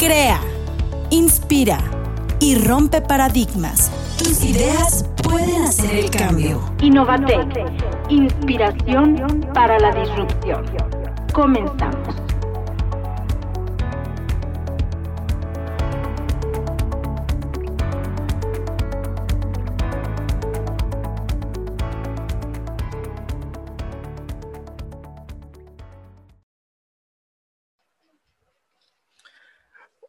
Crea, 0.00 0.40
inspira 1.10 1.78
y 2.40 2.54
rompe 2.54 3.02
paradigmas. 3.02 3.90
Tus 4.16 4.42
ideas 4.42 5.04
pueden 5.22 5.60
hacer 5.60 5.94
el 5.94 6.10
cambio. 6.10 6.62
Innovatec, 6.80 7.46
inspiración 8.08 9.46
para 9.52 9.78
la 9.78 9.92
disrupción. 9.92 10.64
Comenzamos. 11.34 12.29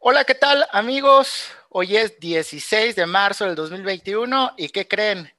Hola, 0.04 0.24
¿qué 0.24 0.34
tal 0.34 0.66
amigos? 0.72 1.52
Hoy 1.68 1.96
es 1.96 2.18
16 2.18 2.96
de 2.96 3.06
marzo 3.06 3.44
del 3.44 3.54
2021 3.54 4.54
y 4.56 4.70
¿qué 4.70 4.88
creen? 4.88 5.32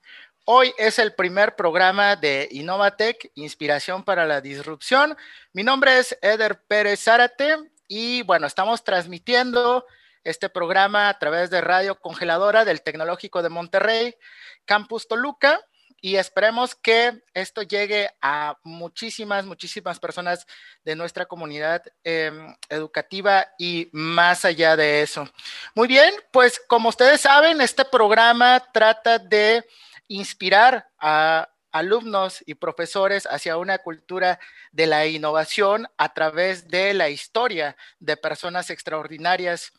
Hoy 0.46 0.74
es 0.78 1.00
el 1.00 1.14
primer 1.14 1.58
programa 1.58 2.16
de 2.16 2.48
Innovatec, 2.50 3.30
Inspiración 3.36 4.06
para 4.06 4.26
la 4.26 4.40
Disrupción. 4.40 5.18
Mi 5.52 5.64
nombre 5.64 6.00
es 6.00 6.18
Eder 6.22 6.64
Pérez 6.66 7.02
Zárate 7.02 7.58
y 7.90 8.22
bueno, 8.22 8.48
estamos 8.48 8.86
transmitiendo 8.86 9.86
este 10.24 10.48
programa 10.48 11.10
a 11.10 11.20
través 11.20 11.50
de 11.50 11.60
Radio 11.60 12.00
Congeladora 12.00 12.64
del 12.64 12.84
Tecnológico 12.84 13.44
de 13.44 13.50
Monterrey, 13.50 14.16
Campus 14.64 15.10
Toluca 15.10 15.60
y 16.04 16.18
esperemos 16.18 16.76
que 16.76 17.24
esto 17.34 17.62
llegue 17.62 18.10
a 18.22 18.58
muchísimas, 18.64 19.46
muchísimas 19.46 20.02
personas 20.02 20.46
de 20.84 20.98
nuestra 20.98 21.26
comunidad 21.26 21.82
em, 22.04 22.54
educativa 22.68 23.48
y 23.58 23.88
más 23.94 24.44
allá 24.44 24.76
de 24.76 25.02
eso. 25.02 25.26
Muy 25.74 25.88
bien, 25.88 26.14
pues 26.34 26.62
como 26.68 26.90
ustedes 26.90 27.22
saben, 27.22 27.62
este 27.62 27.86
programa 27.86 28.62
trata 28.74 29.18
de 29.18 29.64
inspirar 30.10 30.90
a 31.00 31.48
alumnos 31.72 32.44
y 32.46 32.56
profesores 32.56 33.26
hacia 33.26 33.56
una 33.56 33.78
cultura 33.78 34.42
de 34.74 34.88
la 34.88 35.06
innovación 35.06 35.88
a 35.98 36.14
través 36.14 36.68
de 36.68 36.94
la 36.94 37.08
historia 37.08 37.78
de 38.00 38.18
personas 38.18 38.70
extraordinarias. 38.70 39.72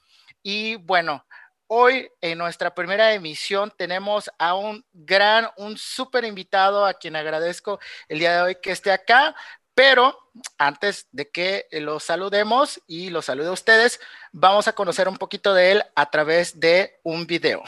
Y 0.43 0.77
bueno, 0.77 1.27
Hoy 1.67 2.11
en 2.21 2.37
nuestra 2.37 2.75
primera 2.75 3.15
emisión 3.15 3.73
tenemos 3.75 4.31
a 4.39 4.55
un 4.55 4.85
gran, 4.93 5.49
un 5.57 5.79
súper 5.79 6.25
invitado 6.25 6.85
a 6.85 6.93
quien 6.93 7.17
agradezco 7.17 7.81
el 8.07 8.19
día 8.19 8.37
de 8.37 8.43
hoy 8.43 8.57
que 8.61 8.71
esté 8.71 8.93
acá, 8.93 9.35
pero 9.75 10.15
antes 10.59 11.09
de 11.11 11.31
que 11.31 11.67
lo 11.73 12.01
saludemos 12.01 12.83
y 12.87 13.09
lo 13.09 13.23
salude 13.23 13.49
a 13.49 13.53
ustedes, 13.53 13.99
vamos 14.31 14.69
a 14.69 14.75
conocer 14.75 15.09
un 15.09 15.17
poquito 15.17 15.55
de 15.55 15.73
él 15.73 15.83
a 15.95 16.11
través 16.11 16.61
de 16.61 17.01
un 17.03 17.27
video. 17.27 17.63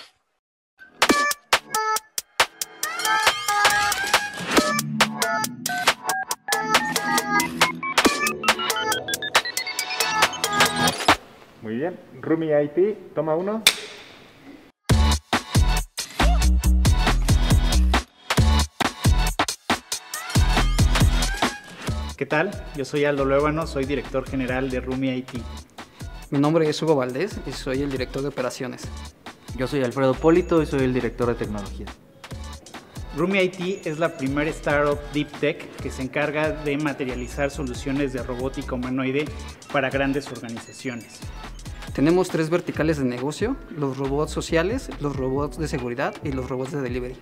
Muy 11.63 11.77
bien, 11.77 11.99
Rumi 12.21 12.53
IT, 12.53 13.15
toma 13.15 13.35
uno. 13.35 13.63
¿Qué 22.17 22.25
tal? 22.25 22.51
Yo 22.75 22.87
soy 22.87 23.05
Aldo 23.05 23.27
Luébano, 23.27 23.67
soy 23.67 23.85
director 23.85 24.27
general 24.27 24.71
de 24.71 24.81
Rumi 24.81 25.11
IT. 25.11 25.33
Mi 26.31 26.39
nombre 26.39 26.67
es 26.67 26.81
Hugo 26.81 26.97
Valdés 26.97 27.39
y 27.47 27.53
soy 27.53 27.83
el 27.83 27.91
director 27.91 28.23
de 28.23 28.29
operaciones. 28.29 28.89
Yo 29.59 29.67
soy 29.67 29.85
Alfredo 29.85 30.15
Polito 30.15 30.63
y 30.63 30.67
soy 30.67 30.85
el 30.85 30.95
director 30.95 31.29
de 31.29 31.35
tecnología. 31.35 31.85
Rumi 33.19 33.41
IT 33.41 33.87
es 33.87 33.99
la 33.99 34.17
primera 34.17 34.49
startup 34.49 34.99
deep 35.13 35.29
tech 35.41 35.77
que 35.77 35.91
se 35.91 36.01
encarga 36.01 36.53
de 36.53 36.79
materializar 36.79 37.51
soluciones 37.51 38.15
de 38.15 38.23
robótica 38.23 38.77
humanoide 38.77 39.27
para 39.71 39.91
grandes 39.91 40.27
organizaciones. 40.33 41.21
Tenemos 41.93 42.31
tres 42.31 42.49
verticales 42.49 42.97
de 42.97 43.05
negocio, 43.05 43.57
los 43.77 43.99
robots 43.99 44.33
sociales, 44.33 44.89
los 45.01 45.17
robots 45.17 45.59
de 45.59 45.69
seguridad 45.69 46.15
y 46.25 46.33
los 46.33 46.49
robots 46.49 46.73
de 46.73 46.81
delivery. 46.81 47.17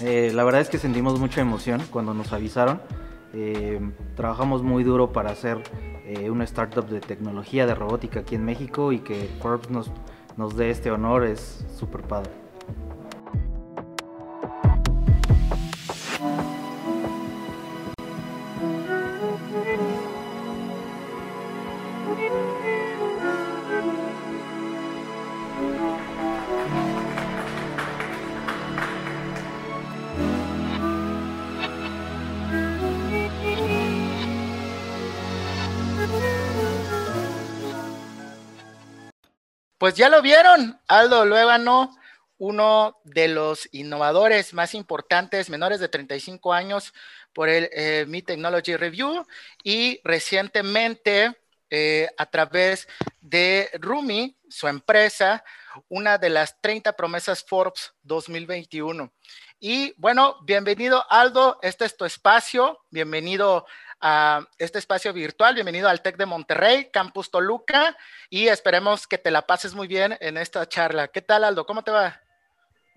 Eh, 0.00 0.32
la 0.34 0.44
verdad 0.44 0.60
es 0.60 0.68
que 0.68 0.76
sentimos 0.76 1.18
mucha 1.18 1.40
emoción 1.40 1.82
cuando 1.90 2.12
nos 2.12 2.34
avisaron 2.34 2.82
eh, 3.32 3.80
trabajamos 4.14 4.62
muy 4.62 4.84
duro 4.84 5.12
para 5.12 5.30
hacer 5.30 5.62
eh, 6.04 6.30
una 6.30 6.44
startup 6.44 6.86
de 6.88 7.00
tecnología 7.00 7.66
de 7.66 7.74
robótica 7.74 8.20
aquí 8.20 8.34
en 8.34 8.44
México 8.44 8.92
y 8.92 8.98
que 8.98 9.28
Forbes 9.40 9.70
nos, 9.70 9.90
nos 10.36 10.56
dé 10.56 10.70
este 10.70 10.90
honor 10.90 11.24
es 11.24 11.64
súper 11.78 12.02
padre. 12.02 12.41
Pues 39.82 39.96
ya 39.96 40.08
lo 40.08 40.22
vieron, 40.22 40.80
Aldo 40.86 41.24
Luébano, 41.24 41.90
uno 42.38 43.00
de 43.02 43.26
los 43.26 43.68
innovadores 43.72 44.54
más 44.54 44.74
importantes, 44.76 45.50
menores 45.50 45.80
de 45.80 45.88
35 45.88 46.52
años, 46.52 46.94
por 47.32 47.48
el 47.48 47.68
eh, 47.72 48.04
Mi 48.06 48.22
Technology 48.22 48.76
Review 48.76 49.26
y 49.64 50.00
recientemente 50.04 51.36
eh, 51.68 52.08
a 52.16 52.26
través 52.26 52.86
de 53.20 53.70
Rumi, 53.80 54.36
su 54.48 54.68
empresa, 54.68 55.42
una 55.88 56.16
de 56.16 56.30
las 56.30 56.60
30 56.60 56.92
promesas 56.92 57.42
Forbes 57.42 57.92
2021. 58.04 59.12
Y 59.58 59.94
bueno, 59.96 60.36
bienvenido 60.44 61.04
Aldo, 61.10 61.58
este 61.60 61.86
es 61.86 61.96
tu 61.96 62.04
espacio, 62.04 62.78
bienvenido 62.90 63.66
a 64.02 64.46
este 64.58 64.80
espacio 64.80 65.12
virtual. 65.12 65.54
Bienvenido 65.54 65.88
al 65.88 66.02
TEC 66.02 66.16
de 66.16 66.26
Monterrey, 66.26 66.90
Campus 66.92 67.30
Toluca, 67.30 67.96
y 68.28 68.48
esperemos 68.48 69.06
que 69.06 69.16
te 69.16 69.30
la 69.30 69.46
pases 69.46 69.74
muy 69.74 69.86
bien 69.86 70.16
en 70.20 70.36
esta 70.36 70.68
charla. 70.68 71.08
¿Qué 71.08 71.22
tal, 71.22 71.44
Aldo? 71.44 71.64
¿Cómo 71.64 71.82
te 71.84 71.92
va? 71.92 72.20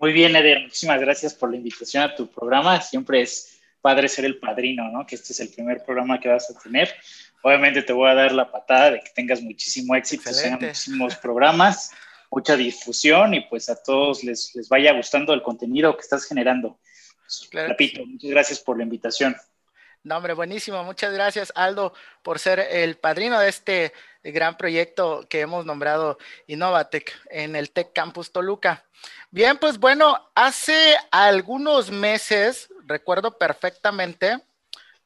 Muy 0.00 0.12
bien, 0.12 0.34
Eder. 0.34 0.62
Muchísimas 0.62 1.00
gracias 1.00 1.32
por 1.32 1.50
la 1.50 1.56
invitación 1.56 2.02
a 2.02 2.14
tu 2.14 2.28
programa. 2.28 2.80
Siempre 2.80 3.22
es 3.22 3.60
padre 3.80 4.08
ser 4.08 4.24
el 4.24 4.38
padrino, 4.38 4.90
¿no? 4.90 5.06
Que 5.06 5.14
este 5.14 5.32
es 5.32 5.38
el 5.38 5.48
primer 5.48 5.84
programa 5.84 6.18
que 6.18 6.28
vas 6.28 6.50
a 6.50 6.58
tener. 6.58 6.92
Obviamente 7.42 7.82
te 7.82 7.92
voy 7.92 8.10
a 8.10 8.14
dar 8.14 8.32
la 8.32 8.50
patada 8.50 8.90
de 8.90 9.00
que 9.00 9.10
tengas 9.14 9.40
muchísimo 9.40 9.94
éxito, 9.94 10.32
sean 10.32 10.58
muchísimos 10.60 11.14
programas, 11.16 11.92
mucha 12.32 12.56
difusión 12.56 13.32
y 13.34 13.42
pues 13.42 13.70
a 13.70 13.80
todos 13.80 14.24
les, 14.24 14.52
les 14.56 14.68
vaya 14.68 14.92
gustando 14.92 15.32
el 15.32 15.42
contenido 15.42 15.96
que 15.96 16.02
estás 16.02 16.24
generando. 16.24 16.80
Repito, 17.52 18.04
muchas 18.04 18.30
gracias 18.30 18.58
por 18.58 18.76
la 18.76 18.82
invitación. 18.82 19.36
No, 20.06 20.18
hombre, 20.18 20.34
buenísimo. 20.34 20.84
Muchas 20.84 21.12
gracias, 21.12 21.52
Aldo, 21.56 21.92
por 22.22 22.38
ser 22.38 22.60
el 22.60 22.96
padrino 22.96 23.40
de 23.40 23.48
este 23.48 23.92
gran 24.22 24.56
proyecto 24.56 25.26
que 25.28 25.40
hemos 25.40 25.66
nombrado 25.66 26.16
Innovatec 26.46 27.12
en 27.28 27.56
el 27.56 27.72
Tech 27.72 27.92
Campus 27.92 28.30
Toluca. 28.30 28.84
Bien, 29.32 29.58
pues 29.58 29.78
bueno, 29.80 30.30
hace 30.36 30.96
algunos 31.10 31.90
meses, 31.90 32.68
recuerdo 32.86 33.36
perfectamente 33.36 34.38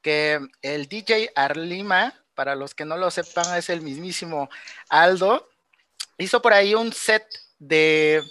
que 0.03 0.39
el 0.61 0.87
DJ 0.87 1.31
Arlima, 1.33 2.13
para 2.35 2.53
los 2.53 2.75
que 2.75 2.85
no 2.85 2.95
lo 2.95 3.09
sepan, 3.09 3.57
es 3.57 3.71
el 3.71 3.81
mismísimo 3.81 4.51
Aldo, 4.87 5.49
hizo 6.19 6.43
por 6.43 6.53
ahí 6.53 6.75
un 6.75 6.93
set 6.93 7.25
de 7.57 8.21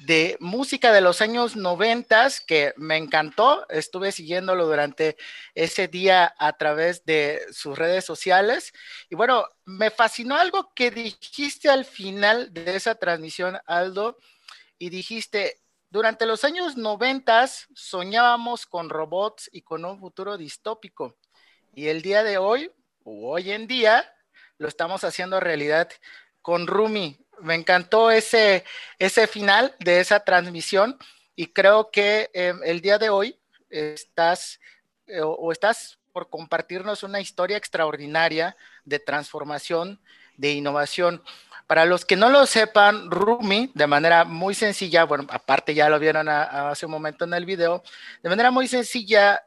de 0.00 0.36
música 0.40 0.92
de 0.92 1.00
los 1.00 1.20
años 1.20 1.56
noventas 1.56 2.40
que 2.40 2.72
me 2.76 2.96
encantó. 2.96 3.66
Estuve 3.68 4.12
siguiéndolo 4.12 4.66
durante 4.66 5.16
ese 5.54 5.88
día 5.88 6.34
a 6.38 6.52
través 6.54 7.04
de 7.04 7.42
sus 7.52 7.76
redes 7.76 8.04
sociales. 8.04 8.72
Y 9.10 9.16
bueno, 9.16 9.46
me 9.64 9.90
fascinó 9.90 10.36
algo 10.36 10.72
que 10.74 10.90
dijiste 10.90 11.68
al 11.68 11.84
final 11.84 12.52
de 12.52 12.76
esa 12.76 12.94
transmisión, 12.94 13.58
Aldo, 13.66 14.16
y 14.78 14.90
dijiste, 14.90 15.60
durante 15.90 16.26
los 16.26 16.44
años 16.44 16.76
noventas 16.76 17.66
soñábamos 17.74 18.66
con 18.66 18.90
robots 18.90 19.48
y 19.52 19.62
con 19.62 19.84
un 19.84 19.98
futuro 19.98 20.36
distópico. 20.36 21.16
Y 21.74 21.88
el 21.88 22.02
día 22.02 22.22
de 22.22 22.38
hoy, 22.38 22.70
o 23.04 23.32
hoy 23.32 23.52
en 23.52 23.66
día, 23.66 24.12
lo 24.58 24.68
estamos 24.68 25.04
haciendo 25.04 25.40
realidad 25.40 25.88
con 26.42 26.66
Rumi 26.66 27.18
me 27.40 27.54
encantó 27.54 28.10
ese, 28.10 28.64
ese 28.98 29.26
final 29.26 29.74
de 29.80 30.00
esa 30.00 30.20
transmisión 30.20 30.98
y 31.36 31.46
creo 31.48 31.90
que 31.90 32.30
em, 32.32 32.60
el 32.64 32.80
día 32.80 32.98
de 32.98 33.10
hoy 33.10 33.38
estás 33.70 34.60
eh, 35.06 35.20
o 35.22 35.52
estás 35.52 35.98
por 36.12 36.28
compartirnos 36.30 37.02
una 37.02 37.20
historia 37.20 37.56
extraordinaria 37.56 38.56
de 38.84 38.98
transformación 38.98 40.00
de 40.36 40.52
innovación. 40.52 41.22
Para 41.66 41.84
los 41.84 42.04
que 42.04 42.16
no 42.16 42.30
lo 42.30 42.46
sepan, 42.46 43.10
Rumi, 43.10 43.70
de 43.74 43.86
manera 43.86 44.24
muy 44.24 44.54
sencilla, 44.54 45.04
bueno, 45.04 45.26
aparte 45.30 45.74
ya 45.74 45.88
lo 45.88 45.98
vieron 45.98 46.28
hace 46.28 46.86
un 46.86 46.92
momento 46.92 47.24
en 47.24 47.34
el 47.34 47.44
video, 47.44 47.82
de 48.22 48.30
manera 48.30 48.50
muy 48.50 48.66
sencilla, 48.66 49.44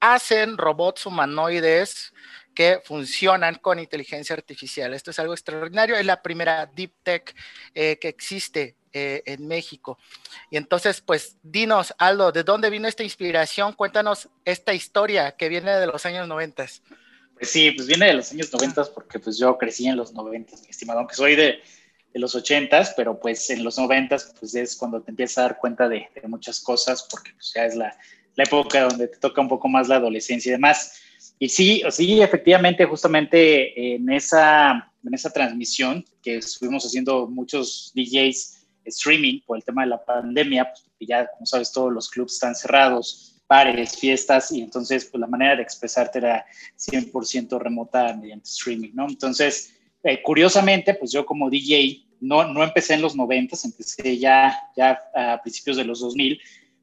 hacen 0.00 0.58
robots 0.58 1.06
humanoides 1.06 2.12
que 2.54 2.80
funcionan 2.84 3.56
con 3.56 3.78
inteligencia 3.78 4.34
artificial. 4.34 4.92
Esto 4.94 5.10
es 5.10 5.18
algo 5.18 5.34
extraordinario, 5.34 5.96
es 5.96 6.06
la 6.06 6.22
primera 6.22 6.66
deep 6.66 6.92
tech 7.02 7.34
eh, 7.74 7.98
que 8.00 8.08
existe 8.08 8.76
eh, 8.92 9.22
en 9.26 9.46
México. 9.46 9.98
Y 10.50 10.56
entonces, 10.56 11.00
pues, 11.00 11.36
dinos, 11.42 11.94
Aldo, 11.98 12.32
¿de 12.32 12.42
dónde 12.42 12.70
vino 12.70 12.88
esta 12.88 13.04
inspiración? 13.04 13.72
Cuéntanos 13.74 14.28
esta 14.44 14.74
historia 14.74 15.32
que 15.32 15.48
viene 15.48 15.70
de 15.72 15.86
los 15.86 16.04
años 16.06 16.26
90. 16.26 16.66
Pues 17.34 17.50
sí, 17.50 17.70
pues 17.70 17.86
viene 17.86 18.06
de 18.06 18.14
los 18.14 18.32
años 18.32 18.52
90 18.52 18.84
porque 18.92 19.18
pues 19.18 19.38
yo 19.38 19.56
crecí 19.56 19.86
en 19.86 19.96
los 19.96 20.12
90, 20.12 20.56
mi 20.56 20.68
estimado, 20.68 20.98
aunque 20.98 21.14
soy 21.14 21.36
de, 21.36 21.62
de 22.12 22.20
los 22.20 22.34
80, 22.34 22.94
pero 22.96 23.18
pues 23.18 23.48
en 23.50 23.64
los 23.64 23.78
90 23.78 24.16
pues 24.38 24.54
es 24.54 24.76
cuando 24.76 25.00
te 25.00 25.10
empiezas 25.10 25.38
a 25.38 25.42
dar 25.42 25.58
cuenta 25.58 25.88
de, 25.88 26.08
muchas 26.26 26.60
cosas 26.60 27.06
porque 27.10 27.32
pues 27.32 27.52
ya 27.54 27.64
es 27.64 27.76
la, 27.76 27.96
la 28.34 28.44
época 28.44 28.82
donde 28.82 29.08
te 29.08 29.18
toca 29.18 29.40
un 29.40 29.48
poco 29.48 29.68
más 29.68 29.88
la 29.88 29.96
adolescencia 29.96 30.50
y 30.50 30.52
demás. 30.52 31.00
Y 31.42 31.48
sí, 31.48 31.82
sí, 31.88 32.20
efectivamente, 32.20 32.84
justamente 32.84 33.94
en 33.94 34.10
esa, 34.10 34.92
en 35.02 35.14
esa 35.14 35.30
transmisión 35.30 36.04
que 36.22 36.36
estuvimos 36.36 36.84
haciendo 36.84 37.26
muchos 37.28 37.92
DJs 37.94 38.66
streaming 38.84 39.40
por 39.46 39.56
el 39.56 39.64
tema 39.64 39.82
de 39.82 39.88
la 39.88 40.04
pandemia, 40.04 40.70
pues, 40.70 41.08
ya, 41.08 41.26
como 41.28 41.46
sabes, 41.46 41.72
todos 41.72 41.90
los 41.90 42.10
clubs 42.10 42.34
están 42.34 42.54
cerrados, 42.54 43.40
bares, 43.48 43.96
fiestas, 43.96 44.52
y 44.52 44.60
entonces 44.60 45.06
pues, 45.06 45.18
la 45.18 45.26
manera 45.26 45.56
de 45.56 45.62
expresarte 45.62 46.18
era 46.18 46.44
100% 46.76 47.58
remota 47.58 48.14
mediante 48.14 48.50
streaming, 48.50 48.90
¿no? 48.92 49.08
Entonces, 49.08 49.72
eh, 50.04 50.20
curiosamente, 50.22 50.92
pues 50.92 51.10
yo 51.10 51.24
como 51.24 51.48
DJ 51.48 52.04
no, 52.20 52.52
no 52.52 52.62
empecé 52.62 52.94
en 52.94 53.00
los 53.00 53.16
90, 53.16 53.56
empecé 53.64 54.18
ya, 54.18 54.54
ya 54.76 54.98
a 55.14 55.40
principios 55.40 55.78
de 55.78 55.84
los 55.84 56.00
2000, 56.00 56.38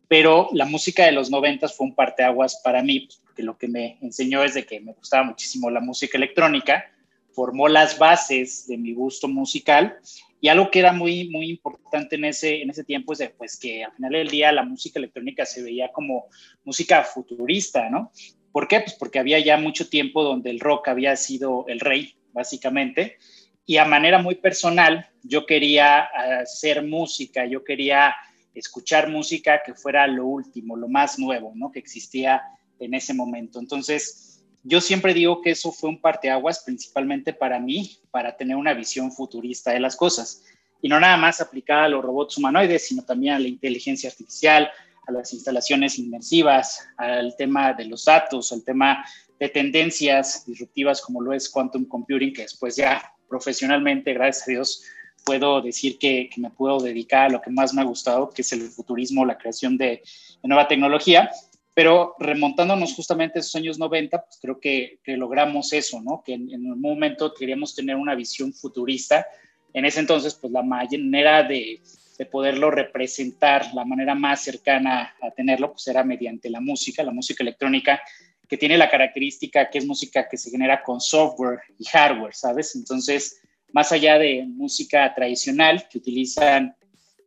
pero 0.07 0.49
la 0.53 0.65
música 0.65 1.05
de 1.05 1.11
los 1.11 1.29
90 1.29 1.67
fue 1.69 1.87
un 1.87 1.95
parteaguas 1.95 2.61
para 2.63 2.81
mí, 2.81 3.07
porque 3.23 3.43
lo 3.43 3.57
que 3.57 3.67
me 3.67 3.97
enseñó 4.01 4.43
es 4.43 4.53
de 4.53 4.65
que 4.65 4.79
me 4.79 4.93
gustaba 4.93 5.23
muchísimo 5.23 5.69
la 5.69 5.81
música 5.81 6.17
electrónica, 6.17 6.85
formó 7.33 7.67
las 7.67 7.99
bases 7.99 8.67
de 8.67 8.77
mi 8.77 8.93
gusto 8.93 9.27
musical 9.27 9.97
y 10.39 10.47
algo 10.47 10.71
que 10.71 10.79
era 10.79 10.93
muy, 10.93 11.29
muy 11.29 11.49
importante 11.49 12.15
en 12.15 12.25
ese, 12.25 12.61
en 12.61 12.69
ese 12.69 12.83
tiempo 12.83 13.13
es 13.13 13.19
de, 13.19 13.29
pues, 13.29 13.59
que 13.59 13.83
al 13.83 13.91
final 13.93 14.11
del 14.11 14.29
día 14.29 14.51
la 14.51 14.63
música 14.63 14.99
electrónica 14.99 15.45
se 15.45 15.61
veía 15.61 15.91
como 15.91 16.27
música 16.63 17.03
futurista, 17.03 17.89
¿no? 17.89 18.11
¿Por 18.51 18.67
qué? 18.67 18.79
Pues 18.79 18.93
porque 18.93 19.19
había 19.19 19.39
ya 19.39 19.57
mucho 19.57 19.89
tiempo 19.89 20.23
donde 20.23 20.49
el 20.49 20.59
rock 20.59 20.87
había 20.87 21.15
sido 21.15 21.65
el 21.67 21.79
rey, 21.79 22.15
básicamente, 22.33 23.17
y 23.65 23.77
a 23.77 23.85
manera 23.85 24.21
muy 24.21 24.35
personal 24.35 25.07
yo 25.21 25.45
quería 25.45 26.07
hacer 26.41 26.83
música, 26.83 27.45
yo 27.45 27.63
quería 27.63 28.15
escuchar 28.59 29.09
música 29.09 29.61
que 29.65 29.73
fuera 29.73 30.07
lo 30.07 30.25
último, 30.25 30.75
lo 30.75 30.87
más 30.87 31.19
nuevo, 31.19 31.53
¿no? 31.55 31.71
Que 31.71 31.79
existía 31.79 32.41
en 32.79 32.93
ese 32.93 33.13
momento. 33.13 33.59
Entonces, 33.59 34.43
yo 34.63 34.81
siempre 34.81 35.13
digo 35.13 35.41
que 35.41 35.51
eso 35.51 35.71
fue 35.71 35.89
un 35.89 36.01
parteaguas 36.01 36.63
principalmente 36.65 37.33
para 37.33 37.59
mí, 37.59 37.97
para 38.11 38.35
tener 38.35 38.55
una 38.55 38.73
visión 38.73 39.11
futurista 39.11 39.71
de 39.71 39.79
las 39.79 39.95
cosas. 39.95 40.43
Y 40.81 40.89
no 40.89 40.99
nada 40.99 41.17
más 41.17 41.41
aplicada 41.41 41.85
a 41.85 41.89
los 41.89 42.03
robots 42.03 42.37
humanoides, 42.37 42.87
sino 42.87 43.03
también 43.03 43.35
a 43.35 43.39
la 43.39 43.47
inteligencia 43.47 44.09
artificial, 44.09 44.69
a 45.07 45.11
las 45.11 45.33
instalaciones 45.33 45.97
inmersivas, 45.97 46.87
al 46.97 47.35
tema 47.37 47.73
de 47.73 47.85
los 47.85 48.05
datos, 48.05 48.51
al 48.51 48.63
tema 48.63 49.05
de 49.39 49.49
tendencias 49.49 50.45
disruptivas 50.45 51.01
como 51.01 51.21
lo 51.21 51.33
es 51.33 51.49
quantum 51.49 51.85
computing, 51.85 52.33
que 52.33 52.41
después 52.43 52.75
ya 52.75 53.13
profesionalmente, 53.29 54.13
gracias 54.13 54.47
a 54.47 54.51
Dios, 54.51 54.83
puedo 55.27 55.61
decir 55.61 55.97
que, 55.99 56.29
me 56.37 56.49
puedo 56.51 56.79
dedicar 56.79 57.25
a 57.25 57.29
lo 57.29 57.41
que 57.41 57.49
más 57.49 57.73
me 57.73 57.81
ha 57.81 57.85
gustado, 57.85 58.29
que 58.29 58.43
es 58.43 58.53
el 58.53 58.61
futurismo, 58.69 59.25
la 59.25 59.37
creación 59.37 59.77
de, 59.77 60.01
nueva 60.43 60.69
tecnología. 60.69 61.29
Pero 61.73 62.15
remontándonos 62.17 62.93
justamente 62.93 63.37
a 63.37 63.41
esos 63.41 63.55
años 63.55 63.77
90, 63.77 64.23
pues 64.23 64.39
creo 64.41 64.59
que, 64.59 64.99
logramos 65.05 65.73
eso, 65.73 66.01
¿no? 66.01 66.23
Que 66.25 66.33
en, 66.35 66.49
en, 66.49 66.71
un 66.71 66.79
momento 66.79 67.33
queríamos 67.33 67.75
tener 67.75 67.97
una 67.97 68.15
visión 68.15 68.53
futurista. 68.53 69.27
En 69.73 69.83
ese 69.83 69.99
entonces, 69.99 70.33
pues 70.35 70.53
la 70.53 70.63
manera 70.63 71.43
de, 71.43 71.81
de 72.17 72.25
poderlo 72.25 72.71
representar, 72.71 73.73
la 73.73 73.83
manera 73.83 74.15
más 74.15 74.41
cercana 74.41 75.13
a 75.21 75.31
tenerlo, 75.31 75.73
pues 75.73 75.87
era 75.87 76.03
mediante 76.03 76.49
la 76.49 76.61
música, 76.61 77.03
la 77.03 77.11
música 77.11 77.43
electrónica, 77.43 78.01
que 78.47 78.57
tiene 78.57 78.77
la 78.77 78.89
característica 78.89 79.69
que 79.69 79.79
es 79.79 79.85
música 79.85 80.27
que 80.27 80.37
se 80.37 80.49
genera 80.49 80.81
con 80.81 81.01
software 81.01 81.59
y 81.77 81.83
hardware, 81.85 82.33
¿sabes? 82.33 82.75
Entonces, 82.75 83.41
más 83.73 83.91
allá 83.91 84.17
de 84.17 84.45
música 84.47 85.13
tradicional 85.13 85.87
que 85.89 85.97
utilizan 85.97 86.75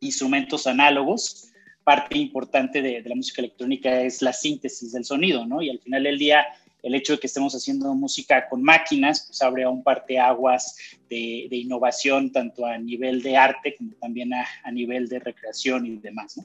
instrumentos 0.01 0.67
análogos, 0.67 1.51
parte 1.85 2.19
importante 2.19 2.83
de, 2.83 3.03
la 3.03 3.15
música 3.15 3.43
electrónica 3.43 4.01
es 4.03 4.23
la 4.23 4.33
síntesis 4.33 4.93
del 4.93 5.05
sonido, 5.05 5.47
¿no? 5.47 5.63
Y 5.63 5.71
al 5.71 5.81
final 5.81 6.05
del 6.05 6.19
día, 6.19 6.45
el 6.83 6.95
hecho 6.95 7.15
de 7.15 7.19
que 7.19 7.27
estemos 7.27 7.55
haciendo 7.55 7.95
música 7.95 8.49
con 8.49 8.63
máquinas, 8.63 9.25
pues 9.27 9.43
abre 9.43 9.67
un 9.67 9.83
parteaguas 9.83 10.77
de, 11.09 11.47
de 11.51 11.57
innovación, 11.57 12.33
tanto 12.33 12.65
a 12.65 12.79
nivel 12.79 13.23
de 13.23 13.37
arte 13.37 13.75
como 13.77 13.93
también 13.95 14.33
a, 14.35 14.47
a 14.63 14.71
nivel 14.71 15.09
de 15.09 15.19
recreación 15.19 15.87
y 15.87 15.97
demás, 15.97 16.37
¿no? 16.37 16.45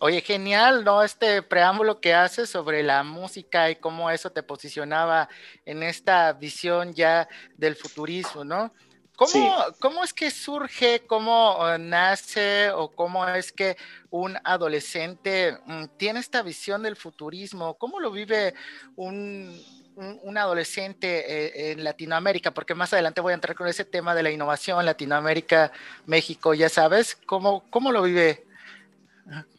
Oye, 0.00 0.20
genial, 0.20 0.84
¿no? 0.84 1.02
Este 1.02 1.42
preámbulo 1.42 2.00
que 2.00 2.14
haces 2.14 2.48
sobre 2.48 2.84
la 2.84 3.02
música 3.02 3.68
y 3.68 3.74
cómo 3.74 4.10
eso 4.10 4.30
te 4.30 4.44
posicionaba 4.44 5.28
en 5.64 5.82
esta 5.82 6.32
visión 6.34 6.94
ya 6.94 7.28
del 7.56 7.74
futurismo, 7.74 8.44
¿no? 8.44 8.72
¿Cómo, 9.16 9.56
¿Cómo, 9.80 10.04
es 10.04 10.12
que 10.12 10.30
surge, 10.30 11.04
cómo 11.04 11.58
eh, 11.68 11.78
nace 11.80 12.70
o 12.70 12.92
cómo 12.92 13.26
es 13.26 13.50
que 13.50 13.76
un 14.10 14.38
adolescente 14.44 15.58
mm, 15.66 15.86
tiene 15.96 16.20
esta 16.20 16.42
visión 16.42 16.84
del 16.84 16.94
futurismo? 16.94 17.74
¿Cómo 17.74 17.98
lo 17.98 18.12
vive 18.12 18.54
un, 18.94 19.60
un, 19.96 20.38
adolescente 20.38 21.08
eh, 21.26 21.72
en 21.72 21.82
Latinoamérica? 21.82 22.52
Porque 22.54 22.76
más 22.76 22.92
adelante 22.92 23.20
voy 23.20 23.32
a 23.32 23.34
entrar 23.34 23.56
con 23.56 23.66
ese 23.66 23.84
tema 23.84 24.14
de 24.14 24.22
la 24.22 24.30
innovación, 24.30 24.86
Latinoamérica, 24.86 25.72
México, 26.06 26.54
ya 26.54 26.68
sabes, 26.68 27.16
¿cómo, 27.26 27.68
cómo 27.70 27.90
lo 27.90 28.02
vive 28.02 28.46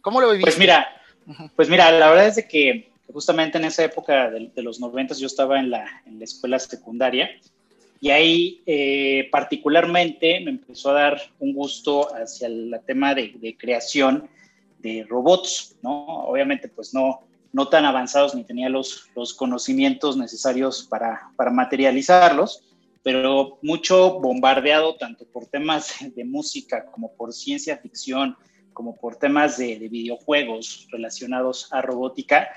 ¿Cómo 0.02 0.22
lo 0.22 0.32
viviste? 0.32 0.52
Pues 0.52 0.60
mira, 0.60 0.88
pues 1.56 1.70
mira, 1.70 1.92
la 1.92 2.10
verdad 2.10 2.28
es 2.28 2.36
de 2.36 2.48
que 2.48 2.92
justamente 3.12 3.58
en 3.58 3.66
esa 3.66 3.84
época 3.84 4.30
de, 4.30 4.52
los 4.62 4.80
noventas 4.80 5.20
yo 5.20 5.28
estaba 5.28 5.60
en 5.60 5.72
la, 5.72 6.04
en 6.06 6.20
la, 6.20 6.26
escuela 6.26 6.60
secundaria 6.60 7.30
y 8.02 8.12
ahí 8.12 8.62
eh, 8.66 9.28
particularmente 9.32 10.40
me 10.42 10.52
empezó 10.52 10.92
a 10.92 10.94
dar 10.94 11.22
un 11.40 11.54
gusto 11.54 12.14
hacia 12.16 12.48
el 12.48 12.80
tema 12.86 13.14
de, 13.14 13.34
de, 13.40 13.58
creación 13.58 14.30
de 14.80 15.06
robots, 15.10 15.76
¿no? 15.82 16.06
Obviamente 16.26 16.70
pues 16.70 16.94
no, 16.94 17.22
no 17.52 17.68
tan 17.68 17.86
avanzados 17.86 18.36
ni 18.36 18.44
tenía 18.44 18.70
los, 18.70 19.10
los 19.16 19.34
conocimientos 19.34 20.18
necesarios 20.18 20.84
para, 20.90 21.32
para 21.36 21.52
materializarlos, 21.52 22.64
pero 23.04 23.58
mucho 23.62 24.20
bombardeado 24.20 24.96
tanto 24.96 25.26
por 25.26 25.48
temas 25.48 25.96
de 26.16 26.24
música 26.24 26.86
como 26.86 27.14
por 27.14 27.34
ciencia 27.34 27.78
ficción, 27.78 28.38
como 28.80 28.96
por 28.96 29.18
temas 29.18 29.58
de, 29.58 29.76
videojuegos 29.90 30.88
relacionados 30.90 31.68
a 31.74 31.82
robótica, 31.82 32.48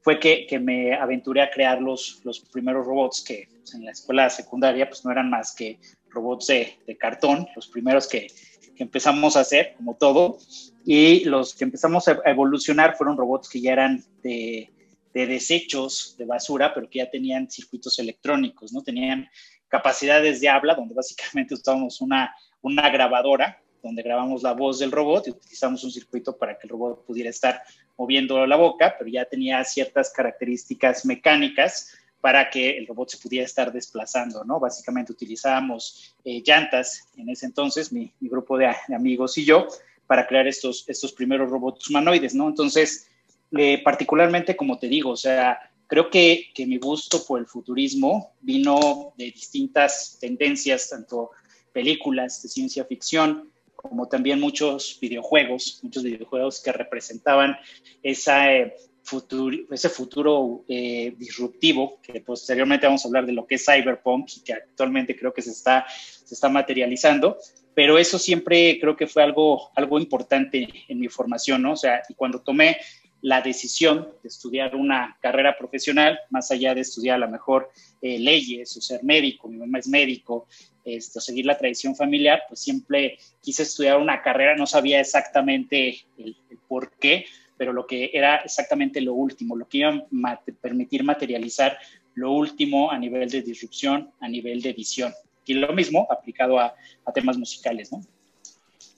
fue 0.00 0.18
que, 0.18 0.46
que, 0.46 0.58
me 0.58 0.94
aventuré 0.94 1.42
a 1.42 1.50
crear 1.50 1.82
los, 1.82 2.22
los 2.24 2.40
primeros 2.40 2.86
robots 2.86 3.22
que 3.22 3.46
pues, 3.58 3.74
en 3.74 3.84
la 3.84 3.90
escuela 3.90 4.30
secundaria 4.30 4.88
pues 4.88 5.04
no 5.04 5.12
eran 5.12 5.28
más 5.28 5.54
que 5.54 5.78
robots 6.08 6.46
de, 6.46 6.78
de 6.86 6.96
cartón, 6.96 7.46
los 7.54 7.68
primeros 7.68 8.08
que, 8.08 8.28
que, 8.74 8.84
empezamos 8.84 9.36
a 9.36 9.40
hacer, 9.40 9.74
como 9.76 9.96
todo, 9.96 10.38
y 10.86 11.26
los 11.26 11.54
que 11.54 11.64
empezamos 11.64 12.08
a 12.08 12.22
evolucionar 12.24 12.96
fueron 12.96 13.18
robots 13.18 13.50
que 13.50 13.60
ya 13.60 13.74
eran 13.74 14.02
de, 14.22 14.70
de 15.12 15.26
desechos, 15.26 16.16
de 16.16 16.24
basura, 16.24 16.72
pero 16.72 16.88
que 16.88 17.00
ya 17.00 17.10
tenían 17.10 17.50
circuitos 17.50 17.98
electrónicos, 17.98 18.72
¿no? 18.72 18.82
Tenían 18.82 19.28
capacidades 19.68 20.40
de 20.40 20.48
habla, 20.48 20.74
donde 20.74 20.94
básicamente 20.94 21.52
usábamos 21.52 22.00
una, 22.00 22.34
una 22.62 22.88
grabadora 22.88 23.60
donde 23.86 24.02
grabamos 24.02 24.42
la 24.42 24.52
voz 24.52 24.78
del 24.78 24.92
robot 24.92 25.26
y 25.26 25.30
utilizamos 25.30 25.82
un 25.84 25.90
circuito 25.90 26.36
para 26.36 26.58
que 26.58 26.66
el 26.66 26.70
robot 26.70 27.04
pudiera 27.06 27.30
estar 27.30 27.62
moviendo 27.96 28.46
la 28.46 28.56
boca, 28.56 28.94
pero 28.98 29.10
ya 29.10 29.24
tenía 29.24 29.64
ciertas 29.64 30.12
características 30.12 31.06
mecánicas 31.06 31.92
para 32.20 32.50
que 32.50 32.76
el 32.76 32.86
robot 32.86 33.10
se 33.10 33.18
pudiera 33.18 33.44
estar 33.44 33.72
desplazando, 33.72 34.44
¿no? 34.44 34.58
Básicamente 34.58 35.12
utilizábamos 35.12 36.16
eh, 36.24 36.42
llantas 36.44 37.08
en 37.16 37.28
ese 37.28 37.46
entonces, 37.46 37.92
mi, 37.92 38.12
grupo 38.20 38.58
de, 38.58 38.74
amigos 38.94 39.38
y 39.38 39.44
yo, 39.44 39.68
para 40.06 40.26
crear 40.26 40.46
estos, 40.48 40.84
estos 40.88 41.12
primeros 41.12 41.50
robots 41.50 41.88
humanoides, 41.88 42.34
¿no? 42.34 42.48
Entonces, 42.48 43.08
eh, 43.56 43.80
particularmente, 43.82 44.56
como 44.56 44.78
te 44.78 44.88
digo, 44.88 45.10
o 45.10 45.16
sea, 45.16 45.58
creo 45.86 46.10
que, 46.10 46.46
que 46.52 46.66
mi 46.66 46.78
gusto 46.78 47.24
por 47.24 47.38
el 47.38 47.46
futurismo 47.46 48.32
vino 48.40 49.12
de 49.16 49.26
distintas 49.26 50.18
tendencias, 50.20 50.88
tanto 50.88 51.30
películas 51.72 52.42
de 52.42 52.48
ciencia 52.48 52.84
ficción, 52.86 53.52
como 53.76 54.08
también 54.08 54.40
muchos 54.40 54.98
videojuegos, 55.00 55.80
muchos 55.82 56.02
videojuegos 56.02 56.62
que 56.62 56.72
representaban 56.72 57.56
esa, 58.02 58.52
eh, 58.52 58.74
futuro, 59.06 59.56
ese 59.70 59.88
futuro 59.88 60.64
eh, 60.68 61.14
disruptivo, 61.16 62.00
que 62.02 62.20
posteriormente 62.20 62.86
vamos 62.86 63.04
a 63.04 63.08
hablar 63.08 63.24
de 63.24 63.32
lo 63.32 63.46
que 63.46 63.54
es 63.54 63.64
cyberpunk 63.64 64.28
y 64.36 64.40
que 64.40 64.52
actualmente 64.54 65.16
creo 65.16 65.32
que 65.32 65.42
se 65.42 65.50
está, 65.50 65.86
se 65.88 66.34
está 66.34 66.48
materializando, 66.48 67.38
pero 67.72 67.98
eso 67.98 68.18
siempre 68.18 68.78
creo 68.80 68.96
que 68.96 69.06
fue 69.06 69.22
algo, 69.22 69.70
algo 69.76 70.00
importante 70.00 70.68
en 70.88 70.98
mi 70.98 71.08
formación, 71.08 71.62
¿no? 71.62 71.72
O 71.72 71.76
sea, 71.76 72.02
y 72.08 72.14
cuando 72.14 72.40
tomé 72.40 72.78
la 73.22 73.40
decisión 73.40 74.08
de 74.22 74.28
estudiar 74.28 74.74
una 74.74 75.16
carrera 75.20 75.56
profesional, 75.56 76.18
más 76.30 76.50
allá 76.50 76.74
de 76.74 76.80
estudiar 76.80 77.16
a 77.16 77.26
lo 77.26 77.28
mejor 77.28 77.70
eh, 78.02 78.18
leyes 78.18 78.76
o 78.76 78.80
ser 78.80 79.04
médico, 79.04 79.48
mi 79.48 79.58
mamá 79.58 79.78
es 79.78 79.88
médico, 79.88 80.48
este, 80.86 81.20
seguir 81.20 81.44
la 81.44 81.58
tradición 81.58 81.94
familiar, 81.94 82.42
pues 82.48 82.60
siempre 82.60 83.18
quise 83.42 83.64
estudiar 83.64 83.98
una 83.98 84.22
carrera, 84.22 84.56
no 84.56 84.66
sabía 84.66 85.00
exactamente 85.00 85.98
el 86.16 86.36
por 86.68 86.92
qué, 86.98 87.26
pero 87.56 87.72
lo 87.72 87.86
que 87.86 88.10
era 88.12 88.36
exactamente 88.36 89.00
lo 89.00 89.14
último, 89.14 89.56
lo 89.56 89.68
que 89.68 89.78
iba 89.78 89.90
a 89.90 90.40
permitir 90.60 91.04
materializar 91.04 91.78
lo 92.14 92.32
último 92.32 92.90
a 92.90 92.98
nivel 92.98 93.28
de 93.28 93.42
disrupción, 93.42 94.10
a 94.20 94.28
nivel 94.28 94.62
de 94.62 94.70
edición. 94.70 95.12
Y 95.44 95.54
lo 95.54 95.72
mismo 95.72 96.06
aplicado 96.10 96.58
a, 96.58 96.74
temas 97.14 97.38
musicales, 97.38 97.92
¿no? 97.92 98.00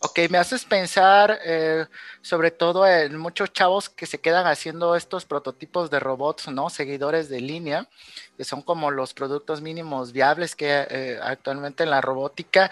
Ok, 0.00 0.20
me 0.30 0.38
haces 0.38 0.64
pensar 0.64 1.40
eh, 1.44 1.86
sobre 2.22 2.52
todo 2.52 2.86
en 2.86 3.16
muchos 3.18 3.52
chavos 3.52 3.88
que 3.88 4.06
se 4.06 4.20
quedan 4.20 4.46
haciendo 4.46 4.94
estos 4.94 5.24
prototipos 5.24 5.90
de 5.90 5.98
robots, 5.98 6.46
¿no? 6.48 6.70
Seguidores 6.70 7.28
de 7.28 7.40
línea, 7.40 7.88
que 8.36 8.44
son 8.44 8.62
como 8.62 8.92
los 8.92 9.12
productos 9.12 9.60
mínimos 9.60 10.12
viables 10.12 10.54
que 10.54 10.86
eh, 10.88 11.18
actualmente 11.20 11.82
en 11.82 11.90
la 11.90 12.00
robótica. 12.00 12.70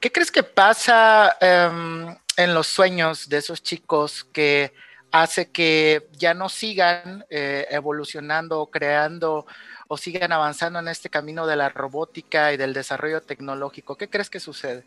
¿Qué 0.00 0.12
crees 0.12 0.30
que 0.30 0.42
pasa 0.42 1.34
em, 1.40 2.14
en 2.36 2.52
los 2.52 2.66
sueños 2.66 3.30
de 3.30 3.38
esos 3.38 3.62
chicos 3.62 4.24
que 4.24 4.74
hace 5.12 5.50
que 5.50 6.08
ya 6.12 6.34
no 6.34 6.50
sigan 6.50 7.24
eh, 7.30 7.66
evolucionando 7.70 8.66
creando 8.66 9.46
o 9.88 9.96
sigan 9.96 10.32
avanzando 10.32 10.80
en 10.80 10.88
este 10.88 11.08
camino 11.08 11.46
de 11.46 11.56
la 11.56 11.70
robótica 11.70 12.52
y 12.52 12.58
del 12.58 12.74
desarrollo 12.74 13.22
tecnológico. 13.22 13.96
¿Qué 13.96 14.10
crees 14.10 14.28
que 14.28 14.40
sucede? 14.40 14.84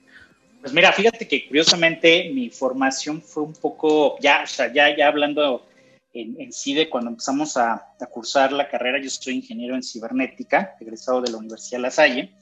Pues 0.61 0.73
mira, 0.73 0.91
fíjate 0.91 1.27
que 1.27 1.47
curiosamente 1.47 2.31
mi 2.33 2.49
formación 2.49 3.21
fue 3.21 3.43
un 3.43 3.53
poco, 3.53 4.17
ya, 4.19 4.41
o 4.43 4.47
sea, 4.47 4.71
ya, 4.71 4.95
ya 4.95 5.07
hablando 5.07 5.65
en, 6.13 6.51
sí 6.51 6.73
de 6.73 6.89
cuando 6.89 7.11
empezamos 7.11 7.55
a, 7.55 7.73
a, 7.99 8.05
cursar 8.07 8.51
la 8.51 8.67
carrera, 8.67 8.99
yo 9.01 9.09
soy 9.09 9.35
ingeniero 9.35 9.75
en 9.75 9.83
cibernética, 9.83 10.75
egresado 10.79 11.21
de 11.21 11.31
la 11.31 11.37
Universidad 11.37 11.81
La 11.81 11.91
Salle. 11.91 12.33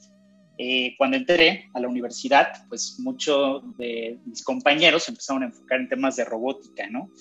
Eh, 0.58 0.96
cuando 0.98 1.18
entré 1.18 1.70
a 1.76 1.80
la 1.80 1.88
universidad, 1.88 2.66
pues 2.68 2.96
muchos 3.00 3.62
de 3.78 4.18
mis 4.26 4.44
compañeros 4.44 5.08
empezaron 5.08 5.44
a 5.44 5.48
enfocar 5.48 5.80
en 5.80 5.90
temas 5.90 6.16
de 6.16 6.26
robótica, 6.26 6.90
¿no? 6.90 7.12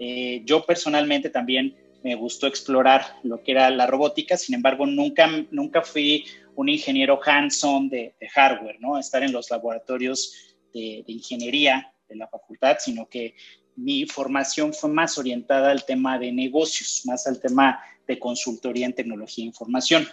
Eh, 0.00 0.42
yo 0.44 0.64
personalmente 0.66 1.30
también 1.30 1.76
me 2.02 2.16
gustó 2.16 2.48
explorar 2.48 3.02
lo 3.22 3.42
que 3.42 3.52
era 3.52 3.70
la 3.70 3.86
robótica, 3.86 4.36
sin 4.36 4.56
embargo, 4.56 4.86
nunca, 4.86 5.28
nunca 5.50 5.82
fui 5.82 6.24
un 6.60 6.68
ingeniero 6.68 7.18
hands-on 7.24 7.88
de, 7.88 8.14
hardware, 8.34 8.78
¿no? 8.80 8.98
Estar 8.98 9.22
en 9.22 9.32
los 9.32 9.50
laboratorios 9.50 10.54
de, 10.74 11.02
ingeniería 11.06 11.90
de 12.06 12.16
la 12.16 12.28
facultad, 12.28 12.76
sino 12.78 13.08
que 13.08 13.34
mi 13.76 14.04
formación 14.04 14.74
fue 14.74 14.90
más 14.90 15.16
orientada 15.16 15.70
al 15.70 15.86
tema 15.86 16.18
de 16.18 16.30
negocios, 16.30 17.00
más 17.06 17.26
al 17.26 17.40
tema 17.40 17.80
de 18.06 18.18
consultoría 18.18 18.84
en 18.84 18.92
tecnología 18.92 19.42
e 19.44 19.46
información. 19.46 20.06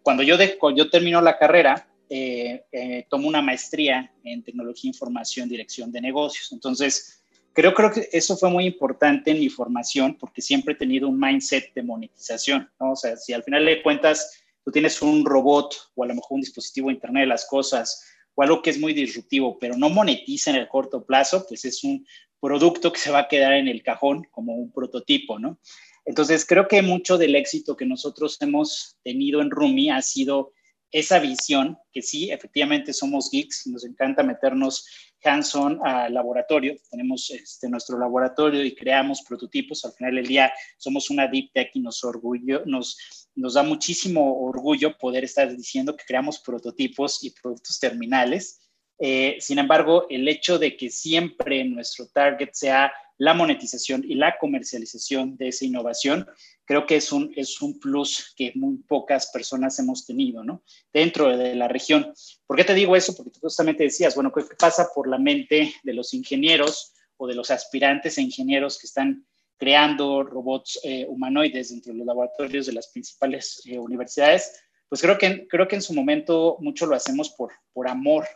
Cuando 0.00 0.22
yo, 0.22 0.36
yo 0.76 0.88
termino 0.88 1.20
la 1.20 1.36
carrera, 1.36 1.88
eh, 2.08 2.64
eh, 2.70 3.06
tomo 3.10 3.26
una 3.26 3.42
maestría 3.42 4.12
en 4.22 4.44
tecnología 4.44 4.88
e 4.88 4.94
información, 4.94 5.48
dirección 5.48 5.90
de 5.90 6.00
negocios. 6.00 6.52
Entonces, 6.52 7.16
Creo, 7.54 7.74
creo 7.74 7.90
que 7.90 8.08
eso 8.12 8.36
fue 8.36 8.50
muy 8.50 8.66
importante 8.66 9.32
en 9.32 9.40
mi 9.40 9.48
formación 9.48 10.14
porque 10.14 10.40
siempre 10.40 10.74
he 10.74 10.76
tenido 10.76 11.08
un 11.08 11.18
mindset 11.18 11.74
de 11.74 11.82
monetización, 11.82 12.70
¿no? 12.78 12.92
O 12.92 12.96
sea, 12.96 13.16
si 13.16 13.32
al 13.32 13.42
final 13.42 13.66
de 13.66 13.82
cuentas 13.82 14.44
tú 14.68 14.72
tienes 14.72 15.00
un 15.00 15.24
robot 15.24 15.74
o 15.94 16.04
a 16.04 16.08
lo 16.08 16.14
mejor 16.14 16.34
un 16.34 16.40
dispositivo 16.42 16.90
Internet 16.90 17.22
de 17.22 17.28
las 17.28 17.46
cosas 17.46 18.04
o 18.34 18.42
algo 18.42 18.60
que 18.60 18.68
es 18.68 18.78
muy 18.78 18.92
disruptivo, 18.92 19.58
pero 19.58 19.74
no 19.78 19.88
monetiza 19.88 20.50
en 20.50 20.56
el 20.56 20.68
corto 20.68 21.06
plazo, 21.06 21.46
pues 21.48 21.64
es 21.64 21.82
un 21.84 22.06
producto 22.38 22.92
que 22.92 23.00
se 23.00 23.10
va 23.10 23.20
a 23.20 23.28
quedar 23.28 23.54
en 23.54 23.66
el 23.66 23.82
cajón 23.82 24.24
como 24.30 24.56
un 24.56 24.70
prototipo, 24.70 25.38
¿no? 25.38 25.58
Entonces, 26.04 26.44
creo 26.44 26.68
que 26.68 26.82
mucho 26.82 27.16
del 27.16 27.34
éxito 27.34 27.78
que 27.78 27.86
nosotros 27.86 28.36
hemos 28.42 28.98
tenido 29.02 29.40
en 29.40 29.50
Rumi 29.50 29.88
ha 29.88 30.02
sido 30.02 30.52
esa 30.90 31.18
visión, 31.18 31.78
que 31.92 32.02
sí, 32.02 32.30
efectivamente 32.30 32.92
somos 32.92 33.30
geeks, 33.30 33.66
nos 33.66 33.84
encanta 33.84 34.22
meternos 34.22 34.86
hands-on 35.22 35.80
al 35.84 36.14
laboratorio. 36.14 36.76
Tenemos 36.90 37.30
este, 37.30 37.68
nuestro 37.68 37.98
laboratorio 37.98 38.64
y 38.64 38.74
creamos 38.74 39.22
prototipos. 39.22 39.84
Al 39.84 39.92
final 39.92 40.14
del 40.14 40.26
día 40.26 40.52
somos 40.78 41.10
una 41.10 41.26
deep 41.26 41.50
tech 41.52 41.70
y 41.74 41.80
nos, 41.80 42.04
orgullo, 42.04 42.62
nos, 42.66 43.28
nos 43.34 43.54
da 43.54 43.62
muchísimo 43.62 44.40
orgullo 44.40 44.96
poder 44.96 45.24
estar 45.24 45.54
diciendo 45.54 45.96
que 45.96 46.04
creamos 46.06 46.38
prototipos 46.38 47.22
y 47.24 47.30
productos 47.30 47.78
terminales. 47.78 48.67
Eh, 48.98 49.36
sin 49.40 49.58
embargo, 49.58 50.06
el 50.10 50.26
hecho 50.28 50.58
de 50.58 50.76
que 50.76 50.90
siempre 50.90 51.64
nuestro 51.64 52.08
target 52.08 52.50
sea 52.52 52.92
la 53.18 53.34
monetización 53.34 54.04
y 54.04 54.14
la 54.14 54.38
comercialización 54.38 55.36
de 55.36 55.48
esa 55.48 55.64
innovación, 55.64 56.26
creo 56.64 56.86
que 56.86 56.96
es 56.96 57.12
un, 57.12 57.32
es 57.36 57.60
un 57.60 57.78
plus 57.80 58.32
que 58.36 58.52
muy 58.54 58.76
pocas 58.76 59.30
personas 59.32 59.78
hemos 59.78 60.06
tenido, 60.06 60.44
¿no? 60.44 60.62
Dentro 60.92 61.36
de 61.36 61.54
la 61.56 61.66
región. 61.66 62.12
¿Por 62.46 62.56
qué 62.56 62.64
te 62.64 62.74
digo 62.74 62.94
eso? 62.94 63.14
Porque 63.16 63.32
tú 63.32 63.40
justamente 63.40 63.84
decías, 63.84 64.14
bueno, 64.14 64.32
¿qué 64.32 64.42
pasa 64.58 64.88
por 64.94 65.08
la 65.08 65.18
mente 65.18 65.74
de 65.82 65.92
los 65.94 66.14
ingenieros 66.14 66.94
o 67.16 67.26
de 67.26 67.34
los 67.34 67.50
aspirantes 67.50 68.18
a 68.18 68.20
ingenieros 68.20 68.78
que 68.78 68.86
están 68.86 69.26
creando 69.56 70.22
robots 70.22 70.78
eh, 70.84 71.04
humanoides 71.08 71.70
dentro 71.70 71.92
de 71.92 71.98
los 71.98 72.06
laboratorios 72.06 72.66
de 72.66 72.72
las 72.72 72.88
principales 72.88 73.62
eh, 73.66 73.78
universidades? 73.78 74.62
Pues 74.88 75.02
creo 75.02 75.18
que, 75.18 75.48
creo 75.48 75.66
que 75.66 75.74
en 75.74 75.82
su 75.82 75.92
momento 75.92 76.56
mucho 76.60 76.86
lo 76.86 76.94
hacemos 76.94 77.30
por, 77.30 77.52
por 77.72 77.88
amor, 77.88 78.26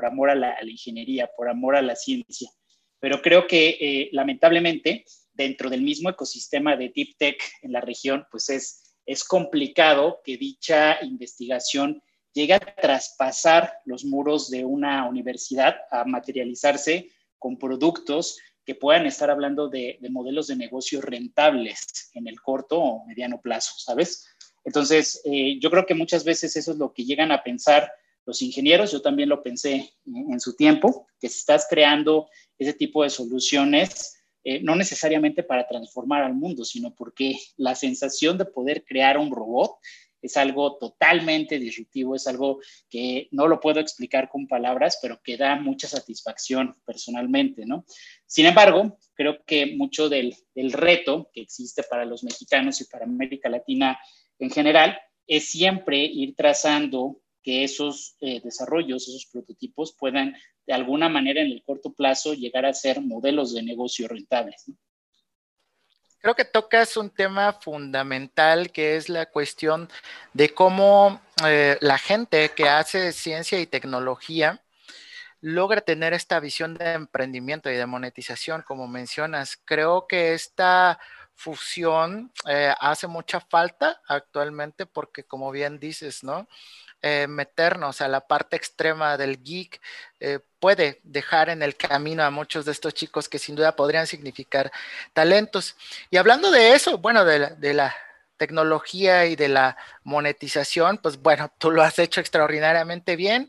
por, 0.00 0.06
amor 0.06 0.30
a 0.30 0.34
la, 0.34 0.56
ingeniería, 0.64 1.30
por 1.36 1.48
amor 1.48 1.76
a 1.76 1.82
la 1.82 1.94
ciencia 1.94 2.50
pero 3.00 3.22
creo 3.22 3.46
que 3.46 3.78
eh, 3.80 4.10
lamentablemente 4.12 5.04
dentro 5.32 5.70
del 5.70 5.82
mismo 5.82 6.10
ecosistema 6.10 6.76
de 6.76 6.92
Deep 6.94 7.16
Tech 7.16 7.42
en 7.62 7.72
la 7.72 7.80
región, 7.80 8.26
pues 8.30 8.50
es, 8.50 8.94
es 9.06 9.24
complicado 9.24 10.20
que 10.22 10.36
dicha 10.36 11.02
investigación 11.02 12.02
llegue 12.32 12.54
a 12.54 12.60
traspasar 12.60 13.72
los 13.86 14.04
muros 14.04 14.50
de 14.50 14.64
una 14.64 15.08
universidad, 15.08 15.76
a 15.90 16.04
materializarse 16.04 17.10
con 17.38 17.58
productos 17.58 18.38
que 18.64 18.74
puedan 18.74 19.06
estar 19.06 19.30
hablando 19.30 19.68
de, 19.68 19.98
modelos 20.10 20.46
de 20.46 20.56
negocio 20.56 21.00
rentables 21.00 22.10
en 22.12 22.28
el 22.28 22.40
corto 22.40 22.78
o 22.78 23.06
mediano 23.06 23.40
plazo, 23.40 23.74
¿sabes? 23.78 24.26
Entonces, 24.64 25.22
eh, 25.24 25.58
yo 25.58 25.70
creo 25.70 25.86
que 25.86 25.94
muchas 25.94 26.22
veces 26.22 26.54
eso 26.54 26.72
es 26.72 26.76
lo 26.76 26.92
que 26.92 27.04
llegan 27.04 27.32
a 27.32 27.42
pensar 27.42 27.90
los 28.30 28.42
ingenieros, 28.42 28.92
yo 28.92 29.02
también 29.02 29.28
lo 29.28 29.42
pensé 29.42 29.92
en, 30.06 30.38
su 30.38 30.54
tiempo, 30.54 31.08
que 31.20 31.28
si 31.28 31.40
estás 31.40 31.66
creando 31.68 32.28
ese 32.58 32.72
tipo 32.74 33.02
de 33.02 33.10
soluciones, 33.10 34.22
eh, 34.44 34.62
no 34.62 34.76
necesariamente 34.76 35.42
para 35.42 35.66
transformar 35.66 36.22
al 36.22 36.34
mundo, 36.34 36.64
sino 36.64 36.94
porque 36.94 37.36
la 37.56 37.74
sensación 37.74 38.38
de 38.38 38.44
poder 38.44 38.84
crear 38.84 39.18
un 39.18 39.32
robot 39.32 39.72
es 40.22 40.36
algo 40.36 40.76
totalmente 40.76 41.58
disruptivo, 41.58 42.14
es 42.14 42.28
algo 42.28 42.60
que 42.88 43.26
no 43.32 43.48
lo 43.48 43.58
puedo 43.58 43.80
explicar 43.80 44.28
con 44.28 44.46
palabras, 44.46 45.00
pero 45.02 45.20
que 45.24 45.36
da 45.36 45.56
mucha 45.56 45.88
satisfacción 45.88 46.76
personalmente, 46.84 47.66
¿no? 47.66 47.84
Sin 48.26 48.46
embargo, 48.46 48.96
creo 49.14 49.42
que 49.44 49.74
mucho 49.74 50.08
del, 50.08 50.36
del 50.54 50.72
reto 50.72 51.30
que 51.32 51.40
existe 51.40 51.82
para 51.82 52.04
los 52.04 52.22
mexicanos 52.22 52.80
y 52.80 52.84
para 52.84 53.06
América 53.06 53.48
Latina 53.48 53.98
en 54.38 54.50
general 54.50 54.96
es 55.26 55.48
siempre 55.48 56.04
ir 56.04 56.34
trazando 56.36 57.19
que 57.42 57.64
esos 57.64 58.16
eh, 58.20 58.40
desarrollos, 58.42 59.08
esos 59.08 59.26
prototipos 59.26 59.94
puedan 59.98 60.34
de 60.66 60.72
alguna 60.72 61.08
manera 61.08 61.40
en 61.40 61.50
el 61.50 61.62
corto 61.62 61.92
plazo 61.92 62.34
llegar 62.34 62.66
a 62.66 62.74
ser 62.74 63.00
modelos 63.00 63.54
de 63.54 63.62
negocio 63.62 64.08
rentables. 64.08 64.70
Creo 66.20 66.34
que 66.34 66.44
tocas 66.44 66.98
un 66.98 67.08
tema 67.08 67.54
fundamental 67.54 68.70
que 68.70 68.96
es 68.96 69.08
la 69.08 69.26
cuestión 69.26 69.88
de 70.34 70.50
cómo 70.50 71.20
eh, 71.46 71.78
la 71.80 71.96
gente 71.96 72.50
que 72.50 72.68
hace 72.68 73.12
ciencia 73.12 73.58
y 73.58 73.66
tecnología 73.66 74.62
logra 75.40 75.80
tener 75.80 76.12
esta 76.12 76.38
visión 76.38 76.74
de 76.74 76.92
emprendimiento 76.92 77.70
y 77.70 77.76
de 77.76 77.86
monetización, 77.86 78.62
como 78.62 78.86
mencionas. 78.86 79.56
Creo 79.64 80.06
que 80.06 80.34
esta 80.34 81.00
fusión 81.34 82.30
eh, 82.46 82.74
hace 82.78 83.06
mucha 83.06 83.40
falta 83.40 84.02
actualmente 84.06 84.84
porque, 84.84 85.24
como 85.24 85.50
bien 85.50 85.80
dices, 85.80 86.22
¿no? 86.22 86.46
Eh, 87.02 87.26
meternos 87.28 88.02
a 88.02 88.08
la 88.08 88.20
parte 88.26 88.56
extrema 88.56 89.16
del 89.16 89.42
geek 89.42 89.80
eh, 90.20 90.38
puede 90.58 91.00
dejar 91.02 91.48
en 91.48 91.62
el 91.62 91.74
camino 91.74 92.22
a 92.22 92.30
muchos 92.30 92.66
de 92.66 92.72
estos 92.72 92.92
chicos 92.92 93.26
que 93.26 93.38
sin 93.38 93.56
duda 93.56 93.74
podrían 93.74 94.06
significar 94.06 94.70
talentos. 95.14 95.76
Y 96.10 96.18
hablando 96.18 96.50
de 96.50 96.74
eso, 96.74 96.98
bueno, 96.98 97.24
de 97.24 97.38
la, 97.38 97.50
de 97.50 97.72
la 97.72 97.96
tecnología 98.36 99.24
y 99.24 99.34
de 99.34 99.48
la 99.48 99.78
monetización, 100.04 100.98
pues 100.98 101.16
bueno, 101.16 101.50
tú 101.58 101.70
lo 101.70 101.82
has 101.82 101.98
hecho 101.98 102.20
extraordinariamente 102.20 103.16
bien. 103.16 103.48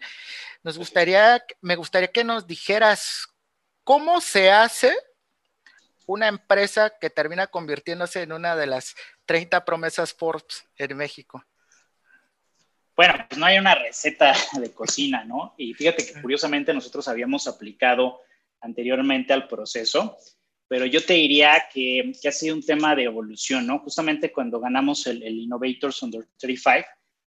Nos 0.63 0.77
gustaría, 0.77 1.43
me 1.60 1.75
gustaría 1.75 2.10
que 2.10 2.24
nos 2.24 2.48
dijeras 2.48 3.27
cómo 3.84 4.22
se 4.22 4.50
hace 4.51 4.96
una 6.05 6.27
empresa 6.27 6.93
que 7.01 7.10
termina 7.10 7.48
convirtiéndose 7.48 8.22
en 8.22 8.31
una 8.31 8.55
de 8.55 8.67
las 8.67 8.96
30 9.25 9.65
promesas 9.65 10.13
Forbes 10.13 10.65
en 10.77 10.96
México? 10.98 11.43
Bueno, 13.01 13.15
pues 13.27 13.39
no 13.39 13.48
hay 13.48 13.58
una 13.58 13.74
receta 13.74 14.31
de 14.62 14.72
cocina, 14.72 15.24
¿no? 15.24 15.55
Y 15.58 15.74
fíjate 15.74 16.05
que 16.05 16.22
curiosamente 16.22 16.72
nosotros 16.72 17.08
habíamos 17.08 17.48
aplicado 17.48 18.20
anteriormente 18.60 19.34
al 19.34 19.48
proceso, 19.48 20.20
pero 20.67 20.86
yo 20.86 21.03
te 21.03 21.13
diría 21.13 21.63
que, 21.74 22.13
ha 22.24 22.31
sido 22.31 22.53
un 22.53 22.63
tema 22.63 22.96
de 22.96 23.05
evolución, 23.05 23.65
¿no? 23.65 23.79
Justamente 23.79 24.31
cuando 24.31 24.60
ganamos 24.60 25.08
el, 25.08 25.24
Innovators 25.24 26.03
Under 26.03 26.27
35, 26.38 26.88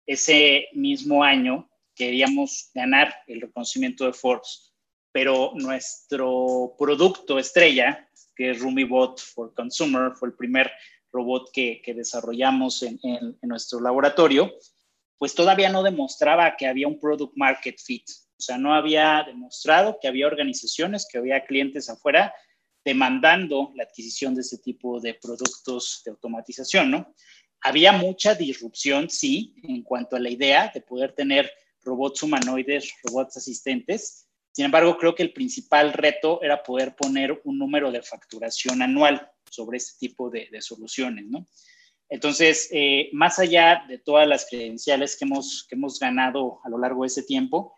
ese 0.05 0.67
mismo 0.73 1.23
año 1.23 1.67
queríamos 1.95 2.69
ganar 2.75 3.15
el 3.25 3.41
reconocimiento 3.41 4.05
de 4.05 4.13
Forbes, 4.13 4.71
pero 5.11 5.53
nuestro 5.55 6.75
producto 6.77 7.39
estrella, 7.39 8.07
que 8.35 8.51
es 8.51 8.59
RumiBot 8.59 9.19
for 9.19 9.51
Consumer, 9.55 10.11
fue 10.13 10.27
el 10.27 10.35
primer 10.35 10.71
robot 11.11 11.49
que, 11.51 11.81
desarrollamos 11.95 12.83
en, 12.83 12.99
nuestro 13.41 13.79
laboratorio, 13.79 14.53
pues 15.17 15.33
todavía 15.33 15.69
no 15.69 15.83
demostraba 15.83 16.55
que 16.57 16.67
había 16.67 16.87
un 16.87 16.99
product 16.99 17.33
market 17.35 17.79
fit. 17.79 18.03
O 18.37 18.41
sea, 18.41 18.57
no 18.57 18.73
había 18.73 19.23
demostrado 19.25 19.97
que 20.01 20.07
había 20.07 20.27
organizaciones, 20.27 21.07
que 21.09 21.17
había 21.17 21.45
clientes 21.45 21.89
afuera 21.89 22.33
demandando 22.83 23.71
la 23.75 23.83
adquisición 23.83 24.35
de 24.35 24.41
este 24.41 24.59
tipo 24.59 24.99
de 24.99 25.15
productos 25.15 26.01
de 26.05 26.11
automatización, 26.11 26.91
¿no? 26.91 27.15
Había 27.61 27.91
mucha 27.93 28.35
disrupción, 28.35 29.09
sí, 29.09 29.55
en 29.63 29.81
cuanto 29.81 30.15
a 30.15 30.19
la 30.19 30.29
idea 30.29 30.71
de 30.71 30.81
poder 30.81 31.13
tener 31.13 31.51
robots 31.81 32.21
humanoides, 32.21 32.93
robots 33.03 33.37
asistentes. 33.37 34.27
Sin 34.51 34.65
embargo, 34.65 34.97
creo 34.97 35.15
que 35.15 35.23
el 35.23 35.33
principal 35.33 35.93
reto 35.93 36.41
era 36.43 36.61
poder 36.61 36.95
poner 36.95 37.41
un 37.43 37.57
número 37.57 37.91
de 37.91 38.03
facturación 38.03 38.83
anual 38.83 39.31
sobre 39.49 39.77
este 39.77 40.07
tipo 40.07 40.29
de, 40.29 40.49
soluciones, 40.61 41.25
¿no? 41.25 41.47
Entonces, 42.09 42.69
eh, 42.71 43.09
más 43.13 43.39
allá 43.39 43.83
de 43.87 43.97
todas 43.97 44.27
las 44.27 44.47
credenciales 44.49 45.15
que 45.17 45.25
hemos, 45.25 45.65
que 45.67 45.75
hemos 45.75 45.99
ganado 45.99 46.59
a 46.63 46.69
lo 46.69 46.77
largo 46.77 47.03
de 47.03 47.07
ese 47.07 47.23
tiempo, 47.23 47.73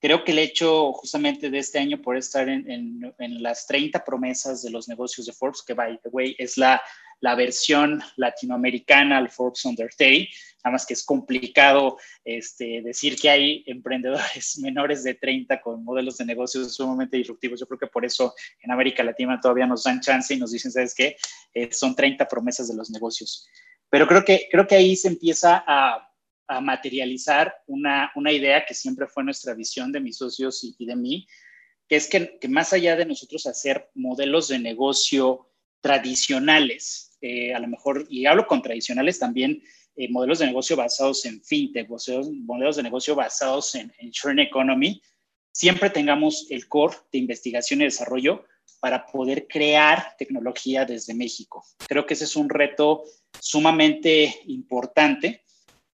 creo 0.00 0.24
que 0.24 0.32
el 0.32 0.38
hecho 0.38 0.92
justamente 0.92 1.50
de 1.50 1.58
este 1.58 1.78
año 1.78 2.00
por 2.00 2.16
estar 2.16 2.48
en, 2.48 2.70
en, 2.70 3.14
en, 3.18 3.42
las 3.42 3.66
30 3.66 4.04
promesas 4.04 4.62
de 4.62 4.70
los 4.70 4.88
negocios 4.88 5.26
de 5.26 5.32
Forbes, 5.32 5.62
que 5.62 5.74
by 5.74 5.98
the 6.02 6.08
way 6.10 6.36
es 6.38 6.56
la 6.56 6.80
la 7.20 7.34
versión 7.34 8.02
latinoamericana 8.16 9.18
al 9.18 9.30
Forbes 9.30 9.64
Under 9.64 9.88
30, 9.94 10.30
nada 10.66 10.72
más 10.72 10.86
que 10.86 10.94
es 10.94 11.04
complicado 11.04 11.96
este, 12.24 12.82
decir 12.82 13.16
que 13.16 13.30
hay 13.30 13.62
emprendedores 13.66 14.58
menores 14.62 15.04
de 15.04 15.14
30 15.14 15.60
con 15.60 15.84
modelos 15.84 16.18
de 16.18 16.24
negocios 16.24 16.74
sumamente 16.74 17.16
disruptivos. 17.16 17.60
Yo 17.60 17.66
creo 17.66 17.78
que 17.78 17.86
por 17.86 18.04
eso 18.04 18.34
en 18.60 18.72
América 18.72 19.04
Latina 19.04 19.38
todavía 19.40 19.66
nos 19.66 19.84
dan 19.84 20.00
chance 20.00 20.34
y 20.34 20.38
nos 20.38 20.50
dicen, 20.50 20.72
¿sabes 20.72 20.92
qué? 20.92 21.16
Eh, 21.54 21.72
son 21.72 21.94
30 21.94 22.26
promesas 22.26 22.66
de 22.66 22.74
los 22.74 22.90
negocios. 22.90 23.46
Pero 23.88 24.08
creo 24.08 24.24
que, 24.24 24.48
creo 24.50 24.66
que 24.66 24.74
ahí 24.74 24.96
se 24.96 25.06
empieza 25.06 25.62
a, 25.64 26.12
a 26.48 26.60
materializar 26.60 27.54
una, 27.68 28.10
una, 28.16 28.32
idea 28.32 28.66
que 28.66 28.74
siempre 28.74 29.06
fue 29.06 29.22
nuestra 29.22 29.54
visión 29.54 29.92
de 29.92 30.00
mis 30.00 30.16
socios 30.16 30.64
y, 30.64 30.74
y 30.78 30.86
de 30.86 30.96
mí, 30.96 31.28
que 31.88 31.94
es 31.94 32.08
que, 32.08 32.38
que, 32.40 32.48
más 32.48 32.72
allá 32.72 32.96
de 32.96 33.06
nosotros 33.06 33.46
hacer 33.46 33.88
modelos 33.94 34.48
de 34.48 34.58
negocio 34.58 35.48
tradicionales, 35.80 37.16
eh, 37.20 37.54
a 37.54 37.60
lo 37.60 37.68
mejor, 37.68 38.06
y 38.10 38.26
hablo 38.26 38.48
con 38.48 38.62
tradicionales 38.62 39.20
también, 39.20 39.62
eh, 39.96 40.08
modelos 40.10 40.38
de 40.38 40.46
negocio 40.46 40.76
basados 40.76 41.24
en 41.24 41.42
fintech, 41.42 41.88
modelos, 41.88 42.76
de 42.76 42.82
negocio 42.82 43.14
basados 43.14 43.74
en, 43.74 43.92
en 43.98 44.10
churn 44.10 44.38
economy, 44.38 45.00
siempre 45.52 45.88
tengamos 45.88 46.46
el 46.50 46.68
core 46.68 46.96
de 47.12 47.18
investigación 47.18 47.80
y 47.80 47.84
desarrollo 47.84 48.44
para 48.80 49.06
poder 49.06 49.46
crear 49.48 50.14
tecnología 50.18 50.84
desde 50.84 51.14
México. 51.14 51.64
Creo 51.88 52.06
que 52.06 52.14
ese 52.14 52.24
es 52.24 52.36
un 52.36 52.48
reto 52.48 53.04
sumamente 53.40 54.42
importante. 54.46 55.44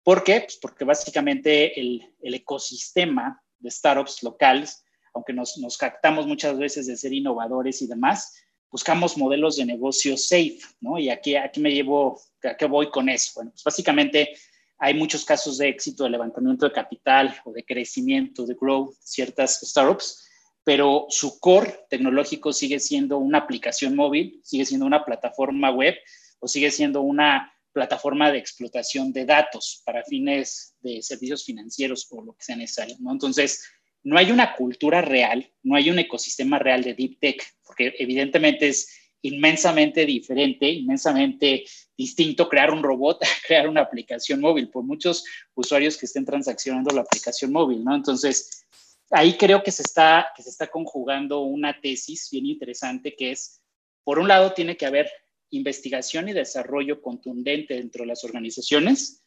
¿Por 0.02 0.24
qué? 0.24 0.40
Pues 0.40 0.56
porque 0.60 0.84
básicamente 0.84 1.78
el, 1.78 2.02
el, 2.20 2.34
ecosistema 2.34 3.40
de 3.60 3.70
startups 3.70 4.22
locales, 4.22 4.84
aunque 5.14 5.32
nos, 5.32 5.58
nos 5.58 5.78
captamos 5.78 6.26
muchas 6.26 6.58
veces 6.58 6.86
de 6.86 6.96
ser 6.96 7.12
innovadores 7.12 7.82
y 7.82 7.86
demás, 7.86 8.34
buscamos 8.72 9.18
modelos 9.18 9.56
de 9.56 9.66
negocio 9.66 10.16
safe, 10.16 10.58
¿no? 10.80 10.98
Y 10.98 11.10
aquí, 11.10 11.36
aquí 11.36 11.60
me 11.60 11.70
llevo, 11.70 12.20
¿a 12.42 12.56
qué 12.56 12.64
voy 12.64 12.90
con 12.90 13.08
eso? 13.08 13.32
Bueno, 13.36 13.50
pues 13.52 13.62
básicamente 13.62 14.30
hay 14.78 14.94
muchos 14.94 15.24
casos 15.24 15.58
de 15.58 15.68
éxito 15.68 16.04
de 16.04 16.10
levantamiento 16.10 16.66
de 16.66 16.72
capital 16.72 17.36
o 17.44 17.52
de 17.52 17.64
crecimiento, 17.64 18.46
de 18.46 18.56
growth, 18.58 18.96
ciertas 18.98 19.60
startups, 19.62 20.26
pero 20.64 21.06
su 21.10 21.38
core 21.38 21.84
tecnológico 21.90 22.52
sigue 22.52 22.80
siendo 22.80 23.18
una 23.18 23.38
aplicación 23.38 23.94
móvil, 23.94 24.40
sigue 24.42 24.64
siendo 24.64 24.86
una 24.86 25.04
plataforma 25.04 25.70
web 25.70 25.94
o 26.40 26.48
sigue 26.48 26.70
siendo 26.70 27.02
una 27.02 27.52
plataforma 27.72 28.32
de 28.32 28.38
explotación 28.38 29.12
de 29.12 29.24
datos 29.24 29.82
para 29.84 30.02
fines 30.04 30.74
de 30.80 31.02
servicios 31.02 31.44
financieros 31.44 32.06
o 32.10 32.22
lo 32.22 32.32
que 32.32 32.44
sea 32.44 32.56
necesario, 32.56 32.96
¿no? 33.00 33.12
Entonces, 33.12 33.64
no 34.04 34.18
hay 34.18 34.30
una 34.30 34.54
cultura 34.54 35.00
real, 35.00 35.50
no 35.62 35.76
hay 35.76 35.90
un 35.90 35.98
ecosistema 35.98 36.58
real 36.58 36.82
de 36.82 36.94
Deep 36.94 37.18
Tech, 37.18 37.42
porque 37.64 37.94
evidentemente 37.98 38.68
es 38.68 38.88
inmensamente 39.22 40.04
diferente, 40.04 40.68
inmensamente 40.68 41.64
distinto 41.96 42.48
crear 42.48 42.72
un 42.72 42.82
robot 42.82 43.22
crear 43.46 43.68
una 43.68 43.82
aplicación 43.82 44.40
móvil, 44.40 44.68
por 44.68 44.84
muchos 44.84 45.24
usuarios 45.54 45.96
que 45.96 46.06
estén 46.06 46.24
transaccionando 46.24 46.94
la 46.94 47.02
aplicación 47.02 47.52
móvil, 47.52 47.84
¿no? 47.84 47.94
Entonces, 47.94 48.64
ahí 49.10 49.34
creo 49.34 49.62
que 49.62 49.70
se 49.70 49.82
está, 49.82 50.28
que 50.34 50.42
se 50.42 50.50
está 50.50 50.66
conjugando 50.68 51.40
una 51.40 51.80
tesis 51.80 52.28
bien 52.30 52.46
interesante 52.46 53.14
que 53.14 53.32
es, 53.32 53.60
por 54.04 54.18
un 54.18 54.26
lado, 54.26 54.52
tiene 54.52 54.76
que 54.76 54.86
haber 54.86 55.08
investigación 55.50 56.28
y 56.28 56.32
desarrollo 56.32 57.00
contundente 57.00 57.74
dentro 57.74 58.02
de 58.02 58.08
las 58.08 58.24
organizaciones, 58.24 59.21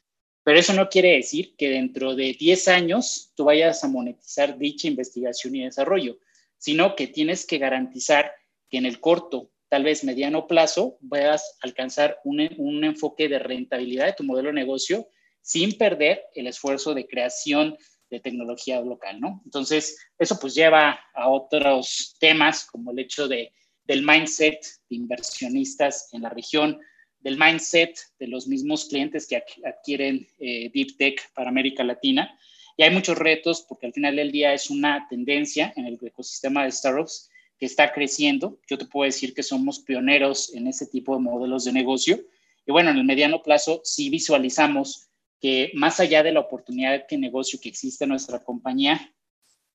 pero 0.45 0.59
eso 0.59 0.73
no 0.73 0.89
quiere 0.89 1.13
decir 1.13 1.55
que 1.57 1.71
dentro 1.71 2.13
de 2.13 2.35
10 2.39 2.67
años 2.67 3.31
tú 3.35 3.45
vayas 3.45 3.83
a 3.83 3.87
monetizar 3.87 4.59
dicha 4.59 4.87
investigación 4.87 5.55
y 5.55 5.63
desarrollo, 5.63 6.19
sino 6.59 6.95
que 6.95 7.07
tienes 7.07 7.47
que 7.47 7.57
garantizar 7.57 8.31
que 8.69 8.77
en 8.77 8.85
el 8.85 8.99
corto, 8.99 9.49
tal 9.69 9.83
vez 9.83 10.03
mediano 10.03 10.45
plazo, 10.45 10.99
a 11.11 11.37
alcanzar 11.61 12.19
un, 12.23 12.47
un 12.59 12.83
enfoque 12.83 13.27
de 13.27 13.39
rentabilidad 13.39 14.05
de 14.05 14.13
tu 14.13 14.23
modelo 14.23 14.49
de 14.49 14.53
negocio 14.53 15.07
sin 15.41 15.79
perder 15.79 16.21
el 16.35 16.45
esfuerzo 16.45 16.93
de 16.93 17.07
creación 17.07 17.75
de 18.11 18.19
tecnología 18.19 18.79
local, 18.81 19.19
¿no? 19.19 19.41
Entonces, 19.45 19.97
eso 20.19 20.37
pues 20.39 20.53
lleva 20.53 20.99
a 21.15 21.27
otros 21.27 22.17
temas 22.19 22.65
como 22.65 22.91
el 22.91 22.99
hecho 22.99 23.27
de, 23.27 23.51
del 23.83 24.05
mindset 24.05 24.63
de 24.91 24.95
inversionistas 24.95 26.09
en 26.13 26.21
la 26.21 26.29
región, 26.29 26.79
del 27.25 27.39
mindset 27.39 27.97
de 28.19 28.27
los 28.27 28.47
mismos 28.47 28.85
clientes 28.85 29.25
que 29.25 29.43
adquieren 29.65 30.27
eh, 30.37 30.69
Deep 30.71 30.95
Tech 30.95 31.33
para 31.33 31.49
América 31.49 31.83
Latina. 31.83 32.37
Y 32.77 32.83
hay 32.83 32.91
muchos 32.91 33.17
retos 33.17 33.65
porque 33.67 33.87
al 33.87 33.93
final 33.93 34.15
del 34.15 34.31
día 34.31 34.53
es 34.53 34.69
una 34.69 35.07
tendencia 35.09 35.73
en 35.75 35.87
el 35.87 35.97
ecosistema 35.99 36.63
de 36.63 36.71
startups 36.71 37.31
que 37.57 37.65
está 37.65 37.91
creciendo. 37.91 38.59
Yo 38.69 38.77
te 38.77 38.85
puedo 38.85 39.05
decir 39.05 39.33
que 39.33 39.41
somos 39.41 39.79
pioneros 39.79 40.53
en 40.53 40.67
ese 40.67 40.85
tipo 40.85 41.15
de 41.15 41.23
modelos 41.23 41.65
de 41.65 41.73
negocio. 41.73 42.21
Y 42.63 42.71
bueno, 42.71 42.91
en 42.91 42.97
el 42.97 43.05
mediano 43.05 43.41
plazo 43.41 43.81
sí 43.83 44.11
visualizamos 44.11 45.09
que 45.41 45.71
más 45.73 45.99
allá 45.99 46.21
de 46.21 46.31
la 46.31 46.41
oportunidad 46.41 47.07
de 47.09 47.17
negocio 47.17 47.59
que 47.59 47.69
existe 47.69 48.03
en 48.03 48.11
nuestra 48.11 48.43
compañía, 48.43 49.15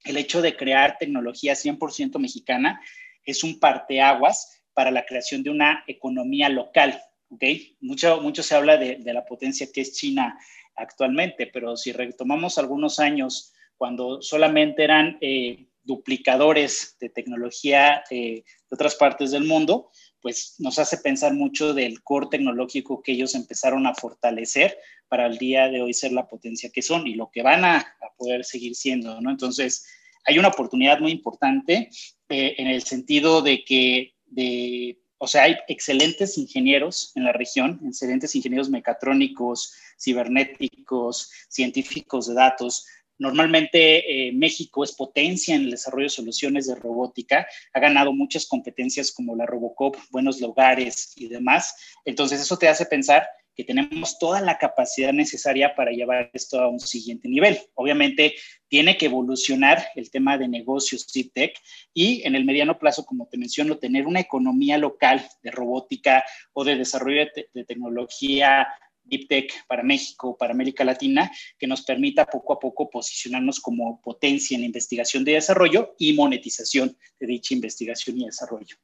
el 0.04 0.16
hecho 0.16 0.40
de 0.40 0.56
crear 0.56 0.98
tecnología 1.00 1.54
100% 1.54 2.16
mexicana 2.20 2.80
es 3.24 3.42
un 3.42 3.58
parteaguas 3.58 4.62
para 4.72 4.92
la 4.92 5.04
creación 5.04 5.42
de 5.42 5.50
una 5.50 5.82
economía 5.88 6.48
local, 6.48 7.02
¿ok? 7.30 7.44
Mucho, 7.80 8.20
mucho 8.20 8.42
se 8.42 8.54
habla 8.54 8.76
de, 8.76 9.00
la 9.12 9.24
potencia 9.24 9.70
que 9.72 9.80
es 9.80 9.92
China 9.92 10.38
actualmente, 10.76 11.46
pero 11.46 11.76
si 11.76 11.92
retomamos 11.92 12.58
algunos 12.58 12.98
años 12.98 13.52
cuando 13.76 14.20
solamente 14.20 14.84
eran 14.84 15.18
eh, 15.20 15.66
duplicadores 15.82 16.96
de 17.00 17.08
tecnología 17.08 18.04
eh, 18.10 18.44
de 18.44 18.74
otras 18.74 18.94
partes 18.94 19.30
del 19.30 19.44
mundo, 19.44 19.90
pues 20.20 20.56
nos 20.58 20.78
hace 20.78 20.98
pensar 20.98 21.32
mucho 21.32 21.72
del 21.72 22.02
core 22.02 22.28
tecnológico 22.30 23.02
que 23.02 23.12
ellos 23.12 23.34
empezaron 23.34 23.86
a 23.86 23.94
fortalecer 23.94 24.76
para 25.08 25.26
el 25.26 25.38
día 25.38 25.68
de 25.68 25.80
hoy 25.80 25.94
ser 25.94 26.12
la 26.12 26.28
potencia 26.28 26.70
que 26.70 26.82
son 26.82 27.06
y 27.06 27.14
lo 27.14 27.30
que 27.30 27.42
van 27.42 27.64
a, 27.64 27.86
poder 28.16 28.44
seguir 28.44 28.74
siendo, 28.74 29.18
¿no? 29.22 29.30
Entonces, 29.30 29.86
hay 30.26 30.38
una 30.38 30.48
oportunidad 30.48 31.00
muy 31.00 31.10
importante 31.10 31.88
eh, 32.28 32.54
en 32.58 32.66
el 32.66 32.82
sentido 32.82 33.40
de 33.40 33.64
que 33.64 34.12
de 34.26 34.98
o 35.22 35.26
sea, 35.26 35.42
hay 35.42 35.56
excelentes 35.68 36.38
ingenieros 36.38 37.12
en 37.14 37.24
la 37.24 37.32
región, 37.32 37.78
excelentes 37.86 38.34
ingenieros 38.34 38.70
mecatrónicos, 38.70 39.74
cibernéticos, 40.02 41.30
científicos 41.46 42.26
de 42.26 42.34
datos. 42.34 42.86
Normalmente 43.18 44.28
eh, 44.28 44.32
México 44.32 44.82
es 44.82 44.92
potencia 44.92 45.54
en 45.54 45.64
el 45.64 45.72
desarrollo 45.72 46.04
de 46.04 46.08
soluciones 46.08 46.66
de 46.66 46.74
robótica, 46.74 47.46
ha 47.74 47.80
ganado 47.80 48.14
muchas 48.14 48.46
competencias 48.46 49.12
como 49.12 49.36
la 49.36 49.44
Robocop, 49.44 49.94
buenos 50.10 50.40
lugares 50.40 51.12
y 51.16 51.28
demás. 51.28 51.74
Entonces 52.06 52.40
eso 52.40 52.56
te 52.56 52.68
hace 52.68 52.86
pensar 52.86 53.28
que 53.60 53.64
tenemos 53.64 54.18
toda 54.18 54.40
la 54.40 54.56
capacidad 54.56 55.12
necesaria 55.12 55.74
para 55.74 55.90
llevar 55.90 56.30
esto 56.32 56.58
a 56.58 56.68
un 56.68 56.80
siguiente 56.80 57.28
nivel. 57.28 57.58
Obviamente 57.74 58.34
tiene 58.68 58.96
que 58.96 59.04
evolucionar 59.04 59.84
el 59.96 60.10
tema 60.10 60.38
de 60.38 60.48
negocios 60.48 61.06
Deep 61.12 61.32
Tech 61.34 61.58
y 61.92 62.22
en 62.26 62.36
el 62.36 62.46
mediano 62.46 62.78
plazo, 62.78 63.04
como 63.04 63.26
te 63.26 63.36
menciono, 63.36 63.76
tener 63.76 64.06
una 64.06 64.20
economía 64.20 64.78
local 64.78 65.22
de 65.42 65.50
robótica 65.50 66.24
o 66.54 66.64
de 66.64 66.76
desarrollo 66.76 67.26
de, 67.52 67.64
tecnología 67.64 68.66
Deep 69.04 69.28
Tech 69.28 69.52
para 69.66 69.82
México, 69.82 70.38
para 70.38 70.54
América 70.54 70.82
Latina, 70.82 71.30
que 71.58 71.66
nos 71.66 71.82
permita 71.82 72.24
poco 72.24 72.54
a 72.54 72.58
poco 72.58 72.88
posicionarnos 72.88 73.60
como 73.60 74.00
potencia 74.00 74.56
en 74.56 74.64
investigación 74.64 75.22
y 75.28 75.32
desarrollo 75.32 75.96
y 75.98 76.14
monetización 76.14 76.96
de 77.18 77.26
dicha 77.26 77.52
investigación 77.52 78.18
y 78.18 78.24
desarrollo. 78.24 78.76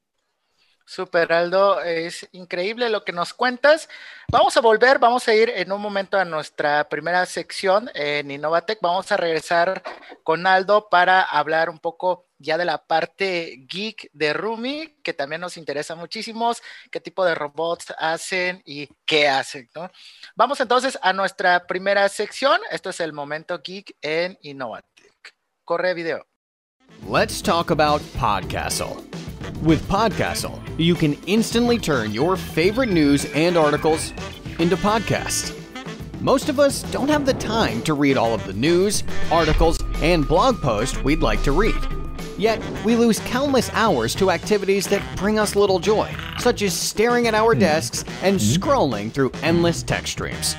Super 0.89 1.33
Aldo, 1.33 1.83
es 1.83 2.29
increíble 2.31 2.89
lo 2.91 3.05
que 3.05 3.11
nos 3.11 3.35
cuentas. 3.35 3.89
Vamos 4.29 4.57
a 4.57 4.61
volver, 4.61 5.01
vamos 5.01 5.27
a 5.27 5.35
ir 5.35 5.51
en 5.51 5.73
un 5.73 5.81
momento 5.81 6.17
a 6.17 6.25
nuestra 6.25 6.89
primera 6.89 7.27
sección 7.27 7.91
en 7.93 8.31
Innovatec. 8.31 8.79
Vamos 8.81 9.11
a 9.11 9.17
regresar 9.17 9.83
con 10.23 10.47
Aldo 10.47 10.89
para 10.89 11.23
hablar 11.23 11.71
un 11.71 11.81
poco 11.81 12.27
ya 12.39 12.57
de 12.57 12.65
la 12.65 12.87
parte 12.87 13.65
geek 13.69 14.11
de 14.13 14.33
Rumi, 14.33 14.95
que 15.03 15.13
también 15.13 15.41
nos 15.41 15.57
interesa 15.57 15.97
muchísimo, 15.97 16.53
qué 16.93 17.01
tipo 17.01 17.25
de 17.25 17.35
robots 17.35 17.93
hacen 17.99 18.63
y 18.65 18.89
qué 19.05 19.29
hacen. 19.29 19.69
Vamos 20.37 20.61
entonces 20.61 20.97
a 21.03 21.13
nuestra 21.13 21.67
primera 21.67 22.09
sección. 22.09 22.61
Esto 22.71 22.91
es 22.91 23.01
el 23.01 23.13
momento 23.13 23.61
geek 23.61 23.97
en 24.03 24.39
Innovatec. 24.43 25.35
Corre 25.65 25.95
video. 25.95 26.25
Let's 27.11 27.43
talk 27.43 27.73
about 27.73 28.01
Podcastle. 28.21 29.16
With 29.63 29.89
Podcastle, 29.89 30.61
you 30.79 30.95
can 30.95 31.15
instantly 31.27 31.79
turn 31.79 32.13
your 32.13 32.37
favorite 32.37 32.89
news 32.89 33.25
and 33.35 33.57
articles 33.57 34.13
into 34.59 34.77
podcasts. 34.77 35.55
Most 36.21 36.49
of 36.49 36.59
us 36.59 36.83
don't 36.91 37.09
have 37.09 37.27
the 37.27 37.35
time 37.35 37.83
to 37.83 37.95
read 37.95 38.17
all 38.17 38.35
of 38.35 38.45
the 38.47 38.53
news, 38.53 39.05
articles, 39.31 39.79
and 39.97 40.27
blog 40.27 40.61
posts 40.61 41.03
we'd 41.05 41.21
like 41.21 41.43
to 41.45 41.53
read. 41.53 41.75
Yet, 42.39 42.63
we 42.85 42.97
lose 42.97 43.21
countless 43.21 43.71
hours 43.73 44.15
to 44.17 44.31
activities 44.31 44.87
that 44.89 45.03
bring 45.17 45.39
us 45.39 45.57
little 45.57 45.79
joy, 45.79 46.15
such 46.39 46.63
as 46.63 46.75
staring 46.75 47.27
at 47.27 47.35
our 47.35 47.55
hmm. 47.55 47.61
desks 47.61 48.05
and 48.23 48.41
hmm. 48.41 48.47
scrolling 48.47 49.13
through 49.13 49.31
endless 49.43 49.83
text 49.83 50.13
streams. 50.13 50.55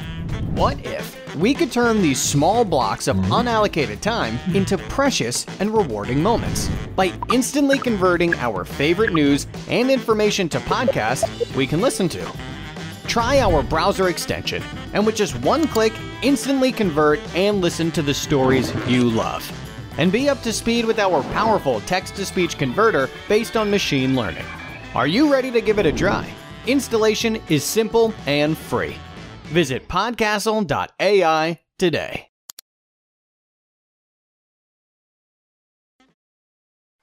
What 0.54 0.84
if 0.86 1.36
we 1.36 1.54
could 1.54 1.72
turn 1.72 2.02
these 2.02 2.22
small 2.22 2.66
blocks 2.66 3.08
of 3.08 3.16
mm-hmm. 3.16 3.32
unallocated 3.32 4.02
time 4.02 4.40
into 4.56 4.78
precious 4.78 5.46
and 5.60 5.76
rewarding 5.76 6.22
moments 6.22 6.70
by 6.96 7.14
instantly 7.32 7.78
converting 7.78 8.34
our 8.36 8.64
favorite 8.66 9.14
news 9.14 9.48
and 9.68 9.90
information 9.90 10.50
to 10.50 10.60
podcasts 10.60 11.56
we 11.56 11.68
can 11.68 11.82
listen 11.82 12.10
to. 12.10 12.32
Try 13.08 13.40
our 13.40 13.64
browser 13.64 14.10
extension, 14.10 14.62
and 14.94 15.06
with 15.06 15.16
just 15.16 15.36
one 15.42 15.68
click, 15.68 15.94
instantly 16.22 16.72
convert 16.72 17.20
and 17.36 17.62
listen 17.62 17.92
to 17.92 18.02
the 18.02 18.14
stories 18.14 18.74
you 18.88 19.10
love. 19.10 19.50
And 19.98 20.12
be 20.12 20.30
up 20.30 20.42
to 20.44 20.54
speed 20.54 20.86
with 20.86 21.00
our 21.00 21.24
powerful 21.34 21.82
text 21.82 22.16
to 22.16 22.26
speech 22.26 22.58
converter 22.58 23.10
based 23.30 23.56
on 23.56 23.72
machine 23.72 24.16
learning. 24.16 24.46
Are 24.94 25.08
you 25.08 25.32
ready 25.32 25.52
to 25.52 25.62
give 25.62 25.80
it 25.80 25.86
a 25.86 25.92
try? 25.92 26.28
Installation 26.68 27.42
is 27.50 27.64
simple 27.64 28.14
and 28.26 28.58
free. 28.58 28.98
Visit 29.50 29.84
podcastle.ai 29.88 31.66
today. 31.78 32.30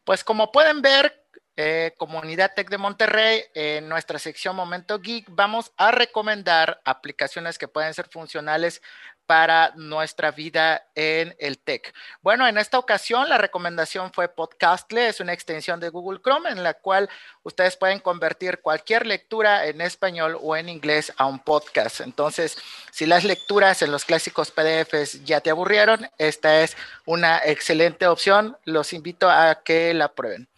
Pues 0.04 0.22
como 0.22 0.52
pueden 0.52 0.83
ver, 0.83 1.26
eh, 1.57 1.94
Comunidad 1.96 2.52
Tech 2.54 2.68
de 2.68 2.76
Monterrey, 2.76 3.40
en 3.54 3.88
nuestra 3.88 4.18
sección 4.18 4.54
Momento 4.54 5.00
Geek, 5.00 5.26
vamos 5.30 5.72
a 5.78 5.90
recomendar 5.90 6.83
aplicaciones 6.85 7.57
que 7.57 7.68
pueden 7.68 7.94
ser 7.94 8.09
funcionales 8.11 8.83
para 9.27 9.73
nuestra 9.77 10.31
vida 10.31 10.87
en 10.95 11.35
el 11.39 11.59
tech. 11.59 11.95
Bueno, 12.23 12.47
en 12.47 12.59
esta 12.59 12.79
ocasión 12.79 13.29
la 13.29 13.39
recomendación 13.39 14.13
fue 14.13 14.29
Podcastle, 14.29 15.09
es 15.09 15.21
una 15.21 15.33
extensión 15.33 15.81
de 15.81 15.89
Google 15.89 16.21
Chrome 16.21 16.51
en 16.51 16.63
la 16.63 16.75
cual 16.75 17.09
ustedes 17.43 17.77
pueden 17.77 18.01
convertir 18.01 18.61
cualquier 18.61 19.07
lectura 19.07 19.67
en 19.67 19.81
español 19.81 20.39
o 20.41 20.57
en 20.57 20.69
inglés 20.69 21.13
a 21.17 21.27
un 21.27 21.39
podcast. 21.39 22.01
Entonces, 22.01 22.59
si 22.91 23.07
las 23.07 23.25
lecturas 23.25 23.83
en 23.83 23.93
los 23.93 24.05
clásicos 24.05 24.51
PDFs 24.51 25.25
ya 25.25 25.41
te 25.41 25.51
aburrieron, 25.51 26.09
esta 26.19 26.61
es 26.63 26.77
una 27.05 27.39
excelente 27.45 28.07
opción. 28.07 28.57
Los 28.65 28.93
invito 28.93 29.31
a 29.31 29.63
que 29.63 29.95
la 29.95 30.13
prueben. 30.13 30.49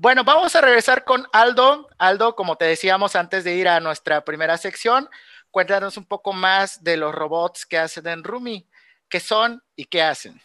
Bueno, 0.00 0.22
vamos 0.22 0.54
a 0.54 0.60
regresar 0.60 1.02
con 1.02 1.26
Aldo. 1.32 1.88
Aldo, 1.98 2.36
como 2.36 2.54
te 2.54 2.66
decíamos 2.66 3.16
antes 3.16 3.42
de 3.42 3.56
ir 3.56 3.66
a 3.68 3.80
nuestra 3.80 4.24
primera 4.24 4.56
sección, 4.56 5.08
cuéntanos 5.50 5.96
un 5.96 6.04
poco 6.04 6.32
más 6.32 6.82
de 6.82 6.96
los 6.96 7.14
robots 7.14 7.66
que 7.66 7.78
hacen 7.78 8.06
en 8.06 8.24
Rumi, 8.24 8.66
qué 9.08 9.20
son 9.20 9.62
y 9.76 9.84
qué 9.84 10.02
hacen. 10.02 10.40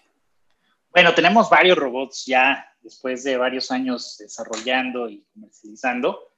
Bueno, 0.92 1.14
tenemos 1.14 1.50
varios 1.50 1.78
robots 1.78 2.26
ya 2.26 2.66
después 2.82 3.24
de 3.24 3.38
varios 3.38 3.72
años 3.72 4.18
desarrollando 4.20 5.10
y 5.10 5.26
comercializando. 5.34 6.34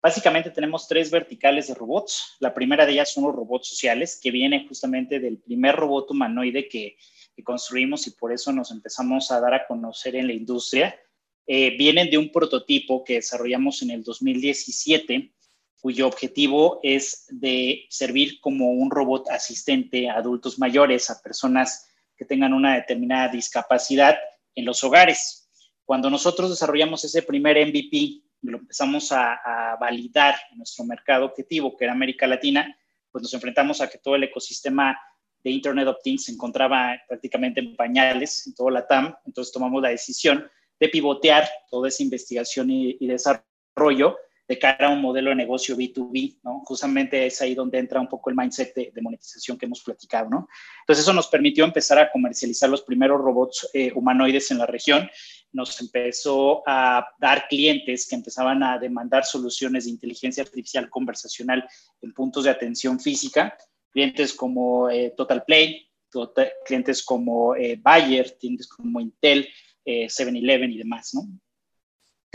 Básicamente 0.00 0.50
tenemos 0.50 0.86
tres 0.86 1.10
verticales 1.10 1.66
de 1.66 1.74
robots. 1.74 2.36
La 2.38 2.54
primera 2.54 2.86
de 2.86 2.92
ellas 2.92 3.12
son 3.12 3.24
los 3.24 3.34
robots 3.34 3.68
sociales, 3.68 4.20
que 4.22 4.30
viene 4.30 4.66
justamente 4.68 5.18
del 5.18 5.38
primer 5.38 5.74
robot 5.74 6.10
humanoide 6.12 6.68
que, 6.68 6.96
construimos 7.44 8.06
y 8.06 8.12
por 8.12 8.32
eso 8.32 8.50
nos 8.50 8.70
empezamos 8.70 9.30
a 9.30 9.40
dar 9.40 9.52
a 9.52 9.66
conocer 9.66 10.16
en 10.16 10.26
la 10.28 10.32
industria. 10.32 10.98
Eh, 11.46 11.76
vienen 11.76 12.08
de 12.08 12.16
un 12.16 12.32
prototipo 12.32 13.04
que 13.04 13.14
desarrollamos 13.14 13.82
en 13.82 13.90
el 13.90 14.02
2017 14.02 15.34
cuyo 15.80 16.06
objetivo 16.06 16.80
es 16.82 17.26
de 17.28 17.86
servir 17.90 18.40
como 18.40 18.70
un 18.70 18.90
robot 18.90 19.28
asistente 19.30 20.08
a 20.08 20.14
adultos 20.14 20.58
mayores, 20.58 21.10
a 21.10 21.22
personas 21.22 21.88
que 22.16 22.24
tengan 22.24 22.52
una 22.52 22.74
determinada 22.74 23.28
discapacidad 23.28 24.16
en 24.54 24.64
los 24.64 24.82
hogares. 24.82 25.48
Cuando 25.84 26.10
nosotros 26.10 26.50
desarrollamos 26.50 27.04
ese 27.04 27.22
primer 27.22 27.56
MVP 27.66 28.22
lo 28.42 28.58
empezamos 28.58 29.12
a, 29.12 29.76
validar 29.80 30.36
en 30.50 30.58
nuestro 30.58 30.84
mercado 30.84 31.26
objetivo, 31.26 31.76
que 31.76 31.84
era 31.84 31.92
América 31.92 32.26
Latina, 32.26 32.76
pues 33.10 33.22
nos 33.22 33.34
enfrentamos 33.34 33.80
a 33.80 33.88
que 33.88 33.98
todo 33.98 34.14
el 34.14 34.24
ecosistema 34.24 34.98
de 35.44 35.50
Internet 35.50 35.86
of 35.88 35.98
Things 36.02 36.24
se 36.24 36.32
encontraba 36.32 36.96
prácticamente 37.06 37.60
en 37.60 37.76
pañales 37.76 38.46
en 38.46 38.54
todo 38.54 38.70
la 38.70 38.86
TAM. 38.86 39.14
Entonces 39.26 39.52
tomamos 39.52 39.82
la 39.82 39.90
decisión 39.90 40.48
de 40.80 40.88
pivotear 40.88 41.48
toda 41.70 41.88
esa 41.88 42.02
investigación 42.02 42.70
y 42.70 43.06
desarrollo 43.06 44.16
de 44.48 44.58
cara 44.58 44.86
a 44.86 44.90
un 44.90 45.00
modelo 45.00 45.30
de 45.30 45.36
negocio 45.36 45.76
B2B, 45.76 46.38
¿no? 46.44 46.60
Justamente 46.64 47.26
es 47.26 47.40
ahí 47.42 47.54
donde 47.54 47.78
entra 47.78 48.00
un 48.00 48.08
poco 48.08 48.30
el 48.30 48.36
mindset 48.36 48.74
de, 48.74 49.02
monetización 49.02 49.58
que 49.58 49.66
hemos 49.66 49.82
platicado, 49.82 50.30
¿no? 50.30 50.48
Entonces 50.80 51.02
eso 51.02 51.12
nos 51.12 51.26
permitió 51.26 51.64
empezar 51.64 51.98
a 51.98 52.10
comercializar 52.10 52.70
los 52.70 52.82
primeros 52.82 53.20
robots 53.20 53.68
eh, 53.74 53.92
humanoides 53.94 54.50
en 54.52 54.58
la 54.58 54.66
región, 54.66 55.10
nos 55.52 55.80
empezó 55.80 56.62
a 56.66 57.06
dar 57.18 57.48
clientes 57.48 58.06
que 58.08 58.14
empezaban 58.14 58.62
a 58.62 58.78
demandar 58.78 59.24
soluciones 59.24 59.84
de 59.84 59.90
inteligencia 59.90 60.42
artificial 60.42 60.88
conversacional 60.90 61.66
en 62.02 62.12
puntos 62.12 62.44
de 62.44 62.50
atención 62.50 63.00
física, 63.00 63.56
clientes 63.90 64.32
como 64.32 64.90
eh, 64.90 65.12
Total 65.16 65.44
Play, 65.44 65.88
tota-, 66.10 66.50
clientes 66.64 67.02
como 67.02 67.56
eh, 67.56 67.78
Bayer, 67.80 68.36
clientes 68.38 68.68
como 68.68 69.00
Intel, 69.00 69.48
7-Eleven 69.84 70.72
y 70.72 70.78
demás, 70.78 71.14
¿no? 71.14 71.22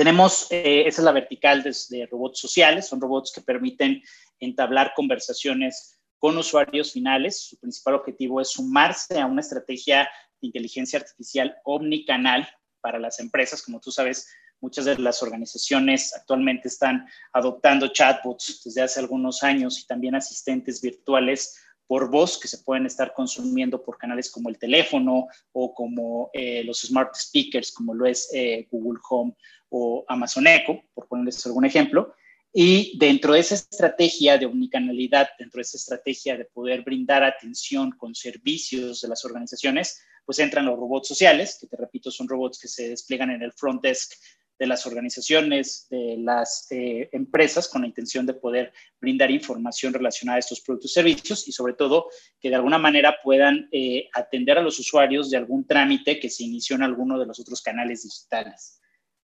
Tenemos, 0.02 0.48
eh, 0.50 0.86
esa 0.88 1.02
es 1.02 1.06
la 1.06 1.12
vertical 1.12 1.62
de, 1.62 2.08
robots 2.10 2.40
sociales, 2.40 2.88
son 2.88 3.00
robots 3.00 3.32
que 3.32 3.40
permiten 3.40 4.02
entablar 4.40 4.94
conversaciones 4.96 6.00
con 6.18 6.36
usuarios 6.40 6.94
finales. 6.94 7.40
Su 7.40 7.60
principal 7.60 7.94
objetivo 7.94 8.42
es 8.42 8.50
sumarse 8.50 9.20
a 9.20 9.28
una 9.28 9.42
estrategia 9.42 10.10
de 10.42 10.48
inteligencia 10.48 10.98
artificial 10.98 11.56
omnicanal 11.66 12.50
para 12.82 12.98
las 12.98 13.20
empresas. 13.20 13.62
Como 13.62 13.80
tú 13.80 13.92
sabes, 13.92 14.28
muchas 14.60 14.86
de 14.86 14.98
las 14.98 15.22
organizaciones 15.22 16.16
actualmente 16.16 16.68
están 16.68 17.08
adoptando 17.32 17.90
chatbots 17.90 18.64
desde 18.66 18.82
hace 18.82 19.00
algunos 19.00 19.44
años 19.44 19.80
y 19.80 19.86
también 19.86 20.16
asistentes 20.16 20.82
virtuales 20.82 21.62
por 21.86 22.10
voz 22.10 22.40
que 22.40 22.48
se 22.48 22.58
pueden 22.60 22.86
estar 22.86 23.14
consumiendo 23.14 23.84
por 23.84 24.00
canales 24.00 24.32
como 24.32 24.50
el 24.50 24.58
teléfono 24.58 25.28
o 25.52 25.76
como 25.76 26.32
eh, 26.34 26.64
los 26.64 26.80
smart 26.82 27.14
speakers, 27.14 27.72
como 27.72 27.94
lo 27.94 28.08
es 28.08 28.30
eh, 28.34 28.68
Google 28.72 29.00
Home 29.10 29.36
o 29.72 30.06
Amazon 30.08 30.46
Echo, 30.48 30.84
por 30.94 31.08
ponerles 31.08 31.46
algún 31.46 31.66
ejemplo. 31.66 32.14
Y 32.54 32.98
dentro 33.00 33.34
de 33.34 33.40
esa 33.40 33.56
estrategia 33.56 34.38
de 34.38 34.46
omnicanalidad, 34.46 35.30
dentro 35.40 35.60
de 35.60 35.64
esa 35.64 35.78
estrategia 35.78 36.38
de 36.38 36.46
poder 36.46 36.82
brindar 36.82 37.24
atención 37.24 37.92
con 37.92 38.14
servicios 38.14 39.02
de 39.02 39.08
las 39.08 39.24
organizaciones, 39.24 40.04
pues 40.26 40.40
entran 40.40 40.66
los 40.66 40.78
robots 40.78 41.08
sociales, 41.08 41.58
que 41.60 41.68
te 41.68 41.78
repito, 41.78 42.12
son 42.12 42.28
robots 42.28 42.60
que 42.60 42.68
se 42.68 42.90
despliegan 42.90 43.32
en 43.32 43.42
el 43.42 43.54
front 43.54 43.82
desk 43.82 44.12
de 44.60 44.68
las 44.68 44.86
organizaciones, 44.86 45.88
de 45.90 46.18
las 46.20 46.68
eh, 46.70 47.10
empresas, 47.14 47.68
con 47.68 47.82
la 47.82 47.88
intención 47.88 48.28
de 48.28 48.36
poder 48.36 48.72
brindar 49.00 49.32
información 49.32 49.92
relacionada 49.92 50.36
a 50.36 50.40
estos 50.40 50.62
productos 50.62 50.92
y 50.92 50.94
servicios 50.94 51.48
y 51.48 51.52
sobre 51.52 51.74
todo 51.74 52.10
que 52.40 52.50
de 52.50 52.56
alguna 52.56 52.78
manera 52.78 53.16
puedan 53.24 53.70
eh, 53.72 54.10
atender 54.14 54.60
a 54.60 54.62
los 54.62 54.78
usuarios 54.78 55.32
de 55.32 55.38
algún 55.38 55.66
trámite 55.66 56.20
que 56.20 56.30
se 56.30 56.44
inició 56.44 56.76
en 56.76 56.84
alguno 56.84 57.18
de 57.18 57.26
los 57.26 57.40
otros 57.40 57.62
canales 57.62 58.04
digitales. 58.04 58.81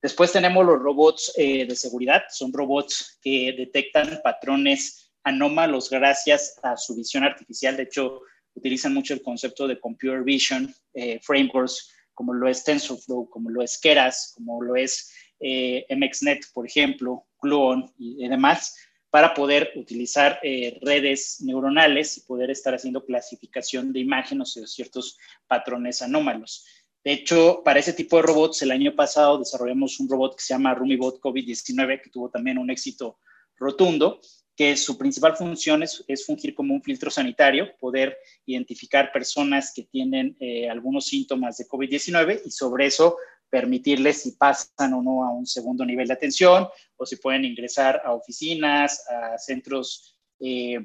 Después 0.02 0.32
tenemos 0.32 0.66
los 0.66 0.80
robots 0.80 1.32
eh, 1.36 1.64
de 1.64 1.76
seguridad, 1.76 2.24
son 2.28 2.52
robots 2.52 3.20
que 3.22 3.54
detectan 3.56 4.20
patrones 4.24 5.12
anómalos 5.22 5.88
gracias 5.88 6.58
a 6.64 6.76
su 6.76 6.96
visión 6.96 7.22
artificial. 7.22 7.76
De 7.76 7.84
hecho, 7.84 8.20
utilizan 8.54 8.94
mucho 8.94 9.14
el 9.14 9.22
concepto 9.22 9.68
de 9.68 9.78
computer 9.78 10.24
vision 10.24 10.74
eh, 10.94 11.20
frameworks, 11.22 11.94
como 12.14 12.34
lo 12.34 12.48
es 12.48 12.64
TensorFlow, 12.64 13.30
como 13.30 13.48
lo 13.48 13.62
es 13.62 13.78
Keras, 13.78 14.32
como 14.34 14.60
lo 14.60 14.74
es 14.74 15.14
eh, 15.38 15.86
MXNet, 15.88 16.46
por 16.52 16.66
ejemplo, 16.66 17.24
Gluon 17.40 17.88
y, 17.96 18.26
demás, 18.26 18.76
para 19.08 19.34
poder 19.34 19.70
utilizar 19.76 20.40
redes 20.80 21.40
neuronales 21.42 22.16
y 22.16 22.22
poder 22.22 22.50
estar 22.50 22.74
haciendo 22.74 23.04
clasificación 23.04 23.92
de 23.92 24.00
imágenes 24.00 24.56
o 24.56 24.66
ciertos 24.66 25.18
patrones 25.46 26.00
anómalos. 26.02 26.64
De 27.04 27.12
hecho, 27.12 27.62
para 27.64 27.80
ese 27.80 27.92
tipo 27.92 28.16
de 28.16 28.22
robots, 28.22 28.62
el 28.62 28.70
año 28.70 28.94
pasado 28.94 29.38
desarrollamos 29.38 29.98
un 29.98 30.08
robot 30.08 30.36
que 30.36 30.42
se 30.42 30.54
llama 30.54 30.74
RumiBot 30.74 31.20
COVID-19, 31.20 32.00
que 32.02 32.10
tuvo 32.10 32.30
también 32.30 32.58
un 32.58 32.70
éxito 32.70 33.18
rotundo 33.56 34.20
que 34.56 34.76
su 34.76 34.98
principal 34.98 35.36
función 35.36 35.82
es, 35.82 36.04
fungir 36.26 36.54
como 36.54 36.74
un 36.74 36.82
filtro 36.82 37.10
sanitario, 37.10 37.74
poder 37.78 38.16
identificar 38.44 39.10
personas 39.10 39.72
que 39.74 39.84
tienen 39.84 40.36
eh, 40.40 40.68
algunos 40.68 41.06
síntomas 41.06 41.56
de 41.56 41.66
COVID-19 41.66 42.42
y 42.44 42.50
sobre 42.50 42.86
eso 42.86 43.16
permitirles 43.48 44.22
si 44.22 44.32
pasan 44.32 44.94
o 44.94 45.02
no 45.02 45.24
a 45.24 45.30
un 45.32 45.46
segundo 45.46 45.84
nivel 45.84 46.08
de 46.08 46.14
atención 46.14 46.68
o 46.96 47.06
si 47.06 47.16
pueden 47.16 47.44
ingresar 47.44 48.02
a 48.04 48.12
oficinas, 48.12 49.04
a 49.08 49.38
centros 49.38 50.18
eh, 50.40 50.78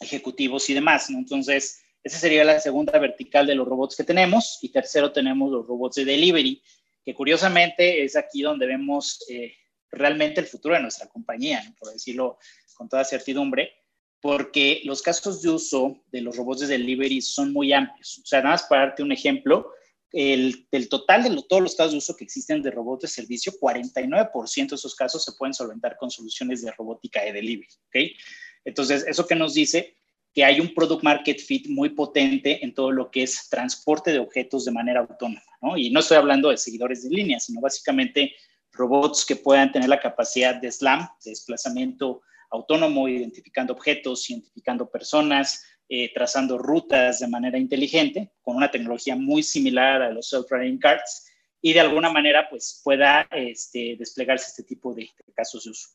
ejecutivos 0.00 0.68
y 0.70 0.74
demás. 0.74 1.10
Entonces, 1.10 1.80
esa 2.06 2.20
sería 2.20 2.44
la 2.44 2.60
segunda 2.60 2.96
vertical 3.00 3.48
de 3.48 3.56
los 3.56 3.66
robots 3.66 3.96
que 3.96 4.04
tenemos. 4.04 4.60
Y 4.62 4.68
tercero, 4.68 5.10
tenemos 5.10 5.50
los 5.50 5.66
robots 5.66 5.96
de 5.96 6.04
delivery, 6.04 6.62
que 7.04 7.12
curiosamente 7.12 8.04
es 8.04 8.14
aquí 8.14 8.42
donde 8.42 8.64
vemos 8.64 9.24
eh, 9.28 9.54
realmente 9.90 10.40
el 10.40 10.46
futuro 10.46 10.76
de 10.76 10.82
nuestra 10.82 11.08
compañía, 11.08 11.64
por 11.80 11.92
decirlo 11.92 12.38
con 12.76 12.88
toda 12.88 13.04
certidumbre, 13.04 13.72
porque 14.20 14.82
los 14.84 15.02
casos 15.02 15.42
de 15.42 15.50
uso 15.50 16.04
de 16.12 16.20
los 16.20 16.36
robots 16.36 16.60
de 16.60 16.68
delivery 16.68 17.20
son 17.20 17.52
muy 17.52 17.72
amplios. 17.72 18.20
O 18.22 18.26
sea, 18.26 18.38
nada 18.40 18.54
más 18.54 18.62
para 18.68 18.82
darte 18.82 19.02
un 19.02 19.10
ejemplo, 19.10 19.72
el, 20.12 20.68
del 20.70 20.88
total 20.88 21.24
de 21.24 21.42
todos 21.48 21.60
los 21.60 21.74
casos 21.74 21.90
de 21.90 21.98
uso 21.98 22.14
que 22.14 22.22
existen 22.22 22.62
de 22.62 22.70
robots 22.70 23.02
de 23.02 23.08
servicio, 23.08 23.52
49% 23.60 24.68
de 24.68 24.76
esos 24.76 24.94
casos 24.94 25.24
se 25.24 25.32
pueden 25.32 25.54
solventar 25.54 25.96
con 25.96 26.08
soluciones 26.08 26.62
de 26.62 26.70
robótica 26.70 27.24
de 27.24 27.32
delivery. 27.32 27.68
¿okay? 27.88 28.16
Entonces, 28.64 29.04
eso 29.08 29.26
que 29.26 29.34
nos 29.34 29.54
dice 29.54 29.95
que 30.36 30.44
hay 30.44 30.60
un 30.60 30.74
product 30.74 31.02
market 31.02 31.40
fit 31.40 31.66
muy 31.66 31.88
potente 31.88 32.62
en 32.62 32.74
todo 32.74 32.92
lo 32.92 33.10
que 33.10 33.22
es 33.22 33.48
transporte 33.48 34.12
de 34.12 34.18
objetos 34.18 34.66
de 34.66 34.70
manera 34.70 35.00
autónoma. 35.00 35.40
¿no? 35.62 35.78
Y 35.78 35.88
no 35.88 36.00
estoy 36.00 36.18
hablando 36.18 36.50
de 36.50 36.58
seguidores 36.58 37.02
de 37.02 37.08
línea, 37.08 37.40
sino 37.40 37.62
básicamente 37.62 38.34
robots 38.70 39.24
que 39.24 39.36
puedan 39.36 39.72
tener 39.72 39.88
la 39.88 39.98
capacidad 39.98 40.54
de 40.54 40.70
SLAM, 40.70 41.08
de 41.24 41.30
desplazamiento 41.30 42.20
autónomo, 42.50 43.08
identificando 43.08 43.72
objetos, 43.72 44.28
identificando 44.28 44.90
personas, 44.90 45.64
eh, 45.88 46.12
trazando 46.12 46.58
rutas 46.58 47.20
de 47.20 47.28
manera 47.28 47.56
inteligente, 47.56 48.30
con 48.42 48.56
una 48.56 48.70
tecnología 48.70 49.16
muy 49.16 49.42
similar 49.42 50.02
a 50.02 50.10
los 50.10 50.28
self-driving 50.30 50.78
cars, 50.78 51.30
y 51.62 51.72
de 51.72 51.80
alguna 51.80 52.12
manera 52.12 52.46
pues 52.50 52.82
pueda 52.84 53.26
este, 53.30 53.96
desplegarse 53.98 54.48
este 54.48 54.64
tipo 54.64 54.92
de 54.92 55.08
casos 55.34 55.64
de 55.64 55.70
uso. 55.70 55.88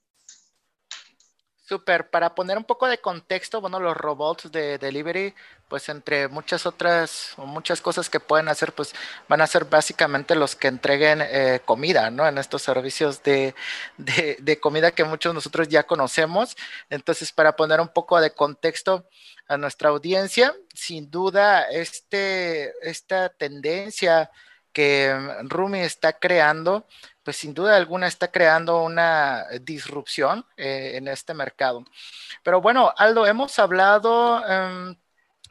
Super, 1.72 2.10
para 2.10 2.36
poner 2.36 2.58
un 2.58 2.66
poco 2.66 2.86
de 2.90 2.98
contexto, 2.98 3.62
bueno, 3.62 3.80
los 3.80 3.96
robots 3.96 4.52
de 4.52 4.78
delivery, 4.78 5.34
pues 5.70 5.88
entre 5.88 6.28
muchas 6.28 6.66
otras 6.66 7.32
o 7.38 7.46
muchas 7.46 7.80
cosas 7.80 8.10
que 8.10 8.20
pueden 8.20 8.50
hacer, 8.50 8.74
pues 8.74 8.94
van 9.30 9.40
a 9.40 9.48
ser 9.48 9.64
básicamente 9.64 10.36
los 10.36 10.58
que 10.58 10.68
entreguen 10.68 11.22
eh, 11.22 11.62
comida, 11.64 12.12
¿no? 12.12 12.28
En 12.28 12.38
estos 12.38 12.62
servicios 12.62 13.24
de, 13.24 13.56
de, 13.98 14.60
comida 14.60 14.92
que 14.92 15.06
muchos 15.06 15.30
de 15.30 15.36
nosotros 15.36 15.70
ya 15.70 15.84
conocemos. 15.84 16.58
Entonces, 16.90 17.32
para 17.32 17.56
poner 17.56 17.80
un 17.80 17.88
poco 17.88 18.20
de 18.20 18.32
contexto 18.32 19.08
a 19.48 19.56
nuestra 19.56 19.92
audiencia, 19.92 20.54
sin 20.74 21.10
duda, 21.10 21.70
este, 21.72 22.74
esta 22.86 23.30
tendencia 23.30 24.30
que 24.74 25.14
Rumi 25.44 25.80
está 25.80 26.14
creando, 26.14 26.88
pues 27.24 27.38
sin 27.38 27.54
duda 27.54 27.76
alguna 27.76 28.08
está 28.08 28.32
creando 28.32 28.84
una 28.84 29.46
disrupción 29.62 30.46
eh, 30.58 30.94
en 30.96 31.08
este 31.08 31.34
mercado. 31.34 31.86
Pero 32.44 32.62
bueno, 32.62 32.94
Aldo, 32.98 33.28
hemos 33.28 33.58
hablado 33.60 34.46
em, 34.48 34.96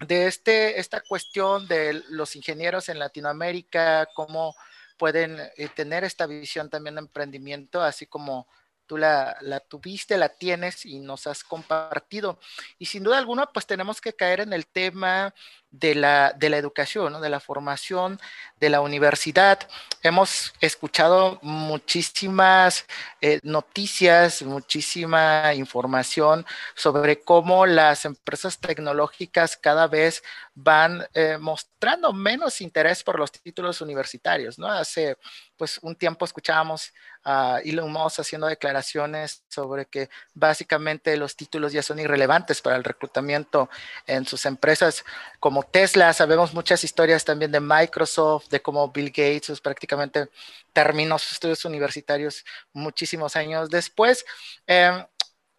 de 0.00 0.26
este, 0.26 0.80
esta 0.80 1.00
cuestión 1.02 1.68
de 1.68 2.02
los 2.08 2.36
ingenieros 2.36 2.88
en 2.88 2.98
Latinoamérica, 2.98 4.08
cómo 4.14 4.54
pueden 4.98 5.38
eh, 5.56 5.68
tener 5.74 6.04
esta 6.04 6.26
visión 6.26 6.68
también 6.68 6.96
de 6.96 7.00
emprendimiento, 7.00 7.82
así 7.82 8.06
como 8.06 8.46
tú 8.90 8.96
la, 8.98 9.38
tuviste, 9.68 10.18
la 10.18 10.30
tienes 10.30 10.84
y 10.84 10.98
nos 10.98 11.28
has 11.28 11.44
compartido. 11.44 12.40
Y 12.76 12.86
sin 12.86 13.04
duda 13.04 13.18
alguna, 13.18 13.46
pues 13.46 13.64
tenemos 13.64 14.00
que 14.00 14.14
caer 14.14 14.40
en 14.40 14.52
el 14.52 14.66
tema 14.66 15.32
de 15.70 15.94
la, 15.94 16.32
de 16.36 16.50
la 16.50 16.56
educación, 16.56 17.20
de 17.20 17.28
la 17.28 17.40
formación 17.40 18.20
de 18.58 18.70
la 18.70 18.80
universidad. 18.80 19.58
Hemos 20.02 20.52
escuchado 20.60 21.38
muchísimas 21.42 22.86
eh, 23.20 23.40
noticias, 23.42 24.42
muchísima 24.42 25.54
información 25.54 26.44
sobre 26.74 27.20
cómo 27.20 27.66
las 27.66 28.04
empresas 28.04 28.58
tecnológicas 28.58 29.56
cada 29.56 29.86
vez 29.86 30.22
van 30.54 31.06
eh, 31.14 31.38
mostrando 31.38 32.12
menos 32.12 32.60
interés 32.60 33.02
por 33.02 33.18
los 33.18 33.32
títulos 33.32 33.80
universitarios. 33.80 34.58
¿no? 34.58 34.68
Hace 34.68 35.16
pues 35.56 35.78
un 35.82 35.94
tiempo 35.94 36.24
escuchábamos 36.24 36.92
a 37.24 37.60
Elon 37.64 37.92
Musk 37.92 38.20
haciendo 38.20 38.46
declaraciones 38.46 39.44
sobre 39.48 39.86
que 39.86 40.08
básicamente 40.32 41.16
los 41.16 41.36
títulos 41.36 41.72
ya 41.72 41.82
son 41.82 41.98
irrelevantes 41.98 42.62
para 42.62 42.76
el 42.76 42.84
reclutamiento 42.84 43.68
en 44.06 44.24
sus 44.26 44.46
empresas 44.46 45.04
como 45.38 45.59
Tesla, 45.62 46.12
sabemos 46.12 46.54
muchas 46.54 46.84
historias 46.84 47.24
también 47.24 47.50
de 47.50 47.60
Microsoft, 47.60 48.48
de 48.48 48.60
cómo 48.60 48.90
Bill 48.90 49.08
Gates 49.08 49.48
pues, 49.48 49.60
prácticamente 49.60 50.28
terminó 50.72 51.18
sus 51.18 51.32
estudios 51.32 51.64
universitarios 51.64 52.44
muchísimos 52.72 53.36
años 53.36 53.70
después. 53.70 54.24
Em, 54.66 55.04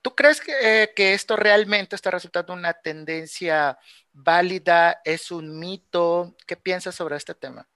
¿Tú 0.01 0.15
crees 0.15 0.41
eh, 0.61 0.91
que, 0.95 1.13
esto 1.13 1.35
realmente 1.35 1.95
está 1.95 2.09
resultando 2.09 2.53
una 2.53 2.73
tendencia 2.73 3.77
válida? 4.13 4.99
¿Es 5.05 5.29
un 5.29 5.59
mito? 5.59 6.35
¿Qué 6.47 6.55
piensas 6.55 6.95
sobre 6.95 7.17
este 7.17 7.35
tema? 7.35 7.67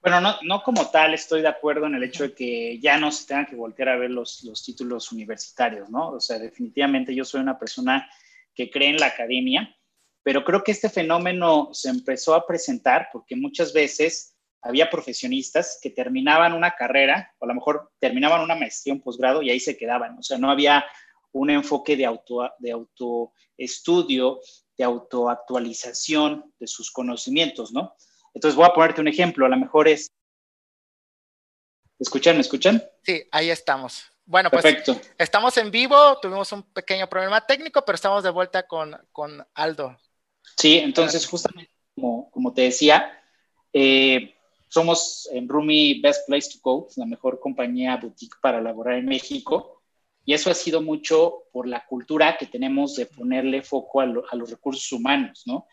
Bueno, 0.00 0.38
no, 0.42 0.62
como 0.62 0.88
tal 0.90 1.14
estoy 1.14 1.42
de 1.42 1.48
acuerdo 1.48 1.86
en 1.86 1.96
el 1.96 2.04
hecho 2.04 2.22
de 2.22 2.34
que 2.34 2.78
ya 2.80 2.96
no 2.96 3.10
se 3.10 3.26
tengan 3.26 3.46
que 3.46 3.56
voltear 3.56 3.90
a 3.90 3.96
ver 3.96 4.10
los, 4.10 4.44
los 4.44 4.64
títulos 4.64 5.10
universitarios, 5.12 5.90
¿no? 5.90 6.10
O 6.10 6.20
sea, 6.20 6.38
definitivamente 6.38 7.14
yo 7.14 7.24
soy 7.24 7.40
una 7.40 7.58
persona 7.58 8.08
que 8.54 8.70
cree 8.70 8.90
en 8.90 8.98
la 8.98 9.06
academia 9.06 9.75
pero 10.26 10.44
creo 10.44 10.64
que 10.64 10.72
este 10.72 10.90
fenómeno 10.90 11.68
se 11.72 11.88
empezó 11.88 12.34
a 12.34 12.44
presentar 12.44 13.10
porque 13.12 13.36
muchas 13.36 13.72
veces 13.72 14.36
había 14.60 14.90
profesionistas 14.90 15.78
que 15.80 15.90
terminaban 15.90 16.52
una 16.52 16.72
carrera, 16.72 17.32
o 17.38 17.44
a 17.44 17.46
lo 17.46 17.54
mejor 17.54 17.92
terminaban 18.00 18.40
una 18.40 18.56
maestría, 18.56 18.92
un 18.92 19.02
posgrado 19.02 19.40
y 19.40 19.50
ahí 19.50 19.60
se 19.60 19.76
quedaban. 19.76 20.18
O 20.18 20.24
sea, 20.24 20.36
no 20.36 20.50
había 20.50 20.84
un 21.30 21.50
enfoque 21.50 21.96
de, 21.96 22.06
auto, 22.06 22.50
de 22.58 22.72
autoestudio, 22.72 24.40
de 24.76 24.82
autoactualización 24.82 26.52
de 26.58 26.66
sus 26.66 26.90
conocimientos, 26.90 27.70
¿no? 27.70 27.94
Entonces 28.34 28.56
voy 28.56 28.66
a 28.66 28.74
ponerte 28.74 29.00
un 29.00 29.06
ejemplo, 29.06 29.46
a 29.46 29.48
lo 29.48 29.56
mejor 29.56 29.86
es... 29.86 30.08
¿Me 32.00 32.02
escuchan? 32.02 32.34
¿Me 32.34 32.40
escuchan? 32.40 32.82
Sí, 33.04 33.22
ahí 33.30 33.50
estamos. 33.50 34.02
Bueno, 34.24 34.50
pues 34.50 34.64
Perfecto. 34.64 35.00
estamos 35.18 35.56
en 35.56 35.70
vivo, 35.70 36.18
tuvimos 36.18 36.50
un 36.50 36.64
pequeño 36.64 37.08
problema 37.08 37.46
técnico, 37.46 37.84
pero 37.84 37.94
estamos 37.94 38.24
de 38.24 38.30
vuelta 38.30 38.66
con, 38.66 39.00
con 39.12 39.46
Aldo. 39.54 39.96
Sí, 40.56 40.78
entonces 40.78 41.26
justamente 41.26 41.72
como, 41.94 42.30
como 42.30 42.52
te 42.52 42.62
decía, 42.62 43.10
eh, 43.72 44.34
somos 44.68 45.28
en 45.32 45.48
Rumi 45.48 46.00
Best 46.00 46.26
Place 46.26 46.50
to 46.50 46.58
Go, 46.62 46.88
la 46.96 47.06
mejor 47.06 47.40
compañía 47.40 47.96
boutique 47.96 48.36
para 48.40 48.60
laborar 48.60 48.98
en 48.98 49.06
México. 49.06 49.82
Y 50.24 50.34
eso 50.34 50.50
ha 50.50 50.54
sido 50.54 50.82
mucho 50.82 51.44
por 51.52 51.68
la 51.68 51.86
cultura 51.86 52.36
que 52.36 52.46
tenemos 52.46 52.96
de 52.96 53.06
ponerle 53.06 53.62
foco 53.62 54.00
a, 54.00 54.06
los 54.06 54.50
recursos 54.50 54.90
humanos, 54.90 55.44
¿no? 55.46 55.66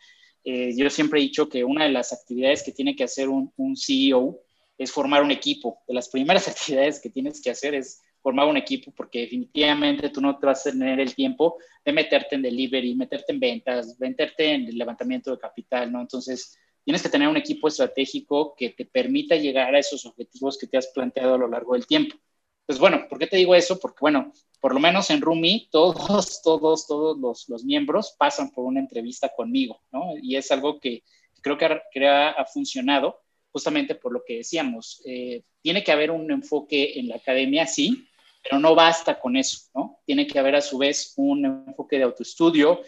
Eh, 0.44 0.72
yo 0.76 0.88
siempre 0.90 1.18
he 1.18 1.22
dicho 1.22 1.48
que 1.48 1.64
una 1.64 1.84
de 1.84 1.90
las 1.90 2.12
actividades 2.12 2.62
que 2.62 2.70
tiene 2.70 2.94
que 2.94 3.04
hacer 3.04 3.28
un, 3.28 3.52
un 3.56 3.76
CEO 3.76 4.40
es 4.78 4.92
formar 4.92 5.22
un 5.22 5.32
equipo. 5.32 5.82
De 5.88 5.94
las 5.94 6.08
primeras 6.08 6.46
actividades 6.48 7.00
que 7.00 7.10
tienes 7.10 7.42
que 7.42 7.50
hacer 7.50 7.74
es 7.74 8.00
formar 8.24 8.48
un 8.48 8.56
equipo 8.56 8.90
porque 8.96 9.20
definitivamente 9.20 10.08
tú 10.08 10.22
no 10.22 10.38
te 10.38 10.46
vas 10.46 10.66
a 10.66 10.70
tener 10.70 10.98
el 10.98 11.14
tiempo 11.14 11.58
de 11.84 11.92
meterte 11.92 12.36
en 12.36 12.40
delivery, 12.40 12.94
meterte 12.94 13.34
en 13.34 13.38
ventas, 13.38 14.00
meterte 14.00 14.54
en 14.54 14.66
el 14.66 14.78
levantamiento 14.78 15.30
de 15.30 15.38
capital, 15.38 15.92
¿no? 15.92 16.00
Entonces, 16.00 16.58
tienes 16.82 17.02
que 17.02 17.10
tener 17.10 17.28
un 17.28 17.36
equipo 17.36 17.68
estratégico 17.68 18.54
que 18.56 18.70
te 18.70 18.86
permita 18.86 19.36
llegar 19.36 19.74
a 19.74 19.78
esos 19.78 20.06
objetivos 20.06 20.56
que 20.56 20.66
te 20.66 20.78
has 20.78 20.86
planteado 20.86 21.34
a 21.34 21.38
lo 21.38 21.48
largo 21.48 21.74
del 21.74 21.86
tiempo. 21.86 22.16
Pues 22.64 22.78
bueno, 22.78 23.04
¿por 23.10 23.18
qué 23.18 23.26
te 23.26 23.36
digo 23.36 23.54
eso? 23.54 23.78
Porque 23.78 23.98
bueno, 24.00 24.32
por 24.58 24.72
lo 24.72 24.80
menos 24.80 25.10
en 25.10 25.20
Rumi, 25.20 25.68
todos, 25.70 26.40
todos, 26.42 26.86
todos 26.86 27.18
los, 27.18 27.46
los 27.50 27.62
miembros 27.62 28.16
pasan 28.18 28.50
por 28.52 28.64
una 28.64 28.80
entrevista 28.80 29.28
conmigo, 29.36 29.82
¿no? 29.92 30.14
Y 30.16 30.36
es 30.36 30.50
algo 30.50 30.80
que 30.80 31.04
creo 31.42 31.58
que 31.58 31.66
ha, 31.66 31.82
que 31.92 32.08
ha 32.08 32.44
funcionado 32.46 33.20
justamente 33.52 33.94
por 33.94 34.12
lo 34.12 34.24
que 34.26 34.38
decíamos. 34.38 35.02
Eh, 35.04 35.42
tiene 35.60 35.84
que 35.84 35.92
haber 35.92 36.10
un 36.10 36.30
enfoque 36.32 36.98
en 36.98 37.08
la 37.08 37.16
academia, 37.16 37.66
sí, 37.66 38.08
pero 38.44 38.60
no 38.60 38.74
basta 38.74 39.18
con 39.18 39.36
eso, 39.36 39.70
¿no? 39.74 40.00
Tiene 40.04 40.26
que 40.26 40.38
haber 40.38 40.54
a 40.56 40.60
su 40.60 40.76
vez 40.76 41.14
un 41.16 41.44
enfoque 41.46 41.96
de 41.96 42.04
autoestudio, 42.04 42.82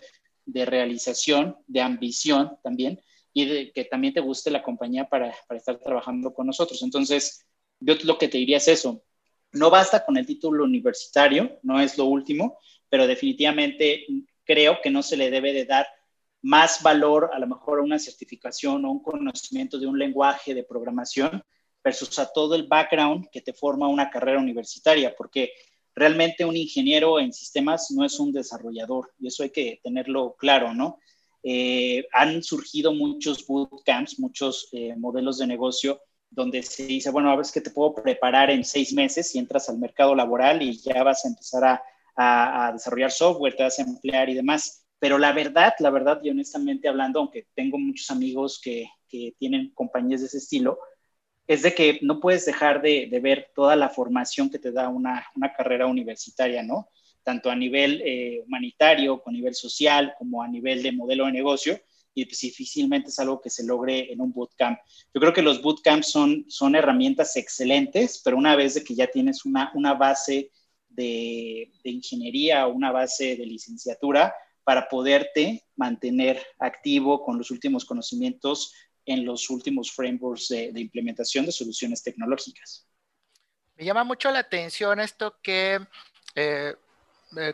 de 0.45 0.66
realización, 0.66 1.57
de 1.66 1.81
ambición 1.81 2.59
también, 2.62 3.01
y 3.33 3.47
de 3.47 3.73
que 3.73 3.85
también 3.85 4.12
te 4.12 4.21
guste 4.21 4.51
la 4.51 4.62
compañía 4.62 5.09
para, 5.09 5.35
para 5.49 5.59
estar 5.59 5.79
trabajando 5.79 6.33
con 6.33 6.47
nosotros. 6.47 6.83
Entonces, 6.83 7.47
yo 7.81 7.95
lo 8.05 8.19
que 8.19 8.29
te 8.29 8.38
diría 8.38 8.59
es 8.59 8.69
eso, 8.69 9.03
no 9.53 9.71
basta 9.71 10.05
con 10.05 10.16
el 10.19 10.27
título 10.27 10.64
universitario, 10.64 11.59
no 11.62 11.81
es 11.81 11.97
lo 11.97 12.05
último, 12.05 12.59
pero 12.88 13.07
definitivamente 13.07 14.07
creo 14.45 14.79
que 14.83 14.90
no 14.90 15.03
se 15.03 15.16
le 15.16 15.31
debe 15.31 15.53
de 15.53 15.64
dar 15.64 15.87
más 16.42 16.83
valor 16.83 17.31
a 17.33 17.38
lo 17.38 17.47
mejor 17.47 17.79
a 17.79 17.83
una 17.83 17.99
certificación 17.99 18.85
o 18.85 18.90
un 18.90 19.03
conocimiento 19.03 19.79
de 19.79 19.87
un 19.87 19.99
lenguaje 19.99 20.55
de 20.55 20.62
programación 20.62 21.42
versus 21.87 22.18
a 22.18 22.27
todo 22.33 22.57
el 22.57 22.66
background 22.66 23.29
que 23.31 23.42
te 23.42 23.53
forma 23.53 23.87
una 23.87 24.11
carrera 24.11 24.40
universitaria, 24.40 25.14
porque 25.16 25.53
realmente 25.94 26.44
un 26.44 26.57
ingeniero 26.57 27.20
en 27.20 27.33
sistemas 27.33 27.92
no 27.92 28.05
es 28.05 28.18
un 28.18 28.33
desarrollador 28.33 29.12
y 29.20 29.29
eso 29.29 29.44
hay 29.44 29.51
que 29.51 29.79
tenerlo 29.85 30.35
claro, 30.37 30.75
¿no? 30.75 30.99
Eh, 31.44 32.05
han 32.12 32.42
surgido 32.42 32.92
muchos 32.92 33.46
bootcamps, 33.46 34.18
muchos 34.18 34.68
eh, 34.72 34.96
modelos 34.96 35.38
de 35.38 35.46
negocio 35.46 36.01
donde 36.29 36.64
se 36.64 36.87
dice, 36.87 37.12
bueno, 37.12 37.31
a 37.31 37.37
ver, 37.37 37.44
es 37.44 37.53
que 37.53 37.61
te 37.61 37.70
puedo 37.70 37.94
preparar 37.94 38.51
en 38.51 38.64
seis 38.64 38.92
meses 38.92 39.33
y 39.33 39.38
entras 39.38 39.68
al 39.68 39.79
mercado 39.79 40.12
laboral 40.16 40.62
y 40.62 40.77
ya 40.77 41.05
vas 41.05 41.25
a 41.25 41.29
empezar 41.29 41.81
a, 42.16 42.72
desarrollar 42.72 43.12
software, 43.12 43.55
te 43.55 43.62
vas 43.62 43.79
a 43.79 43.83
emplear 43.83 44.29
y 44.29 44.35
demás. 44.35 44.85
Pero 44.99 45.18
la 45.18 45.33
verdad, 45.33 45.75
la 45.79 45.90
verdad, 45.90 46.18
y 46.25 46.31
honestamente 46.31 46.88
hablando, 46.88 47.20
aunque 47.20 47.46
tengo 47.55 47.79
muchos 47.79 48.11
amigos 48.11 48.61
que 48.61 48.88
tienen 49.38 49.70
compañías 49.72 50.22
de 50.22 50.27
ese 50.27 50.38
estilo, 50.38 50.79
es 51.46 51.62
de 51.62 51.74
que 51.74 51.98
no 52.02 52.20
puedes 52.20 52.44
dejar 52.44 52.82
de, 52.82 53.09
de 53.11 53.20
ver 53.20 53.50
toda 53.54 53.76
la 53.76 53.88
formación 53.88 54.50
que 54.50 54.59
te 54.59 54.72
da 54.72 54.88
una, 54.88 55.26
una 55.35 55.52
carrera 55.52 55.87
universitaria, 55.87 56.62
¿no? 56.62 56.88
Tanto 57.22 57.50
a 57.50 57.56
nivel 57.56 58.02
eh, 58.04 58.42
humanitario, 58.46 59.22
a 59.24 59.30
nivel 59.30 59.54
social, 59.54 60.14
como 60.18 60.42
a 60.42 60.48
nivel 60.48 60.82
de 60.82 60.92
modelo 60.92 61.26
de 61.26 61.32
negocio, 61.32 61.80
y 62.14 62.24
pues 62.24 62.40
difícilmente 62.40 63.11
es 63.11 63.18
algo 63.18 63.40
que 63.40 63.50
se 63.50 63.64
logre 63.64 64.12
en 64.12 64.20
un 64.20 64.32
bootcamp. 64.32 64.78
Yo 65.12 65.20
creo 65.20 65.32
que 65.32 65.42
los 65.42 65.61
bootcamps 65.61 66.11
son, 66.11 66.44
son 66.48 66.74
herramientas 66.74 67.37
excelentes, 67.37 68.22
pero 68.24 68.38
una 68.38 68.56
vez 68.56 68.74
de 68.74 68.82
que 68.82 68.94
ya 68.94 69.06
tienes 69.06 69.44
una, 69.44 69.70
una 69.74 69.94
base 69.94 70.50
de, 70.88 71.70
de 71.85 71.90
ingeniería 71.90 72.66
o 72.66 72.72
una 72.72 72.90
base 72.90 73.37
de 73.37 73.46
licenciatura, 73.46 74.35
para 74.66 74.88
poderte 74.88 75.62
mantener 75.76 76.42
activo 76.59 77.22
con 77.22 77.38
los 77.38 77.52
últimos 77.52 77.85
conocimientos 77.85 78.72
en 79.07 79.25
los 79.25 79.49
últimos 79.49 79.90
frameworks 79.92 80.49
de, 80.49 80.81
implementación 80.81 81.47
de 81.47 81.53
soluciones 81.53 82.03
tecnológicas. 82.03 82.87
Me 83.77 83.85
llama 83.85 84.05
mucho 84.05 84.31
la 84.31 84.40
atención 84.40 85.01
esto 85.01 85.38
que 85.42 85.79
eh, 86.35 86.75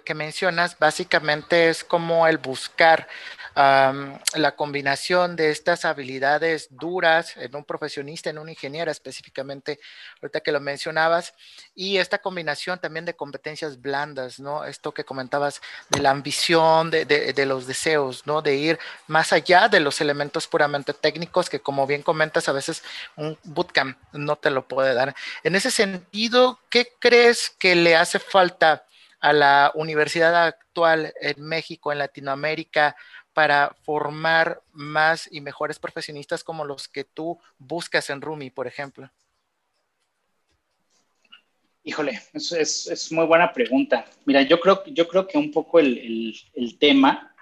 que 0.05 0.15
mencionas 0.15 0.79
básicamente 0.79 1.69
es 1.69 1.85
como 1.85 2.27
el 2.27 2.39
buscar 2.39 3.09
la 3.55 4.55
combinación 4.57 5.37
de 5.37 5.51
estas 5.51 5.85
habilidades 5.85 6.69
duras 6.71 7.37
en 7.37 7.55
un 7.55 7.65
profesionista, 7.65 8.31
en 8.31 8.39
un 8.39 8.49
ingeniero 8.49 8.91
específicamente, 8.91 9.79
ahorita 10.23 10.41
que 10.41 10.53
lo 10.53 10.61
mencionabas, 10.61 11.35
y 11.75 11.99
esta 11.99 12.19
combinación 12.19 12.79
también 12.79 13.05
de 13.05 13.15
competencias 13.15 13.81
blandas, 13.81 14.41
¿no? 14.41 14.65
Esto 14.65 14.93
que 14.93 15.05
comentabas 15.05 15.61
de 15.91 16.01
la 16.01 16.11
ambición, 16.11 16.91
de, 16.91 17.05
de 17.05 17.47
los 17.47 17.67
deseos, 17.67 18.27
¿no? 18.27 18.41
De 18.41 18.55
ir 18.55 18.79
más 19.07 19.33
allá 19.33 19.69
de 19.69 19.81
los 19.81 20.01
elementos 20.01 20.47
puramente 20.47 20.95
técnicos 20.95 21.51
que 21.51 21.61
como 21.61 21.87
bien 21.87 22.03
comentas, 22.03 22.49
a 22.49 22.53
veces 22.53 22.83
un 23.17 23.39
bootcamp 23.45 23.99
no 24.13 24.37
te 24.37 24.51
lo 24.51 24.67
puede 24.67 24.95
dar. 24.95 25.15
En 25.43 25.55
ese 25.57 25.71
sentido, 25.71 26.59
¿qué 26.71 26.93
crees 26.99 27.51
que 27.51 27.75
le 27.75 27.97
hace 27.97 28.19
falta? 28.19 28.87
A 29.23 29.33
la 29.33 29.73
universidad 29.75 30.37
actual 30.47 31.15
en 31.21 31.43
México, 31.43 31.93
en 31.93 31.99
Latinoamérica, 31.99 32.97
para 33.33 33.75
formar 33.83 34.63
más 34.73 35.29
y 35.33 35.41
mejores 35.41 35.79
profesionistas 35.79 36.45
como 36.45 36.65
los 36.65 36.89
que 36.89 37.05
tú 37.05 37.39
buscas 37.57 38.11
en 38.11 38.21
Rumi, 38.21 38.51
por 38.51 38.67
ejemplo? 38.67 39.11
Híjole, 41.85 42.21
es, 42.35 42.53
es, 42.53 43.11
muy 43.11 43.25
buena 43.25 43.53
pregunta. 43.53 44.05
Mira, 44.25 44.43
yo 44.43 44.61
creo, 44.61 44.85
yo 44.87 45.09
creo 45.09 45.27
que 45.27 45.39
un 45.39 45.51
poco 45.51 45.79
el, 45.79 46.35
el 46.55 46.79
tema 46.79 47.35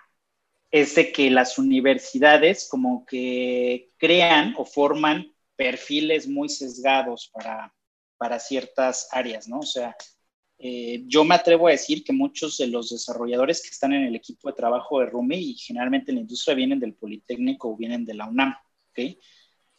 es 0.70 0.94
de 0.94 1.12
que 1.12 1.30
las 1.30 1.58
universidades 1.58 2.68
como 2.70 3.04
que 3.04 3.88
crean 3.98 4.54
o 4.56 4.64
forman 4.64 5.34
perfiles 5.56 6.28
muy 6.28 6.48
sesgados 6.48 7.30
para, 7.32 7.74
para 8.16 8.38
ciertas 8.38 9.08
áreas, 9.10 9.48
¿no? 9.48 9.60
O 9.60 9.66
sea, 9.66 9.96
eh, 10.62 11.05
yo 11.07 11.25
me 11.25 11.35
atrevo 11.35 11.68
a 11.68 11.70
decir 11.70 12.05
que 12.05 12.12
muchos 12.12 12.59
de 12.59 12.66
los 12.66 12.90
desarrolladores 12.90 13.62
que 13.62 13.70
están 13.70 13.94
en 13.94 14.05
el 14.05 14.14
equipo 14.14 14.49
de 14.49 14.55
trabajo 14.55 15.01
de 15.01 15.07
Rumi 15.07 15.37
y 15.37 15.55
generalmente 15.55 16.11
en 16.11 16.16
la 16.16 16.20
industria 16.20 16.55
vienen 16.55 16.79
del 16.79 16.92
Politécnico 16.92 17.70
o 17.70 17.77
vienen 17.77 18.05
de 18.05 18.12
la 18.12 18.27
UNAM. 18.27 18.55
¿okay? 18.90 19.18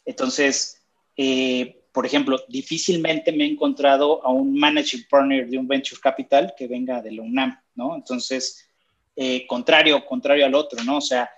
Entonces, 0.04 0.82
eh, 1.16 1.84
por 1.92 2.04
ejemplo, 2.04 2.40
difícilmente 2.48 3.30
me 3.30 3.44
he 3.44 3.48
encontrado 3.48 4.26
a 4.26 4.30
un 4.32 4.58
managing 4.58 5.04
partner 5.08 5.48
de 5.48 5.56
un 5.56 5.68
venture 5.68 6.00
capital 6.00 6.52
que 6.56 6.66
venga 6.66 7.00
de 7.00 7.12
la 7.12 7.22
UNAM, 7.22 7.56
¿no? 7.76 7.94
Entonces, 7.94 8.66
eh, 9.14 9.46
contrario, 9.46 10.04
contrario 10.04 10.46
al 10.46 10.54
otro, 10.56 10.82
¿no? 10.82 10.96
O 10.96 11.00
sea, 11.00 11.30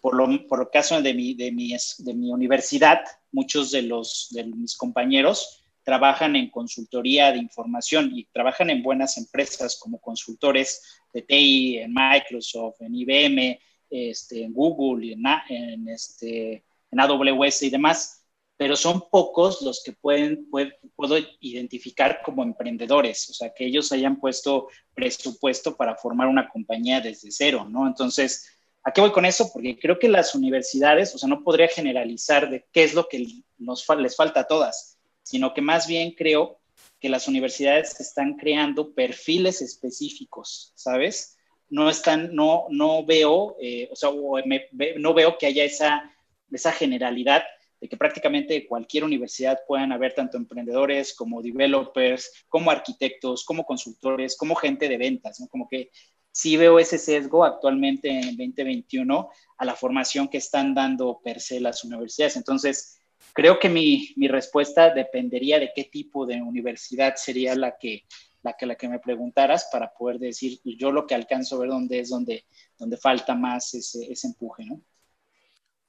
por, 0.00 0.14
lo, 0.14 0.46
por 0.48 0.62
el 0.62 0.70
caso 0.72 1.02
de 1.02 1.12
mi, 1.12 1.34
de, 1.34 1.52
mi, 1.52 1.76
de 1.98 2.14
mi 2.14 2.32
universidad, 2.32 3.00
muchos 3.30 3.70
de, 3.72 3.82
los, 3.82 4.28
de 4.30 4.44
mis 4.44 4.74
compañeros 4.74 5.59
trabajan 5.90 6.36
en 6.36 6.50
consultoría 6.50 7.32
de 7.32 7.38
información 7.38 8.12
y 8.14 8.24
trabajan 8.26 8.70
en 8.70 8.80
buenas 8.80 9.16
empresas 9.16 9.76
como 9.76 10.00
consultores 10.00 11.00
de 11.12 11.22
TI, 11.22 11.78
en 11.78 11.92
Microsoft, 11.92 12.80
en 12.80 12.94
IBM, 12.94 13.58
este, 13.90 14.44
en 14.44 14.52
Google, 14.52 15.14
en, 15.14 15.24
en, 15.48 15.88
este, 15.88 16.62
en 16.92 17.00
AWS 17.00 17.64
y 17.64 17.70
demás, 17.70 18.24
pero 18.56 18.76
son 18.76 19.02
pocos 19.10 19.62
los 19.62 19.82
que 19.82 19.90
pueden, 19.90 20.48
puedo 20.94 21.16
identificar 21.40 22.20
como 22.24 22.44
emprendedores, 22.44 23.28
o 23.28 23.34
sea, 23.34 23.52
que 23.52 23.66
ellos 23.66 23.90
hayan 23.90 24.20
puesto 24.20 24.68
presupuesto 24.94 25.76
para 25.76 25.96
formar 25.96 26.28
una 26.28 26.48
compañía 26.48 27.00
desde 27.00 27.32
cero, 27.32 27.66
¿no? 27.68 27.88
Entonces, 27.88 28.48
¿a 28.84 28.92
qué 28.92 29.00
voy 29.00 29.10
con 29.10 29.24
eso? 29.24 29.50
Porque 29.52 29.76
creo 29.76 29.98
que 29.98 30.08
las 30.08 30.36
universidades, 30.36 31.12
o 31.16 31.18
sea, 31.18 31.28
no 31.28 31.42
podría 31.42 31.66
generalizar 31.66 32.48
de 32.48 32.64
qué 32.72 32.84
es 32.84 32.94
lo 32.94 33.08
que 33.08 33.26
nos, 33.58 33.84
les 33.98 34.14
falta 34.14 34.38
a 34.38 34.46
todas 34.46 34.89
sino 35.30 35.54
que 35.54 35.60
más 35.60 35.86
bien 35.86 36.10
creo 36.10 36.58
que 36.98 37.08
las 37.08 37.28
universidades 37.28 38.00
están 38.00 38.34
creando 38.34 38.92
perfiles 38.92 39.62
específicos, 39.62 40.72
¿sabes? 40.74 41.38
No 41.68 41.88
están, 41.88 42.34
no, 42.34 42.66
no 42.68 43.06
veo, 43.06 43.56
eh, 43.60 43.88
o 43.92 43.94
sea, 43.94 44.10
no 44.96 45.14
veo 45.14 45.38
que 45.38 45.46
haya 45.46 45.62
esa, 45.62 46.12
esa 46.50 46.72
generalidad 46.72 47.44
de 47.80 47.88
que 47.88 47.96
prácticamente 47.96 48.66
cualquier 48.66 49.04
universidad 49.04 49.60
puedan 49.68 49.92
haber 49.92 50.14
tanto 50.14 50.36
emprendedores 50.36 51.14
como 51.14 51.42
developers, 51.42 52.44
como 52.48 52.72
arquitectos, 52.72 53.44
como 53.44 53.64
consultores, 53.64 54.36
como 54.36 54.56
gente 54.56 54.88
de 54.88 54.98
ventas, 54.98 55.38
¿no? 55.38 55.46
Como 55.46 55.68
que 55.68 55.92
sí 56.32 56.56
veo 56.56 56.80
ese 56.80 56.98
sesgo 56.98 57.44
actualmente 57.44 58.08
en 58.08 58.36
2021 58.36 59.30
a 59.58 59.64
la 59.64 59.76
formación 59.76 60.26
que 60.26 60.38
están 60.38 60.74
dando 60.74 61.20
per 61.22 61.40
se 61.40 61.60
las 61.60 61.84
universidades. 61.84 62.36
Entonces, 62.36 62.99
Creo 63.32 63.58
que 63.58 63.68
mi, 63.68 64.12
mi, 64.16 64.28
respuesta 64.28 64.90
dependería 64.90 65.58
de 65.58 65.72
qué 65.74 65.84
tipo 65.84 66.26
de 66.26 66.42
universidad 66.42 67.14
sería 67.16 67.54
la 67.54 67.78
que, 67.78 68.04
la 68.42 68.54
que, 68.54 68.66
la 68.66 68.74
que 68.74 68.88
me 68.88 68.98
preguntaras 68.98 69.68
para 69.70 69.92
poder 69.92 70.18
decir 70.18 70.60
yo 70.64 70.90
lo 70.90 71.06
que 71.06 71.14
alcanzo 71.14 71.56
a 71.56 71.60
ver 71.60 71.70
dónde 71.70 72.00
es 72.00 72.08
donde, 72.08 72.44
donde 72.78 72.96
falta 72.96 73.34
más 73.34 73.74
ese, 73.74 74.10
ese 74.10 74.26
empuje, 74.26 74.64
¿no? 74.64 74.80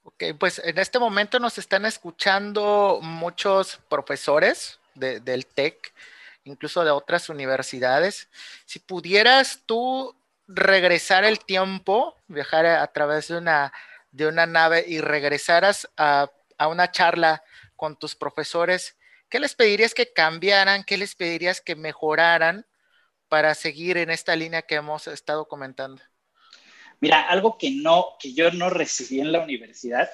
Ok, 0.04 0.24
pues 0.40 0.60
en 0.64 0.80
este 0.80 0.98
momento 0.98 1.40
nos 1.40 1.58
están 1.58 1.86
escuchando 1.86 3.00
muchos 3.04 3.80
profesores 3.88 4.80
de, 4.96 5.20
del 5.20 5.46
TEC, 5.46 5.94
incluso 6.44 6.84
de 6.84 6.90
otras 6.90 7.30
universidades. 7.30 8.28
Si 8.66 8.80
pudieras 8.80 9.62
tú 9.66 10.16
regresar 10.48 11.24
el 11.24 11.40
tiempo, 11.40 12.16
viajar 12.28 12.66
a, 12.66 12.82
a 12.82 12.88
través 12.88 13.28
de 13.28 13.38
una, 13.38 13.72
de 14.12 14.28
una 14.28 14.48
nave 14.48 14.84
y 14.88 15.02
regresaras 15.02 15.88
a 15.98 16.32
a 16.62 16.68
una 16.68 16.92
charla 16.92 17.44
con 17.76 17.98
tus 17.98 18.16
profesores, 18.16 18.96
¿qué 19.30 19.40
les 19.40 19.56
pedirías 19.56 19.96
que 19.96 20.14
cambiaran? 20.14 20.84
¿Qué 20.84 20.96
les 20.96 21.16
pedirías 21.16 21.60
que 21.60 21.76
mejoraran 21.76 22.68
para 23.28 23.56
seguir 23.56 23.98
en 23.98 24.12
esta 24.12 24.36
línea 24.36 24.62
que 24.62 24.76
hemos 24.76 25.08
estado 25.08 25.48
comentando? 25.48 26.04
Mira, 27.00 27.28
algo 27.28 27.58
que 27.58 27.72
no, 27.72 28.10
que 28.20 28.36
yo 28.36 28.52
no 28.52 28.70
recibí 28.70 29.22
en 29.22 29.32
la 29.32 29.40
universidad, 29.40 30.12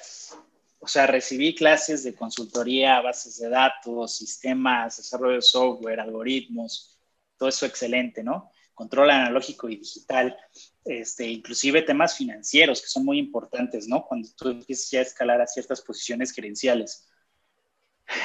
o 0.78 0.88
sea, 0.88 1.06
recibí 1.06 1.54
clases 1.54 2.02
de 2.02 2.14
consultoría, 2.14 3.02
bases 3.02 3.36
de 3.38 3.50
datos, 3.50 4.16
sistemas, 4.16 4.96
desarrollo 4.96 5.34
de 5.34 5.42
software, 5.42 6.00
algoritmos, 6.00 6.98
todo 7.36 7.50
eso 7.50 7.66
excelente, 7.66 8.24
¿no? 8.24 8.50
Control 8.78 9.10
analógico 9.10 9.68
y 9.68 9.74
digital, 9.74 10.36
este, 10.84 11.26
inclusive 11.26 11.82
temas 11.82 12.16
financieros 12.16 12.80
que 12.80 12.86
son 12.86 13.04
muy 13.04 13.18
importantes, 13.18 13.88
¿no? 13.88 14.06
Cuando 14.06 14.28
tú 14.36 14.50
empiezas 14.50 14.88
ya 14.88 15.00
a 15.00 15.02
escalar 15.02 15.40
a 15.40 15.48
ciertas 15.48 15.80
posiciones 15.80 16.30
gerenciales. 16.30 17.08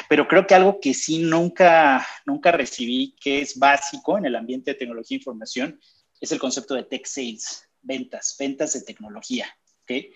pero 0.08 0.28
creo 0.28 0.45
que 0.45 0.54
algo 0.54 0.80
que 0.80 0.93
sí 0.93 1.24
nunca, 1.24 2.06
nunca 2.28 2.51
recibí, 2.51 3.16
que 3.20 3.41
es 3.41 3.58
básico 3.58 4.16
en 4.20 4.28
el 4.28 4.36
ambiente 4.36 4.70
de 4.70 4.78
tecnología 4.78 5.16
e 5.16 5.22
información, 5.22 5.80
es 6.22 6.32
el 6.32 6.38
concepto 6.38 6.76
de 6.76 6.84
tech 6.84 7.08
sales, 7.08 7.68
ventas, 7.82 8.36
ventas 8.38 8.74
de 8.74 8.82
tecnología. 8.84 9.47
¿okay? 9.82 10.14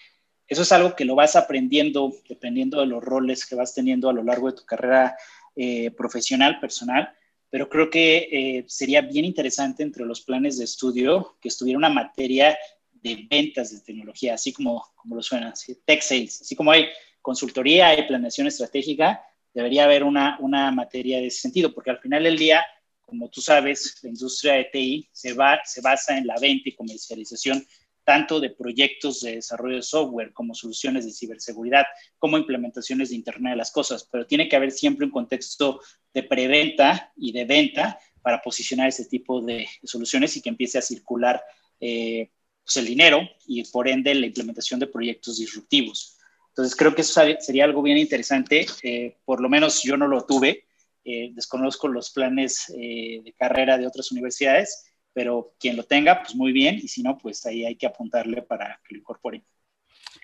Eso 0.48 0.62
es 0.62 0.72
algo 0.72 0.96
que 0.96 1.04
lo 1.04 1.16
vas 1.16 1.36
aprendiendo 1.36 2.14
dependiendo 2.30 2.80
de 2.80 2.86
los 2.86 3.04
roles 3.04 3.44
que 3.44 3.56
vas 3.56 3.74
teniendo 3.74 4.08
a 4.08 4.14
lo 4.14 4.22
largo 4.22 4.52
de 4.52 4.58
tu 4.58 4.66
carrera 4.66 5.18
eh, 5.56 5.90
profesional, 5.98 6.60
personal, 6.60 7.12
pero 7.50 7.70
creo 7.70 7.90
que 7.90 8.28
eh, 8.32 8.66
sería 8.68 9.02
bien 9.02 9.26
interesante 9.26 9.84
entre 9.84 10.06
los 10.06 10.22
planes 10.22 10.58
de 10.58 10.66
estudio 10.66 11.38
que 11.42 11.48
estuviera 11.48 11.78
una 11.78 11.90
materia 11.90 12.58
de 12.94 13.28
ventas 13.30 13.72
de 13.72 13.80
tecnología, 13.82 14.34
así 14.34 14.52
como, 14.52 14.86
como 14.96 15.16
lo 15.16 15.24
suena, 15.24 15.54
tech 15.86 16.02
sales, 16.02 16.42
así 16.42 16.56
como 16.56 16.72
hay 16.72 16.88
consultoría, 17.22 17.88
hay 17.88 18.08
planeación 18.08 18.48
estratégica, 18.48 19.22
debería 19.54 19.86
haber 19.86 20.04
una, 20.04 20.38
una 20.40 20.72
materia 20.72 21.18
de 21.18 21.28
ese 21.28 21.42
sentido, 21.42 21.74
porque 21.74 21.92
al 21.92 22.00
final 22.00 22.24
del 22.24 22.38
día, 22.38 22.66
como 23.02 23.30
tú 23.30 23.42
sabes, 23.42 23.98
la 24.04 24.10
industria 24.10 24.54
de 24.54 24.66
TI 24.66 25.10
se, 25.12 25.34
va, 25.34 25.60
se 25.64 25.82
basa 25.82 26.18
en 26.18 26.28
la 26.28 26.36
venta 26.40 26.70
y 26.70 26.76
comercialización 26.76 27.66
tanto 28.08 28.40
de 28.40 28.52
proyectos 28.52 29.20
de 29.20 29.36
desarrollo 29.36 29.76
de 29.76 29.82
software 29.82 30.32
como 30.32 30.56
soluciones 30.56 31.04
de 31.04 31.12
ciberseguridad, 31.12 31.84
como 32.18 32.38
implementaciones 32.38 33.10
de 33.10 33.18
Internet 33.18 33.52
de 33.52 33.58
las 33.58 33.70
Cosas, 33.70 34.08
pero 34.10 34.26
tiene 34.26 34.48
que 34.48 34.56
haber 34.56 34.72
siempre 34.72 35.06
un 35.06 35.12
contexto 35.12 35.82
de 36.14 36.24
preventa 36.24 37.12
y 37.18 37.34
de 37.34 37.44
venta 37.44 38.00
para 38.22 38.42
posicionar 38.42 38.88
ese 38.88 39.04
tipo 39.08 39.42
de 39.42 39.68
soluciones 39.84 40.38
y 40.38 40.42
que 40.42 40.48
empiece 40.48 40.78
a 40.78 40.82
circular 40.82 41.44
eh, 41.82 42.32
pues 42.64 42.78
el 42.78 42.86
dinero 42.86 43.28
y 43.46 43.62
por 43.66 43.90
ende 43.90 44.16
la 44.16 44.28
implementación 44.28 44.80
de 44.80 44.88
proyectos 44.88 45.40
disruptivos. 45.40 46.18
Entonces 46.48 46.78
creo 46.78 46.96
que 46.96 47.02
eso 47.02 47.22
sería 47.42 47.66
algo 47.66 47.82
bien 47.82 47.98
interesante, 47.98 48.68
eh, 48.84 49.18
por 49.26 49.42
lo 49.42 49.50
menos 49.50 49.84
yo 49.84 49.98
no 49.98 50.08
lo 50.08 50.26
tuve, 50.26 50.64
eh, 51.04 51.32
desconozco 51.34 51.90
los 51.90 52.12
planes 52.12 52.68
de 52.70 53.36
carrera 53.38 53.78
de 53.78 53.86
otras 53.86 54.14
universidades, 54.14 54.87
pero 55.18 55.56
quien 55.60 55.76
lo 55.76 55.84
tenga, 55.84 56.22
pues 56.22 56.36
muy 56.36 56.52
bien, 56.52 56.76
y 56.76 56.88
si 56.88 57.02
no, 57.02 57.18
pues 57.18 57.44
ahí 57.48 57.66
hay 57.66 57.76
que 57.76 57.88
apuntarle 57.88 58.44
para 58.44 58.80
que 58.88 58.94
lo 58.94 59.00
incorpore. 59.00 59.44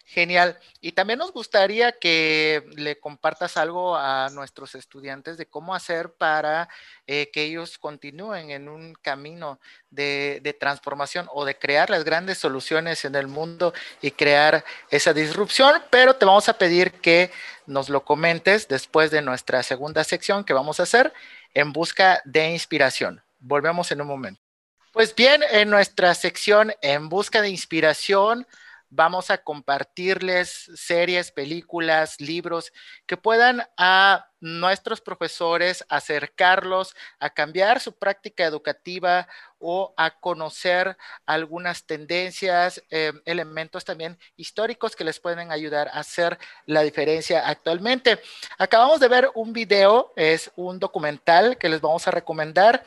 Genial. 0.05 0.59
Y 0.81 0.91
también 0.91 1.17
nos 1.17 1.33
gustaría 1.33 1.93
que 1.93 2.63
le 2.75 2.99
compartas 2.99 3.57
algo 3.57 3.95
a 3.97 4.29
nuestros 4.29 4.75
estudiantes 4.75 5.35
de 5.39 5.47
cómo 5.47 5.73
hacer 5.73 6.13
para 6.13 6.69
eh, 7.07 7.31
que 7.33 7.41
ellos 7.41 7.79
continúen 7.79 8.51
en 8.51 8.69
un 8.69 8.93
camino 8.93 9.59
de, 9.89 10.39
de, 10.43 10.53
transformación 10.53 11.27
o 11.33 11.43
de 11.43 11.57
crear 11.57 11.89
las 11.89 12.03
grandes 12.03 12.37
soluciones 12.37 13.03
en 13.03 13.15
el 13.15 13.25
mundo 13.25 13.73
y 13.99 14.11
crear 14.11 14.63
esa 14.91 15.11
disrupción. 15.11 15.73
Pero 15.89 16.17
te 16.17 16.25
vamos 16.25 16.49
a 16.49 16.57
pedir 16.59 16.91
que 16.91 17.31
nos 17.65 17.89
lo 17.89 18.05
comentes 18.05 18.67
después 18.67 19.09
de 19.09 19.23
nuestra 19.23 19.63
segunda 19.63 20.03
sección 20.03 20.43
que 20.43 20.53
vamos 20.53 20.79
a 20.79 20.83
hacer 20.83 21.11
en 21.55 21.73
busca 21.73 22.21
de 22.25 22.51
inspiración. 22.51 23.23
Volvemos 23.39 23.91
en 23.91 23.99
un 23.99 24.07
momento. 24.07 24.42
Pues 24.93 25.15
bien, 25.15 25.41
en 25.49 25.71
nuestra 25.71 26.13
sección 26.13 26.71
En 26.83 27.09
Busca 27.09 27.41
de 27.41 27.49
Inspiración 27.49 28.45
vamos 28.91 29.31
a 29.31 29.39
compartirles 29.39 30.69
series, 30.75 31.31
películas, 31.31 32.21
libros 32.21 32.71
que 33.07 33.17
puedan 33.17 33.63
a 33.75 34.27
nuestros 34.39 35.01
profesores 35.01 35.83
acercarlos 35.89 36.95
a 37.17 37.31
cambiar 37.31 37.79
su 37.79 37.93
práctica 37.97 38.45
educativa 38.45 39.27
o 39.57 39.95
a 39.97 40.11
conocer 40.19 40.95
algunas 41.25 41.85
tendencias, 41.87 42.83
eh, 42.91 43.13
elementos 43.25 43.85
también 43.85 44.19
históricos 44.35 44.95
que 44.95 45.05
les 45.05 45.19
pueden 45.19 45.51
ayudar 45.51 45.87
a 45.87 46.01
hacer 46.01 46.37
la 46.67 46.83
diferencia 46.83 47.47
actualmente. 47.47 48.21
Acabamos 48.59 48.99
de 48.99 49.07
ver 49.07 49.31
un 49.33 49.53
video, 49.53 50.13
es 50.15 50.51
un 50.55 50.77
documental 50.77 51.57
que 51.57 51.69
les 51.69 51.81
vamos 51.81 52.07
a 52.07 52.11
recomendar 52.11 52.85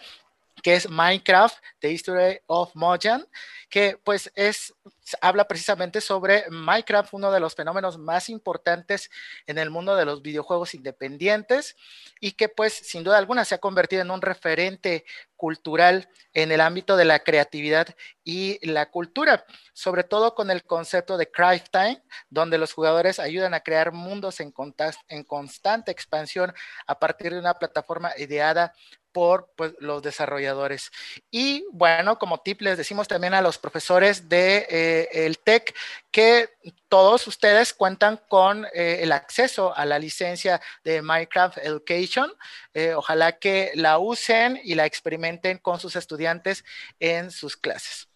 que 0.67 0.75
es 0.75 0.91
Minecraft, 0.91 1.57
The 1.79 1.93
History 1.93 2.41
of 2.49 2.75
Mojang, 2.75 3.25
que 3.71 4.01
pues 4.03 4.33
es, 4.35 4.75
habla 5.21 5.47
precisamente 5.47 6.01
sobre 6.01 6.51
Minecraft, 6.51 7.15
uno 7.15 7.31
de 7.31 7.39
los 7.39 7.55
fenómenos 7.55 7.99
más 7.99 8.29
importantes 8.29 9.09
en 9.47 9.59
el 9.59 9.71
mundo 9.71 9.95
de 9.95 10.05
los 10.05 10.23
videojuegos 10.23 10.75
independientes 10.75 11.77
y 12.19 12.33
que 12.33 12.49
pues 12.49 12.73
sin 12.73 13.05
duda 13.05 13.17
alguna 13.17 13.45
se 13.45 13.55
ha 13.55 13.59
convertido 13.59 14.03
en 14.03 14.11
un 14.11 14.21
referente 14.21 15.05
cultural 15.37 16.09
en 16.33 16.51
el 16.51 16.61
ámbito 16.61 16.97
de 16.97 17.05
la 17.05 17.21
creatividad 17.21 17.95
y 18.25 18.59
la 18.67 18.91
cultura, 18.91 19.45
sobre 19.73 20.03
todo 20.03 20.35
con 20.35 20.51
el 20.51 20.65
concepto 20.65 21.17
de 21.17 21.31
Craft 21.31 21.69
Time, 21.71 22.03
donde 22.29 22.59
los 22.59 22.73
jugadores 22.73 23.21
ayudan 23.21 23.55
a 23.55 23.61
crear 23.61 23.93
mundos 23.93 24.41
en, 24.41 24.53
en 25.07 25.23
constante 25.23 25.93
expansión 25.93 26.53
a 26.89 26.99
partir 26.99 27.35
de 27.35 27.39
una 27.39 27.55
plataforma 27.55 28.11
ideada 28.19 28.73
por 29.17 29.51
pues, 29.57 29.73
los 29.79 30.03
desarrolladores. 30.03 30.93
Y 31.31 31.65
bueno, 31.73 32.19
como 32.19 32.43
tip 32.43 32.61
les 32.61 32.77
decimos 32.77 33.09
también 33.09 33.33
a 33.33 33.41
los 33.41 33.57
profesores 33.57 34.29
de 34.29 34.67
eh, 34.69 35.35
TEC 35.43 35.75
que 36.11 36.51
todos 36.91 37.27
ustedes 37.27 37.73
cuentan 37.73 38.21
con 38.29 38.67
eh, 38.75 38.99
el 39.01 39.13
acceso 39.13 39.75
a 39.75 39.87
la 39.87 39.99
licencia 39.99 40.61
de 40.85 41.01
Minecraft 41.01 41.57
Education. 41.57 42.31
Eh, 42.75 42.93
ojalá 42.93 43.39
que 43.39 43.73
la 43.75 43.99
usen 43.99 44.61
y 44.63 44.75
la 44.75 44.85
experimenten 44.85 45.57
con 45.57 45.81
sus 45.81 45.97
estudiantes 45.97 46.63
en 47.01 47.31
sus 47.31 47.57
clases. 47.57 48.11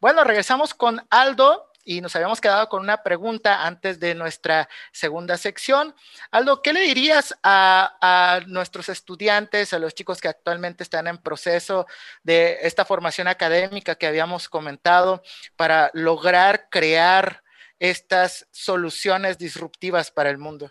Bueno, 0.00 0.24
regresamos 0.24 0.74
con 0.74 1.06
Aldo 1.10 1.69
y 1.90 2.00
nos 2.00 2.14
habíamos 2.14 2.40
quedado 2.40 2.68
con 2.68 2.82
una 2.82 3.02
pregunta 3.02 3.66
antes 3.66 3.98
de 3.98 4.14
nuestra 4.14 4.68
segunda 4.92 5.36
sección. 5.36 5.92
Aldo, 6.30 6.62
¿qué 6.62 6.72
le 6.72 6.82
dirías 6.82 7.36
a, 7.42 8.42
nuestros 8.46 8.88
estudiantes, 8.88 9.72
a 9.72 9.80
los 9.80 9.92
chicos 9.92 10.20
que 10.20 10.28
actualmente 10.28 10.84
están 10.84 11.08
en 11.08 11.18
proceso 11.18 11.88
de 12.22 12.58
esta 12.62 12.84
formación 12.84 13.26
académica 13.26 13.96
que 13.96 14.06
habíamos 14.06 14.48
comentado 14.48 15.20
para 15.56 15.90
lograr 15.92 16.68
crear 16.70 17.42
estas 17.80 18.46
soluciones 18.52 19.36
disruptivas 19.36 20.12
para 20.12 20.30
el 20.30 20.38
mundo? 20.38 20.70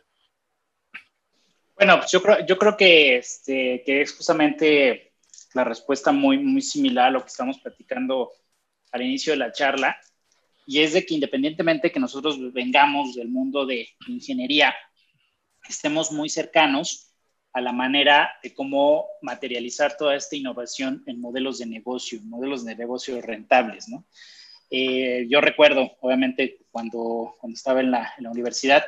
Bueno, 1.75 1.97
pues 1.97 2.11
yo 2.11 2.23
creo, 2.23 2.45
yo 2.45 2.57
creo 2.57 2.77
que, 2.77 3.17
este, 3.17 3.83
que 3.85 4.03
es 4.03 4.15
justamente 4.15 5.11
la 5.53 5.65
respuesta 5.65 6.13
muy, 6.13 6.37
muy 6.37 6.61
similar 6.61 7.07
a 7.07 7.11
lo 7.11 7.21
que 7.23 7.27
estamos 7.27 7.59
platicando 7.59 8.31
al 8.93 9.01
inicio 9.01 9.33
de 9.33 9.37
la 9.37 9.51
charla 9.51 9.99
y 10.69 10.81
es 10.81 10.93
de 10.93 11.03
que 11.03 11.15
independientemente 11.15 11.91
que 11.91 11.99
nosotros 11.99 12.53
vengamos 12.53 13.15
del 13.15 13.27
mundo 13.27 13.65
de 13.65 13.89
ingeniería, 14.07 14.71
estemos 15.67 16.11
muy 16.11 16.29
cercanos 16.29 17.11
a 17.53 17.59
la 17.59 17.71
manera 17.71 18.29
de 18.43 18.53
cómo 18.53 19.07
materializar 19.23 19.97
toda 19.97 20.15
esta 20.15 20.35
innovación 20.35 21.03
en 21.07 21.19
modelos 21.19 21.57
de 21.57 21.65
negocio, 21.65 22.19
modelos 22.21 22.65
de 22.65 22.75
negocio 22.75 23.19
rentables, 23.19 23.89
¿no? 23.89 24.05
Eh, 24.69 25.25
yo 25.27 25.41
recuerdo, 25.41 25.91
obviamente, 26.01 26.59
cuando, 26.69 27.35
cuando 27.39 27.55
estaba 27.55 27.79
en 27.79 27.89
la, 27.89 28.13
en 28.19 28.25
la, 28.25 28.29
universidad, 28.29 28.85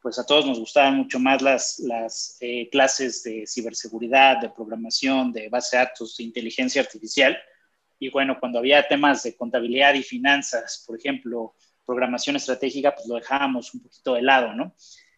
pues 0.00 0.20
a 0.20 0.26
todos 0.26 0.46
nos 0.46 0.60
gustaban 0.60 0.96
mucho 0.96 1.18
más 1.18 1.42
las, 1.42 1.80
las 1.80 2.36
eh, 2.42 2.68
clases 2.70 3.24
de 3.24 3.44
ciberseguridad, 3.48 4.40
de 4.40 4.50
programación, 4.50 5.32
de 5.32 5.48
base 5.48 5.76
de 5.76 5.82
datos, 5.82 6.16
de 6.16 6.22
inteligencia 6.22 6.80
artificial, 6.80 7.36
y 7.98 8.10
bueno, 8.10 8.38
cuando 8.38 8.58
había 8.58 8.86
temas 8.86 9.22
de 9.22 9.36
contabilidad 9.36 9.94
y 9.94 10.02
finanzas, 10.02 10.84
por 10.86 10.98
ejemplo, 10.98 11.54
programación 11.84 12.36
estratégica, 12.36 12.94
pues 12.94 13.06
lo 13.06 13.16
dejábamos 13.16 13.72
un 13.74 13.80
poquito 13.80 14.14
de 14.14 14.22
lado, 14.22 14.52
¿no? 14.52 14.74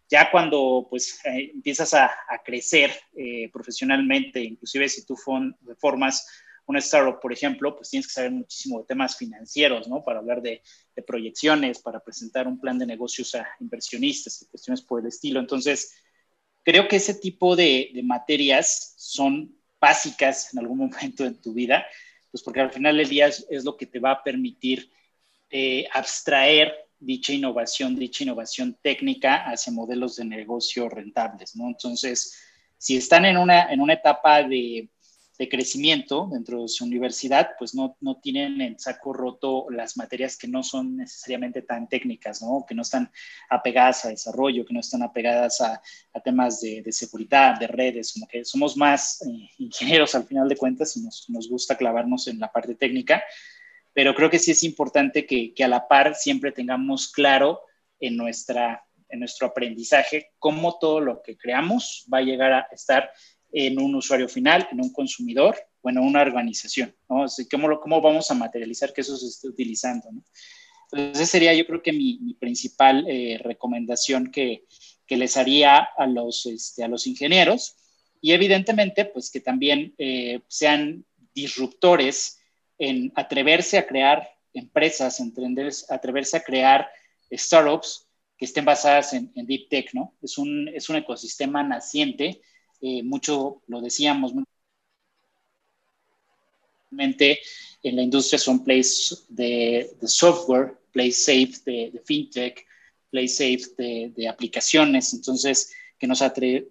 Ya 0.09 0.31
cuando 0.31 0.87
pues 0.89 1.20
eh, 1.24 1.51
empiezas 1.55 1.95
a, 1.95 2.11
crecer 2.45 2.93
eh, 3.16 3.51
profesionalmente, 3.53 4.41
inclusive 4.41 4.89
si 4.89 5.05
tú 5.05 5.16
formas 5.79 6.27
una 6.66 6.79
startup, 6.81 7.20
por 7.20 7.33
ejemplo, 7.33 7.77
pues 7.77 7.91
tienes 7.91 8.07
que 8.09 8.12
saber 8.12 8.33
muchísimo 8.33 8.81
de 8.81 8.87
temas 8.87 9.16
financieros, 9.16 9.89
¿no? 9.89 10.05
Para 10.05 10.18
hablar 10.18 10.43
de, 10.43 10.62
proyecciones, 11.07 11.81
para 11.81 12.01
presentar 12.01 12.47
un 12.47 12.59
plan 12.59 12.79
de 12.79 12.87
negocios 12.87 13.35
a 13.35 13.47
inversionistas 13.61 14.43
y 14.43 14.47
cuestiones 14.47 14.83
por 14.83 15.01
el 15.01 15.07
estilo. 15.07 15.41
Entonces, 15.41 15.95
creo 16.64 16.89
que 16.89 16.97
ese 16.97 17.14
tipo 17.14 17.55
de, 17.55 17.91
de 17.93 18.03
materias 18.03 18.95
son 18.97 19.57
básicas 19.81 20.53
en 20.53 20.61
algún 20.61 20.79
momento 20.91 21.24
en 21.24 21.41
tu 21.41 21.53
vida 21.53 21.85
pues 22.31 22.43
porque 22.43 22.61
al 22.61 22.72
final 22.72 22.97
del 22.97 23.09
día 23.09 23.27
es, 23.27 23.64
lo 23.64 23.77
que 23.77 23.87
te 23.87 23.99
va 23.99 24.12
a 24.12 24.22
permitir 24.22 24.91
eh, 25.51 25.87
abstraer 25.93 26.74
dicha 26.99 27.33
innovación, 27.33 27.97
dicha 27.97 28.24
innovación 28.24 28.79
técnica 28.83 29.45
hacia 29.45 29.72
modelos 29.72 30.16
de 30.16 30.24
negocio 30.24 30.89
rentables, 30.89 31.55
¿no? 31.57 31.68
Entonces, 31.68 32.37
si 32.79 32.97
están 32.97 33.24
en 33.24 33.37
una, 33.37 33.72
en 33.72 33.81
una 33.81 33.95
etapa 33.95 34.43
de, 34.43 34.89
de 35.39 35.49
crecimiento 35.49 36.28
dentro 36.32 36.62
de 36.62 36.68
su 36.68 36.84
universidad, 36.84 37.51
pues 37.59 37.74
no, 37.74 37.97
no 38.01 38.16
tienen 38.16 38.61
en 38.61 38.78
saco 38.78 39.12
roto 39.12 39.66
las 39.70 39.97
materias 39.97 40.37
que 40.37 40.49
no 40.49 40.62
son 40.62 40.97
necesariamente 40.97 41.62
tan 41.62 41.89
técnicas, 41.89 42.41
¿no? 42.43 42.64
Que 42.66 42.74
no 42.74 42.82
están 42.82 43.11
apegadas 43.51 44.05
a 44.05 44.09
desarrollo, 44.09 44.64
que 44.64 44.72
no 44.72 44.80
están 44.80 45.03
apegadas 45.03 45.61
a, 45.61 45.80
temas 46.24 46.61
de, 46.61 46.82
de, 46.82 46.93
seguridad, 46.93 47.59
de 47.59 47.66
redes, 47.66 48.14
como 48.14 48.26
que 48.26 48.45
somos 48.45 48.76
más 48.76 49.22
eh, 49.22 49.51
ingenieros 49.59 50.14
al 50.14 50.24
final 50.24 50.49
de 50.49 50.57
cuentas 50.57 50.97
y 50.97 51.03
nos, 51.03 51.28
nos, 51.28 51.49
gusta 51.49 51.76
clavarnos 51.76 52.26
en 52.26 52.41
la 52.41 52.51
parte 52.51 52.74
técnica, 52.74 53.22
pero 53.93 54.14
creo 54.14 54.30
que 54.30 54.39
sí 54.39 54.51
es 54.51 54.64
importante 54.64 55.26
que, 55.26 55.53
que 55.55 55.62
a 55.62 55.68
la 55.68 55.87
par 55.87 56.14
siempre 56.14 56.53
tengamos 56.53 57.12
claro 57.12 57.61
en 58.01 58.16
nuestra 58.16 58.82
en 59.09 59.20
nuestro 59.20 59.47
aprendizaje 59.47 60.32
cómo 60.39 60.78
todo 60.78 61.01
lo 61.01 61.22
que 61.22 61.37
creamos 61.37 62.07
va 62.12 62.18
a 62.18 62.22
llegar 62.22 62.53
a 62.53 62.66
estar 62.72 63.11
en 63.59 63.80
un 63.80 63.94
usuario 63.94 64.28
final, 64.28 64.68
en 64.70 64.82
un 64.82 64.92
consumidor 64.92 65.57
o 65.80 65.88
en 65.88 65.96
una 65.96 66.20
organización, 66.20 66.94
¿no? 67.09 67.24
¿cómo, 67.50 67.80
¿Cómo 67.80 68.02
vamos 68.02 68.30
a 68.30 68.34
materializar 68.34 68.92
que 68.92 69.00
eso 69.00 69.16
se 69.16 69.28
esté 69.28 69.48
utilizando? 69.48 70.12
¿no? 70.12 70.22
Entonces, 70.92 71.22
esa 71.22 71.30
sería 71.32 71.54
yo 71.54 71.66
creo 71.66 71.82
que 71.82 71.94
mi, 71.94 72.18
mi 72.18 72.34
principal 72.34 73.07
eh, 73.09 73.40
recomendación 73.42 74.30
que, 74.30 74.66
que, 75.07 75.16
les 75.16 75.38
haría 75.38 75.78
a 75.78 76.07
los, 76.07 76.44
este, 76.44 76.84
a 76.84 76.88
los 76.88 77.07
ingenieros 77.07 77.76
y 78.20 78.32
evidentemente, 78.32 79.07
pues 79.07 79.30
que 79.30 79.40
también 79.40 79.94
eh, 79.96 80.40
sean 80.48 81.07
disruptores 81.34 82.38
en 82.76 83.11
atreverse 83.16 83.78
a 83.78 83.86
crear 83.86 84.28
empresas, 84.52 85.18
atreverse 85.88 86.36
a 86.36 86.42
crear 86.42 86.90
startups 87.32 88.07
que 88.36 88.44
estén 88.44 88.66
basadas 88.66 89.14
en, 89.14 89.32
Deep 89.34 89.70
Tech, 89.70 89.94
¿no? 89.94 90.14
Es 90.20 90.36
un, 90.36 90.68
es 90.68 90.90
un 90.90 90.96
ecosistema 90.96 91.62
naciente, 91.62 92.42
eh, 92.81 93.03
mucho 93.03 93.62
lo 93.66 93.81
decíamos, 93.81 94.33
en 97.83 97.97
la 97.97 98.03
industria 98.03 98.39
son 98.39 98.64
plays 98.64 99.27
de, 99.29 99.91
software, 100.07 100.77
play 100.93 101.12
safe 101.12 101.61
de, 101.64 102.01
fintech, 102.05 102.66
play 103.11 103.29
safe 103.29 103.62
de, 103.77 104.29
aplicaciones. 104.29 105.12
Entonces, 105.12 105.72
que 105.99 106.07
nos, 106.07 106.22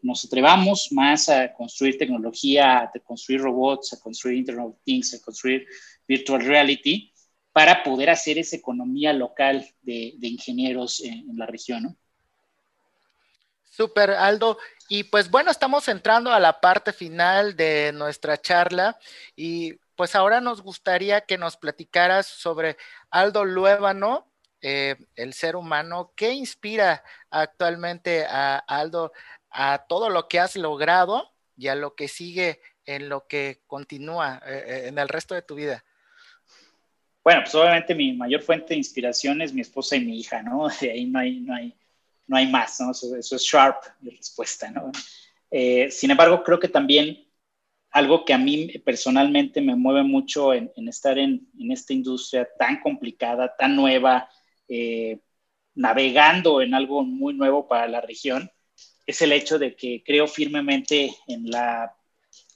nos, 0.01 0.25
atrevamos 0.25 0.89
más 0.91 1.29
a 1.29 1.53
construir 1.53 1.97
tecnología, 1.97 2.83
a 2.83 2.91
construir 3.03 3.41
robots, 3.41 3.93
a 3.93 3.99
construir 3.99 4.37
Internet 4.37 4.67
of 4.67 4.75
Things, 4.83 5.13
a 5.13 5.21
construir 5.21 5.65
virtual 6.07 6.41
reality, 6.41 7.11
para 7.55 7.83
poder 7.83 8.09
hacer 8.09 8.37
esa 8.37 8.57
economía 8.57 9.13
local 9.13 9.65
de, 9.81 10.17
ingenieros 10.21 11.01
en, 11.01 11.37
la 11.37 11.45
región. 11.45 11.97
Super, 13.75 14.11
Aldo. 14.11 14.57
Y 14.87 15.03
pues 15.03 15.29
bueno, 15.29 15.51
estamos 15.51 15.89
entrando 15.89 16.31
a 16.31 16.39
la 16.39 16.61
parte 16.61 16.93
final 16.93 17.57
de 17.57 17.91
nuestra 17.93 18.37
charla 18.37 18.97
y 19.35 19.73
pues 19.95 20.15
ahora 20.15 20.39
nos 20.39 20.61
gustaría 20.61 21.21
que 21.21 21.37
nos 21.37 21.57
platicaras 21.57 22.25
sobre 22.25 22.77
Aldo 23.09 23.43
Luébano, 23.43 24.31
eh, 24.61 24.95
el 25.15 25.33
ser 25.33 25.57
humano, 25.57 26.13
¿qué 26.15 26.31
inspira 26.31 27.03
actualmente 27.29 28.25
a 28.25 28.57
Aldo 28.59 29.11
a 29.49 29.85
todo 29.89 30.09
lo 30.09 30.29
que 30.29 30.39
has 30.39 30.55
logrado 30.55 31.33
y 31.57 31.67
a 31.67 31.75
lo 31.75 31.95
que 31.95 32.07
sigue 32.07 32.61
en 32.85 33.09
lo 33.09 33.27
que 33.27 33.61
continúa 33.67 34.41
eh, 34.45 34.63
eh, 34.67 34.87
en 34.87 34.99
el 34.99 35.09
resto 35.09 35.35
de 35.35 35.41
tu 35.41 35.55
vida? 35.55 35.83
Bueno, 37.23 37.41
pues 37.41 37.55
obviamente 37.55 37.93
mi 37.93 38.13
mayor 38.13 38.41
fuente 38.41 38.67
de 38.69 38.75
inspiración 38.75 39.41
es 39.41 39.51
mi 39.51 39.61
esposa 39.61 39.97
y 39.97 40.05
mi 40.05 40.17
hija, 40.19 40.41
¿no? 40.43 40.69
De 40.79 40.91
ahí 40.91 41.05
no 41.07 41.19
hay, 41.19 41.41
no 41.41 41.53
hay, 41.53 41.75
no 42.27 42.37
hay 42.37 42.47
más, 42.47 42.79
¿no? 42.79 42.91
Eso, 42.91 43.15
es 43.17 43.41
sharp 43.41 43.83
de 43.99 44.11
respuesta, 44.11 44.71
¿no? 44.71 44.91
sin 45.89 46.11
embargo, 46.11 46.43
creo 46.43 46.59
que 46.59 46.67
también 46.67 47.25
algo 47.95 48.25
que 48.25 48.33
a 48.33 48.37
mí 48.37 48.67
personalmente 48.83 49.61
me 49.61 49.73
mueve 49.73 50.03
mucho 50.03 50.53
en, 50.53 50.69
estar 50.89 51.17
en, 51.17 51.47
esta 51.71 51.93
industria 51.93 52.45
tan 52.59 52.81
complicada, 52.81 53.55
tan 53.57 53.73
nueva, 53.73 54.27
eh, 54.67 55.19
navegando 55.75 56.61
en 56.61 56.73
algo 56.73 57.03
muy 57.05 57.33
nuevo 57.33 57.69
para 57.69 57.87
la 57.87 58.01
región, 58.01 58.51
es 59.05 59.21
el 59.21 59.31
hecho 59.31 59.57
de 59.57 59.77
que 59.77 60.03
creo 60.05 60.27
firmemente 60.27 61.15
en 61.27 61.49
la, 61.49 61.95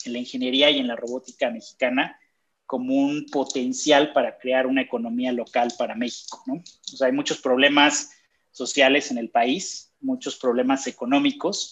en 0.03 0.11
la 0.11 0.19
ingeniería 0.19 0.71
y 0.71 0.79
en 0.79 0.87
la 0.87 0.97
robótica 0.97 1.49
mexicana 1.49 2.19
como 2.65 2.93
un 2.95 3.25
potencial 3.31 4.11
para 4.11 4.37
crear 4.37 4.67
una 4.67 4.81
economía 4.81 5.31
local 5.31 5.71
para 5.77 5.95
México. 5.95 6.43
¿no? 6.47 6.55
O 6.55 6.97
sea, 6.97 7.07
hay 7.07 7.13
muchos 7.13 7.39
problemas 7.39 8.11
sociales 8.51 9.11
en 9.11 9.17
el 9.17 9.29
país, 9.29 9.93
muchos 10.01 10.37
problemas 10.37 10.87
económicos, 10.87 11.71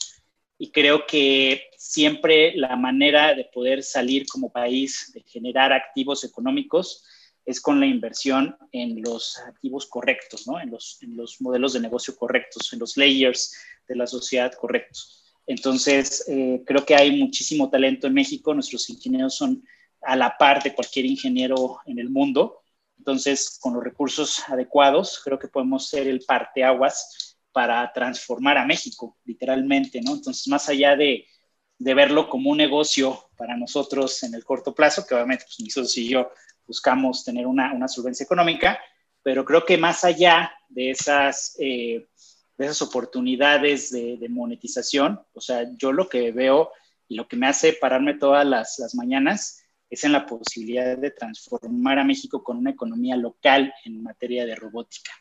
y 0.60 0.72
creo 0.72 1.06
que 1.06 1.70
siempre 1.78 2.56
la 2.56 2.76
manera 2.76 3.36
de 3.36 3.46
poder 3.46 3.84
salir 3.84 4.26
como 4.28 4.52
país, 4.52 5.12
de 5.14 5.22
generar 5.22 5.72
activos 5.72 6.24
económicos, 6.24 7.06
es 7.46 7.62
con 7.62 7.80
la 7.80 7.86
inversión 7.86 8.58
en 8.72 9.02
los 9.02 9.38
activos 9.40 9.86
correctos, 9.86 10.48
¿no? 10.48 10.60
en, 10.60 10.70
los, 10.72 11.02
en 11.02 11.16
los 11.16 11.40
modelos 11.42 11.74
de 11.74 11.80
negocio 11.80 12.16
correctos, 12.16 12.74
en 12.74 12.80
los 12.80 12.98
layers 12.98 13.56
de 13.88 13.96
la 13.96 14.06
sociedad 14.06 14.52
correctos. 14.54 15.24
Entonces, 15.46 16.28
eh, 16.28 16.62
creo 16.66 16.86
que 16.86 16.96
hay 16.96 17.18
muchísimo 17.18 17.70
talento 17.70 18.06
en 18.06 18.14
México, 18.14 18.54
nuestros 18.54 18.90
ingenieros 18.90 19.36
son 19.36 19.64
a 20.02 20.16
la 20.16 20.38
par 20.38 20.62
de 20.62 20.74
cualquier 20.74 21.06
ingeniero 21.06 21.80
en 21.86 22.00
el 22.00 22.10
mundo. 22.10 22.64
Entonces, 23.08 23.58
con 23.62 23.74
los 23.74 23.82
recursos 23.82 24.44
adecuados, 24.50 25.22
creo 25.24 25.40
que 25.40 25.48
podemos 25.48 25.88
ser 25.88 26.10
el 26.10 26.26
parteaguas 26.26 27.38
para 27.54 27.90
transformar 27.94 28.58
a 28.58 28.66
México, 28.66 29.18
literalmente, 29.24 30.02
¿no? 30.02 30.16
Entonces, 30.16 30.46
más 30.50 30.68
allá 30.68 30.98
de, 30.98 31.26
de 31.78 31.94
verlo 31.94 32.28
como 32.28 32.50
un 32.50 32.58
negocio 32.58 33.30
para 33.38 33.56
nosotros 33.56 34.22
en 34.24 34.36
el 34.36 34.44
corto 34.44 34.76
plazo, 34.76 35.08
que 35.08 35.16
obviamente 35.16 35.46
pues, 35.46 35.58
mis 35.62 35.74
socios 35.74 35.98
y 35.98 36.10
yo 36.10 36.32
buscamos 36.66 37.24
tener 37.24 37.48
una, 37.48 37.72
una, 37.72 37.88
solvencia 37.88 38.26
económica, 38.26 38.78
pero 39.24 39.46
creo 39.46 39.64
que 39.64 39.78
más 39.78 40.04
allá 40.04 40.52
de 40.68 40.92
esas, 40.92 41.56
eh, 41.60 42.10
de 42.58 42.66
esas 42.66 42.82
oportunidades 42.82 43.90
de, 43.90 44.18
de, 44.18 44.28
monetización, 44.28 45.22
o 45.32 45.40
sea, 45.40 45.66
yo 45.78 45.94
lo 45.94 46.10
que 46.10 46.34
veo 46.34 46.74
y 47.08 47.16
lo 47.16 47.26
que 47.26 47.38
me 47.38 47.48
hace 47.48 47.72
pararme 47.72 48.16
todas 48.16 48.46
las, 48.46 48.78
las 48.80 48.96
mañanas 48.96 49.64
es 49.90 50.04
en 50.04 50.12
la 50.12 50.26
posibilidad 50.26 50.98
de 50.98 51.12
transformar 51.12 52.00
a 52.00 52.04
México 52.04 52.44
con 52.44 52.58
una 52.58 52.72
economía 52.72 53.16
local 53.16 53.74
en 53.86 54.04
materia 54.04 54.46
de 54.46 54.56
robótica. 54.56 55.12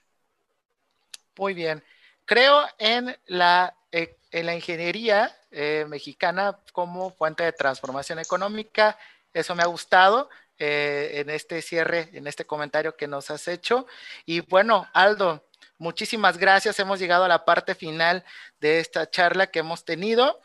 Muy 1.39 1.55
bien. 1.55 1.83
Creo 2.25 2.64
en 2.79 3.17
la, 3.27 3.77
eh, 3.93 4.19
en 4.31 4.47
la 4.47 4.55
ingeniería 4.55 5.37
eh, 5.51 5.87
mexicana 5.89 6.59
como 6.73 7.11
fuente 7.11 7.45
de 7.45 7.53
transformación 7.53 8.19
económica. 8.19 8.99
Eso 9.33 9.55
me 9.55 9.62
ha 9.62 9.67
gustado 9.67 10.29
eh, 10.59 11.12
en 11.21 11.31
este 11.31 11.62
cierre, 11.62 12.09
en 12.12 12.27
este 12.27 12.45
comentario 12.45 12.97
que 12.97 13.07
nos 13.07 13.31
has 13.31 13.47
hecho. 13.47 13.87
Y 14.25 14.41
bueno, 14.41 14.89
Aldo, 14.93 15.45
muchísimas 15.79 16.39
gracias. 16.39 16.81
Hemos 16.81 16.99
llegado 16.99 17.25
a 17.25 17.29
la 17.29 17.45
parte 17.45 17.75
final 17.75 18.25
de 18.61 18.81
esta 18.81 19.09
charla 19.09 19.47
que 19.47 19.61
hemos 19.61 19.85
tenido 19.85 20.41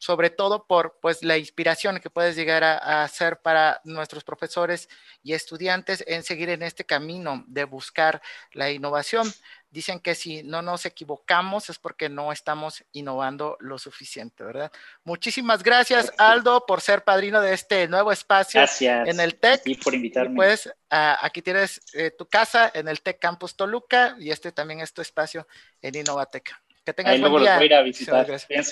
sobre 0.00 0.30
todo 0.30 0.66
por 0.66 0.98
pues 0.98 1.22
la 1.22 1.36
inspiración 1.36 2.00
que 2.00 2.08
puedes 2.08 2.34
llegar 2.34 2.64
a, 2.64 3.04
hacer 3.04 3.42
para 3.42 3.82
nuestros 3.84 4.24
profesores 4.24 4.88
y 5.22 5.34
estudiantes 5.34 6.02
en 6.06 6.22
seguir 6.22 6.48
en 6.48 6.62
este 6.62 6.84
camino 6.84 7.44
de 7.46 7.64
buscar 7.64 8.22
la 8.52 8.70
innovación. 8.70 9.30
Dicen 9.70 10.00
que 10.00 10.14
si 10.14 10.42
no 10.42 10.62
nos 10.62 10.86
equivocamos 10.86 11.68
es 11.68 11.78
porque 11.78 12.08
no 12.08 12.32
estamos 12.32 12.82
innovando 12.92 13.58
lo 13.60 13.78
suficiente, 13.78 14.42
¿verdad? 14.42 14.72
Muchísimas 15.04 15.62
gracias, 15.62 16.10
Aldo, 16.16 16.64
por 16.64 16.80
ser 16.80 17.04
padrino 17.04 17.42
de 17.42 17.52
este 17.52 17.86
nuevo 17.86 18.10
espacio 18.10 18.64
en 18.80 19.20
el 19.20 19.34
TEC. 19.34 19.60
Y 19.66 19.74
por 19.74 19.94
invitarme. 19.94 20.34
pues 20.34 20.72
aquí 20.88 21.42
tienes 21.42 21.82
eh, 21.92 22.10
tu 22.10 22.26
casa 22.26 22.70
en 22.72 22.88
el 22.88 23.02
TEC 23.02 23.18
Campus 23.18 23.54
Toluca 23.54 24.16
y 24.18 24.30
este 24.30 24.50
también 24.50 24.80
es 24.80 24.94
tu 24.94 25.02
espacio 25.02 25.46
en 25.82 25.94
Innovatec. 25.94 26.54
Que 26.84 26.94
tengas 26.94 27.20
buen 27.20 27.42
día. 27.42 27.62
ir 27.62 27.74
a 27.74 27.82
visitar. 27.82 28.26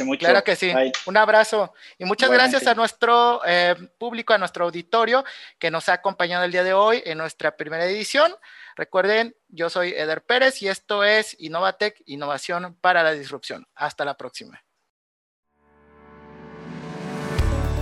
mucho. 0.04 0.18
Claro 0.18 0.42
que 0.42 0.56
sí. 0.56 0.72
Un 1.06 1.16
abrazo. 1.16 1.74
Y 1.98 2.04
muchas 2.04 2.30
gracias 2.30 2.66
a 2.66 2.74
nuestro 2.74 3.42
eh, 3.46 3.74
público, 3.98 4.32
a 4.32 4.38
nuestro 4.38 4.64
auditorio 4.64 5.24
que 5.58 5.70
nos 5.70 5.88
ha 5.88 5.94
acompañado 5.94 6.44
el 6.44 6.52
día 6.52 6.64
de 6.64 6.72
hoy 6.72 7.02
en 7.04 7.18
nuestra 7.18 7.56
primera 7.56 7.84
edición. 7.84 8.34
Recuerden, 8.76 9.36
yo 9.48 9.68
soy 9.68 9.90
Eder 9.90 10.22
Pérez 10.22 10.62
y 10.62 10.68
esto 10.68 11.04
es 11.04 11.36
Innovatec, 11.38 12.02
innovación 12.06 12.76
para 12.80 13.02
la 13.02 13.12
disrupción. 13.12 13.66
Hasta 13.74 14.04
la 14.04 14.16
próxima. 14.16 14.62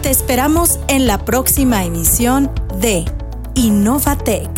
Te 0.03 0.11
esperamos 0.11 0.79
en 0.89 1.07
la 1.07 1.25
próxima 1.25 1.85
emisión 1.85 2.53
de 2.77 3.05
Innovatec. 3.55 4.49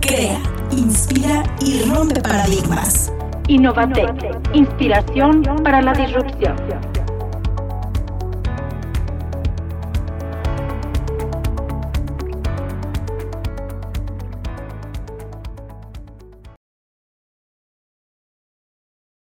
Crea, 0.00 0.40
inspira 0.70 1.42
y 1.60 1.82
rompe 1.82 2.20
paradigmas. 2.20 3.10
Innovatec, 3.48 4.10
inspiración 4.54 5.42
para 5.62 5.82
la 5.82 5.92
disrupción. 5.92 6.56